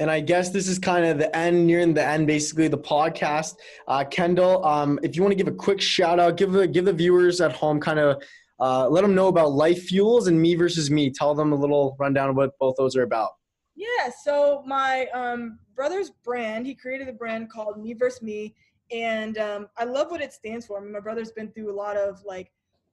And 0.00 0.12
I 0.12 0.20
guess 0.20 0.50
this 0.50 0.68
is 0.68 0.78
kind 0.78 1.04
of 1.04 1.18
the 1.18 1.36
end, 1.36 1.66
nearing 1.66 1.92
the 1.92 2.04
end, 2.06 2.28
basically 2.28 2.68
the 2.68 2.78
podcast. 2.78 3.56
Uh, 3.88 4.04
Kendell, 4.04 4.64
um, 4.64 5.00
if 5.02 5.16
you 5.16 5.22
want 5.22 5.32
to 5.32 5.36
give 5.36 5.52
a 5.52 5.56
quick 5.56 5.80
shout 5.80 6.20
out, 6.20 6.36
give 6.36 6.52
the 6.52 6.68
give 6.68 6.84
the 6.84 6.92
viewers 6.92 7.40
at 7.40 7.50
home 7.50 7.80
kind 7.80 7.98
of 7.98 8.22
uh, 8.60 8.88
let 8.88 9.02
them 9.02 9.16
know 9.16 9.26
about 9.26 9.50
Life 9.50 9.84
Fuels 9.86 10.28
and 10.28 10.40
Me 10.40 10.54
versus 10.54 10.88
Me. 10.88 11.10
Tell 11.10 11.34
them 11.34 11.52
a 11.52 11.56
little 11.56 11.96
rundown 11.98 12.30
of 12.30 12.36
what 12.36 12.56
both 12.60 12.76
those 12.76 12.94
are 12.94 13.02
about. 13.02 13.30
Yeah, 13.78 14.10
so 14.24 14.64
my 14.66 15.06
um, 15.14 15.60
brother's 15.76 16.10
brand, 16.10 16.66
he 16.66 16.74
created 16.74 17.08
a 17.08 17.12
brand 17.12 17.48
called 17.48 17.80
Me 17.80 17.92
vs. 17.92 18.22
Me, 18.22 18.56
and 18.90 19.38
um, 19.38 19.68
I 19.76 19.84
love 19.84 20.10
what 20.10 20.20
it 20.20 20.32
stands 20.32 20.66
for. 20.66 20.78
I 20.78 20.82
mean, 20.82 20.92
my 20.92 20.98
brother's 20.98 21.30
been 21.30 21.52
through 21.52 21.70
a 21.70 21.76
lot 21.76 21.96
of 21.96 22.20
like 22.24 22.50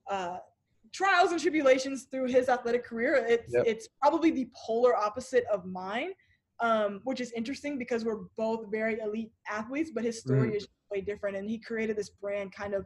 uh, 0.08 0.38
trials 0.94 1.32
and 1.32 1.42
tribulations 1.42 2.04
through 2.12 2.28
his 2.28 2.50
athletic 2.50 2.86
career. 2.86 3.16
It's 3.28 3.52
Yep. 3.52 3.64
it's 3.66 3.88
probably 4.00 4.30
the 4.30 4.48
polar 4.56 4.96
opposite 4.96 5.46
of 5.52 5.66
mine, 5.66 6.12
um, 6.60 7.02
which 7.04 7.20
is 7.20 7.32
interesting 7.32 7.80
because 7.80 8.06
we're 8.06 8.26
both 8.38 8.70
very 8.70 9.00
elite 9.00 9.32
athletes, 9.50 9.90
but 9.90 10.04
his 10.04 10.20
story 10.20 10.56
is 10.56 10.68
way 10.92 11.02
different. 11.02 11.36
And 11.36 11.50
he 11.50 11.58
created 11.58 11.98
this 11.98 12.10
brand 12.10 12.52
kind 12.52 12.76
of 12.76 12.86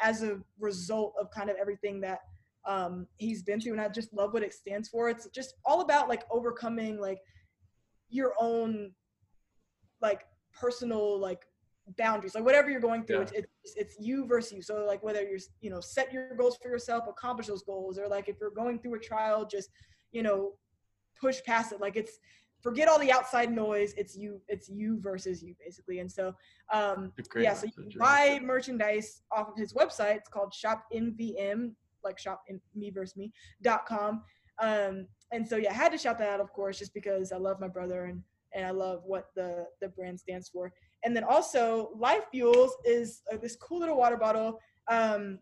as 0.00 0.22
a 0.22 0.38
result 0.60 1.14
of 1.18 1.30
kind 1.30 1.48
of 1.48 1.56
everything 1.56 1.98
that 2.02 2.20
um, 2.66 3.06
he's 3.16 3.42
been 3.42 3.58
through, 3.58 3.72
and 3.72 3.80
I 3.80 3.88
just 3.88 4.12
love 4.12 4.34
what 4.34 4.42
it 4.42 4.52
stands 4.52 4.90
for. 4.90 5.08
It's 5.08 5.26
just 5.30 5.54
all 5.64 5.80
about 5.80 6.10
like 6.10 6.24
overcoming 6.30 7.00
like 7.00 7.20
your 8.10 8.32
own 8.40 8.92
like 10.00 10.24
personal 10.52 11.18
like 11.18 11.42
boundaries 11.96 12.34
like 12.34 12.44
whatever 12.44 12.68
you're 12.70 12.80
going 12.80 13.04
through 13.04 13.16
Yeah. 13.16 13.22
it's, 13.22 13.32
it's 13.64 13.74
it's 13.76 13.96
you 13.98 14.26
versus 14.26 14.52
you. 14.52 14.62
So 14.62 14.84
like 14.84 15.02
whether 15.02 15.22
you're 15.22 15.38
you 15.60 15.70
know 15.70 15.80
set 15.80 16.12
your 16.12 16.34
goals 16.36 16.58
for 16.62 16.68
yourself 16.68 17.04
accomplish 17.08 17.46
those 17.46 17.62
goals 17.62 17.98
or 17.98 18.08
like 18.08 18.28
if 18.28 18.36
you're 18.40 18.50
going 18.50 18.78
through 18.78 18.94
a 18.96 18.98
trial 18.98 19.46
just 19.46 19.70
you 20.12 20.22
know 20.22 20.52
push 21.20 21.42
past 21.44 21.72
it. 21.72 21.80
Like 21.80 21.96
it's 21.96 22.18
forget 22.62 22.88
all 22.88 22.98
the 22.98 23.10
outside 23.10 23.50
noise. 23.50 23.94
It's 23.96 24.16
you 24.16 24.40
it's 24.48 24.68
you 24.68 25.00
versus 25.00 25.42
you 25.42 25.54
basically. 25.58 26.00
And 26.00 26.10
so 26.10 26.34
um 26.72 27.12
yeah 27.36 27.54
so 27.54 27.66
you 27.66 27.72
can 27.72 27.90
buy 27.98 28.38
merchandise 28.42 29.22
off 29.32 29.48
of 29.48 29.56
his 29.56 29.72
website. 29.72 30.16
It's 30.16 30.28
called 30.28 30.52
shop 30.52 30.84
mvm 30.92 31.72
like 32.04 32.18
shop 32.18 32.42
in 32.48 32.60
me 32.74 32.90
versus 32.90 33.16
me 33.16 33.32
dot 33.62 33.86
com. 33.86 34.22
Um 34.60 35.06
and 35.32 35.46
so 35.46 35.56
yeah 35.56 35.70
i 35.70 35.74
had 35.74 35.92
to 35.92 35.98
shout 35.98 36.18
that 36.18 36.28
out 36.28 36.40
of 36.40 36.52
course 36.52 36.78
just 36.78 36.94
because 36.94 37.32
i 37.32 37.36
love 37.36 37.60
my 37.60 37.68
brother 37.68 38.06
and 38.06 38.22
and 38.54 38.64
i 38.66 38.70
love 38.70 39.02
what 39.04 39.26
the 39.34 39.66
the 39.80 39.88
brand 39.88 40.18
stands 40.18 40.48
for. 40.48 40.72
And 41.04 41.14
then 41.14 41.24
also 41.24 41.90
life 41.96 42.24
fuels 42.30 42.72
is 42.84 43.22
uh, 43.32 43.36
this 43.36 43.56
cool 43.56 43.80
little 43.80 43.96
water 43.96 44.16
bottle 44.16 44.58
um 44.88 45.38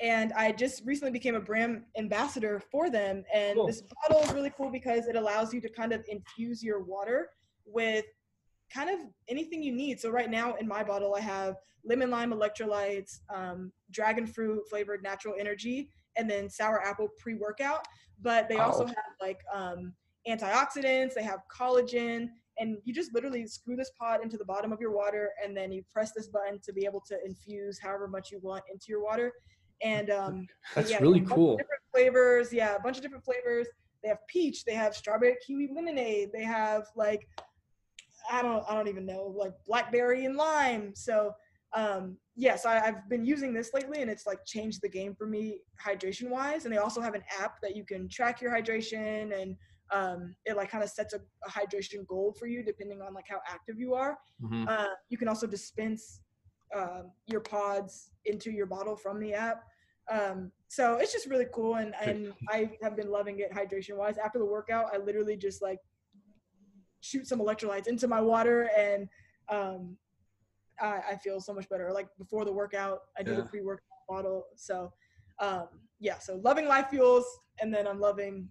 and 0.00 0.32
i 0.34 0.50
just 0.52 0.82
recently 0.86 1.12
became 1.12 1.34
a 1.34 1.40
brand 1.40 1.82
ambassador 1.98 2.60
for 2.70 2.90
them. 2.90 3.24
And 3.34 3.56
Cool. 3.56 3.66
this 3.66 3.82
bottle 3.82 4.22
is 4.22 4.32
really 4.32 4.52
cool 4.56 4.70
because 4.70 5.06
it 5.06 5.16
allows 5.16 5.52
you 5.52 5.60
to 5.60 5.68
kind 5.68 5.92
of 5.92 6.04
infuse 6.08 6.62
your 6.62 6.82
water 6.82 7.30
with 7.66 8.04
kind 8.72 8.88
of 8.88 9.00
anything 9.28 9.62
you 9.62 9.72
need. 9.72 10.00
So 10.00 10.10
right 10.10 10.30
now 10.30 10.54
in 10.54 10.66
my 10.68 10.82
bottle 10.84 11.14
i 11.14 11.20
have 11.20 11.56
lemon 11.84 12.10
lime 12.10 12.32
electrolytes 12.32 13.20
um, 13.34 13.72
dragon 13.90 14.26
fruit 14.26 14.62
flavored 14.68 15.02
natural 15.02 15.34
energy 15.38 15.90
and 16.20 16.30
then 16.30 16.48
sour 16.48 16.80
apple 16.86 17.08
pre-workout 17.18 17.84
but 18.22 18.48
they 18.48 18.58
also 18.58 18.84
have 18.84 19.12
like 19.20 19.40
um, 19.52 19.92
antioxidants 20.28 21.14
they 21.14 21.22
have 21.22 21.40
collagen 21.54 22.28
and 22.60 22.76
you 22.84 22.92
just 22.92 23.12
literally 23.14 23.46
screw 23.46 23.74
this 23.74 23.90
pod 23.98 24.22
into 24.22 24.36
the 24.36 24.44
bottom 24.44 24.70
of 24.70 24.80
your 24.80 24.92
water 24.92 25.30
and 25.42 25.56
then 25.56 25.72
you 25.72 25.82
press 25.90 26.12
this 26.12 26.28
button 26.28 26.60
to 26.62 26.72
be 26.72 26.84
able 26.84 27.02
to 27.08 27.16
infuse 27.24 27.78
however 27.80 28.06
much 28.06 28.30
you 28.30 28.38
want 28.42 28.62
into 28.70 28.86
your 28.88 29.02
water. 29.02 29.32
And 29.82 30.10
um 30.10 30.46
That's 30.74 30.90
yeah, 30.90 30.98
really 30.98 31.20
a 31.20 31.22
bunch 31.22 31.30
of 31.30 31.36
cool. 31.36 31.56
different 31.56 31.82
flavors 31.92 32.52
yeah 32.52 32.76
a 32.76 32.80
bunch 32.80 32.98
of 32.98 33.02
different 33.02 33.24
flavors. 33.24 33.66
They 34.02 34.10
have 34.10 34.18
peach 34.28 34.64
they 34.64 34.74
have 34.74 34.94
strawberry 34.94 35.36
kiwi 35.44 35.70
lemonade 35.74 36.30
they 36.32 36.44
have 36.44 36.84
like 36.96 37.26
i 38.30 38.42
don't 38.42 38.64
i 38.68 38.74
don't 38.74 38.88
even 38.88 39.06
know 39.06 39.34
like 39.36 39.52
blackberry 39.66 40.26
and 40.26 40.36
lime. 40.36 40.92
So 40.94 41.32
um 41.72 42.18
yes 42.40 42.64
I, 42.64 42.80
i've 42.86 43.08
been 43.08 43.24
using 43.34 43.52
this 43.52 43.70
lately 43.74 44.00
and 44.02 44.10
it's 44.10 44.26
like 44.26 44.40
changed 44.46 44.80
the 44.82 44.88
game 44.88 45.14
for 45.14 45.26
me 45.26 45.44
hydration 45.86 46.28
wise 46.30 46.64
and 46.64 46.72
they 46.72 46.78
also 46.78 47.00
have 47.00 47.14
an 47.14 47.22
app 47.42 47.54
that 47.62 47.76
you 47.76 47.84
can 47.84 48.08
track 48.08 48.40
your 48.40 48.50
hydration 48.56 49.40
and 49.40 49.56
um, 49.92 50.36
it 50.44 50.56
like 50.56 50.70
kind 50.70 50.84
of 50.84 50.90
sets 50.90 51.14
a, 51.14 51.20
a 51.46 51.50
hydration 51.50 52.06
goal 52.06 52.34
for 52.38 52.46
you 52.46 52.62
depending 52.62 53.02
on 53.02 53.12
like 53.12 53.28
how 53.28 53.40
active 53.56 53.76
you 53.78 53.94
are 53.94 54.16
Mhm. 54.42 54.68
uh, 54.68 54.94
you 55.10 55.18
can 55.18 55.28
also 55.28 55.46
dispense 55.46 56.22
um, 56.74 57.10
your 57.26 57.40
pods 57.40 58.10
into 58.24 58.50
your 58.50 58.66
bottle 58.66 58.96
from 58.96 59.20
the 59.20 59.34
app. 59.34 59.64
Um, 60.10 60.50
so 60.68 60.96
it's 60.96 61.12
just 61.12 61.26
really 61.26 61.46
cool, 61.52 61.74
and 61.82 61.94
and 62.00 62.32
I 62.48 62.70
have 62.82 62.96
been 62.96 63.10
loving 63.10 63.40
it 63.40 63.52
hydration 63.52 63.96
wise. 63.96 64.16
After 64.18 64.38
the 64.38 64.46
workout, 64.46 64.86
I 64.94 64.98
literally 64.98 65.36
just 65.36 65.60
like 65.62 65.80
shoot 67.00 67.26
some 67.26 67.40
electrolytes 67.40 67.86
into 67.88 68.06
my 68.08 68.20
water, 68.20 68.70
and 68.76 69.08
um, 69.48 69.96
I, 70.80 71.00
I 71.10 71.16
feel 71.16 71.40
so 71.40 71.52
much 71.52 71.68
better. 71.68 71.92
Like 71.92 72.08
before 72.18 72.44
the 72.44 72.52
workout, 72.52 73.00
I 73.18 73.22
do 73.22 73.32
Yeah. 73.32 73.38
the 73.38 73.44
pre 73.44 73.60
workout 73.62 73.82
bottle. 74.08 74.44
So 74.56 74.92
um, 75.40 75.68
yeah, 75.98 76.18
so 76.18 76.36
loving 76.44 76.66
life 76.66 76.88
fuels, 76.90 77.24
and 77.60 77.72
then 77.72 77.86
I'm 77.86 78.00
loving 78.00 78.48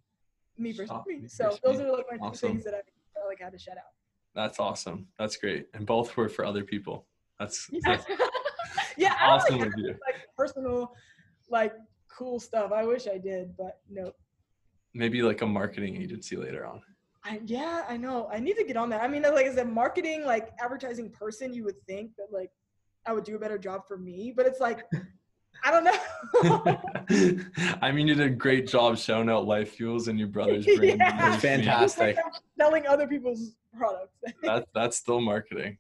me 0.58 0.72
versus 0.72 0.88
Stop 0.88 1.06
me. 1.08 1.28
So 1.28 1.58
those 1.64 1.78
Me. 1.80 1.86
are 1.86 1.92
like 1.92 2.06
my 2.10 2.18
two 2.18 2.24
Awesome. 2.24 2.50
things 2.52 2.64
that 2.66 2.74
I 2.74 2.82
felt 3.14 3.28
like 3.28 3.42
I 3.42 3.46
had 3.46 3.54
to 3.54 3.60
shout 3.60 3.78
out. 3.78 3.92
That's 4.36 4.60
awesome. 4.60 5.08
That's 5.18 5.38
great. 5.38 5.68
And 5.74 5.86
both 5.86 6.16
were 6.16 6.30
for 6.30 6.46
other 6.46 6.64
people. 6.64 7.08
That's, 7.40 7.68
Yeah, 7.72 7.98
that's 7.98 8.06
yeah 8.98 9.16
awesome 9.24 9.60
like 9.60 9.68
of 9.68 9.74
you. 9.78 9.88
like 10.06 10.16
personal, 10.38 10.94
like 11.50 11.74
cool 12.16 12.40
stuff. 12.40 12.72
I 12.72 12.84
wish 12.86 13.08
I 13.08 13.18
did, 13.18 13.56
but 13.58 13.80
no. 13.90 14.12
Maybe 14.94 15.22
like 15.22 15.42
a 15.42 15.46
marketing 15.48 15.96
agency 15.98 16.36
later 16.36 16.66
on. 16.66 16.82
I 17.24 17.42
yeah, 17.46 17.84
I 17.88 17.98
know. 17.98 18.30
I 18.32 18.40
need 18.40 18.56
to 18.58 18.64
get 18.64 18.78
on 18.78 18.90
that. 18.92 19.02
I 19.04 19.08
mean, 19.08 19.24
like 19.24 19.46
as 19.46 19.58
a 19.58 19.66
marketing, 19.66 20.26
like 20.26 20.52
advertising 20.60 21.10
person, 21.10 21.54
you 21.54 21.64
would 21.66 21.82
think 21.86 22.12
that 22.18 22.28
like 22.32 22.52
I 23.06 23.14
would 23.14 23.24
do 23.24 23.36
a 23.36 23.40
better 23.40 23.58
job 23.58 23.88
for 23.88 23.98
me, 23.98 24.34
but 24.36 24.46
it's 24.46 24.60
like 24.60 24.86
I 25.64 25.72
don't 25.72 25.84
know. 25.84 27.44
I 27.82 27.92
mean, 27.92 28.08
you 28.08 28.16
did 28.16 28.26
a 28.26 28.30
great 28.30 28.68
job 28.68 28.98
showing 28.98 29.30
out 29.30 29.46
Life 29.46 29.72
Fuels 29.76 30.08
and 30.08 30.18
your 30.18 30.30
brother's 30.30 30.66
brand. 30.78 31.00
Yeah. 31.00 31.26
Versus 31.28 31.42
Fantastic. 31.42 32.16
Like 32.16 32.26
selling 32.58 32.88
other 32.88 33.08
people's 33.08 33.56
products. 33.78 34.14
That, 34.44 34.68
that's 34.74 34.98
still 34.98 35.20
marketing. 35.20 35.78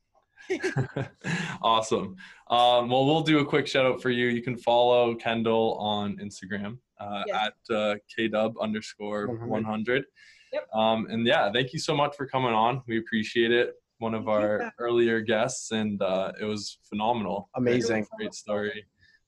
awesome. 1.61 2.15
Um, 2.49 2.89
well, 2.89 3.05
we'll 3.05 3.21
do 3.21 3.39
a 3.39 3.45
quick 3.45 3.67
shout 3.67 3.85
out 3.85 4.01
for 4.01 4.09
you. 4.09 4.27
You 4.27 4.41
can 4.41 4.57
follow 4.57 5.15
Kendell 5.15 5.79
on 5.79 6.17
Instagram 6.17 6.77
uh, 6.99 7.23
Yes. 7.27 7.51
at 7.69 7.75
uh, 7.75 7.95
kdub 8.17 8.55
underscore 8.59 9.27
100. 9.27 9.49
100. 9.49 10.05
Yep. 10.53 10.67
Um, 10.73 11.07
and 11.09 11.25
yeah, 11.25 11.51
thank 11.51 11.73
you 11.73 11.79
so 11.79 11.95
much 11.95 12.15
for 12.15 12.25
coming 12.25 12.53
on. 12.53 12.81
We 12.87 12.97
appreciate 12.97 13.51
it. 13.51 13.75
One 13.99 14.13
of 14.13 14.25
Thank 14.25 14.39
you. 14.39 14.45
our 14.45 14.73
earlier 14.79 15.19
guests, 15.19 15.71
and 15.71 16.01
uh, 16.01 16.31
it 16.39 16.45
was 16.45 16.79
phenomenal. 16.83 17.49
Amazing. 17.55 18.07
Great 18.17 18.33
story. 18.33 18.85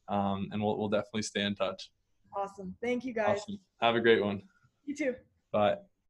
Um, 0.07 0.47
and 0.51 0.61
we'll, 0.61 0.77
we'll 0.77 0.89
definitely 0.89 1.23
stay 1.23 1.41
in 1.41 1.55
touch. 1.55 1.91
awesome. 2.35 2.75
Thank 2.81 3.03
you 3.05 3.13
guys. 3.13 3.39
Awesome. 3.39 3.59
Have 3.81 3.95
a 3.95 4.01
great 4.01 4.23
one. 4.23 4.43
You 4.85 4.95
too. 4.95 5.15
Bye. 5.51 5.75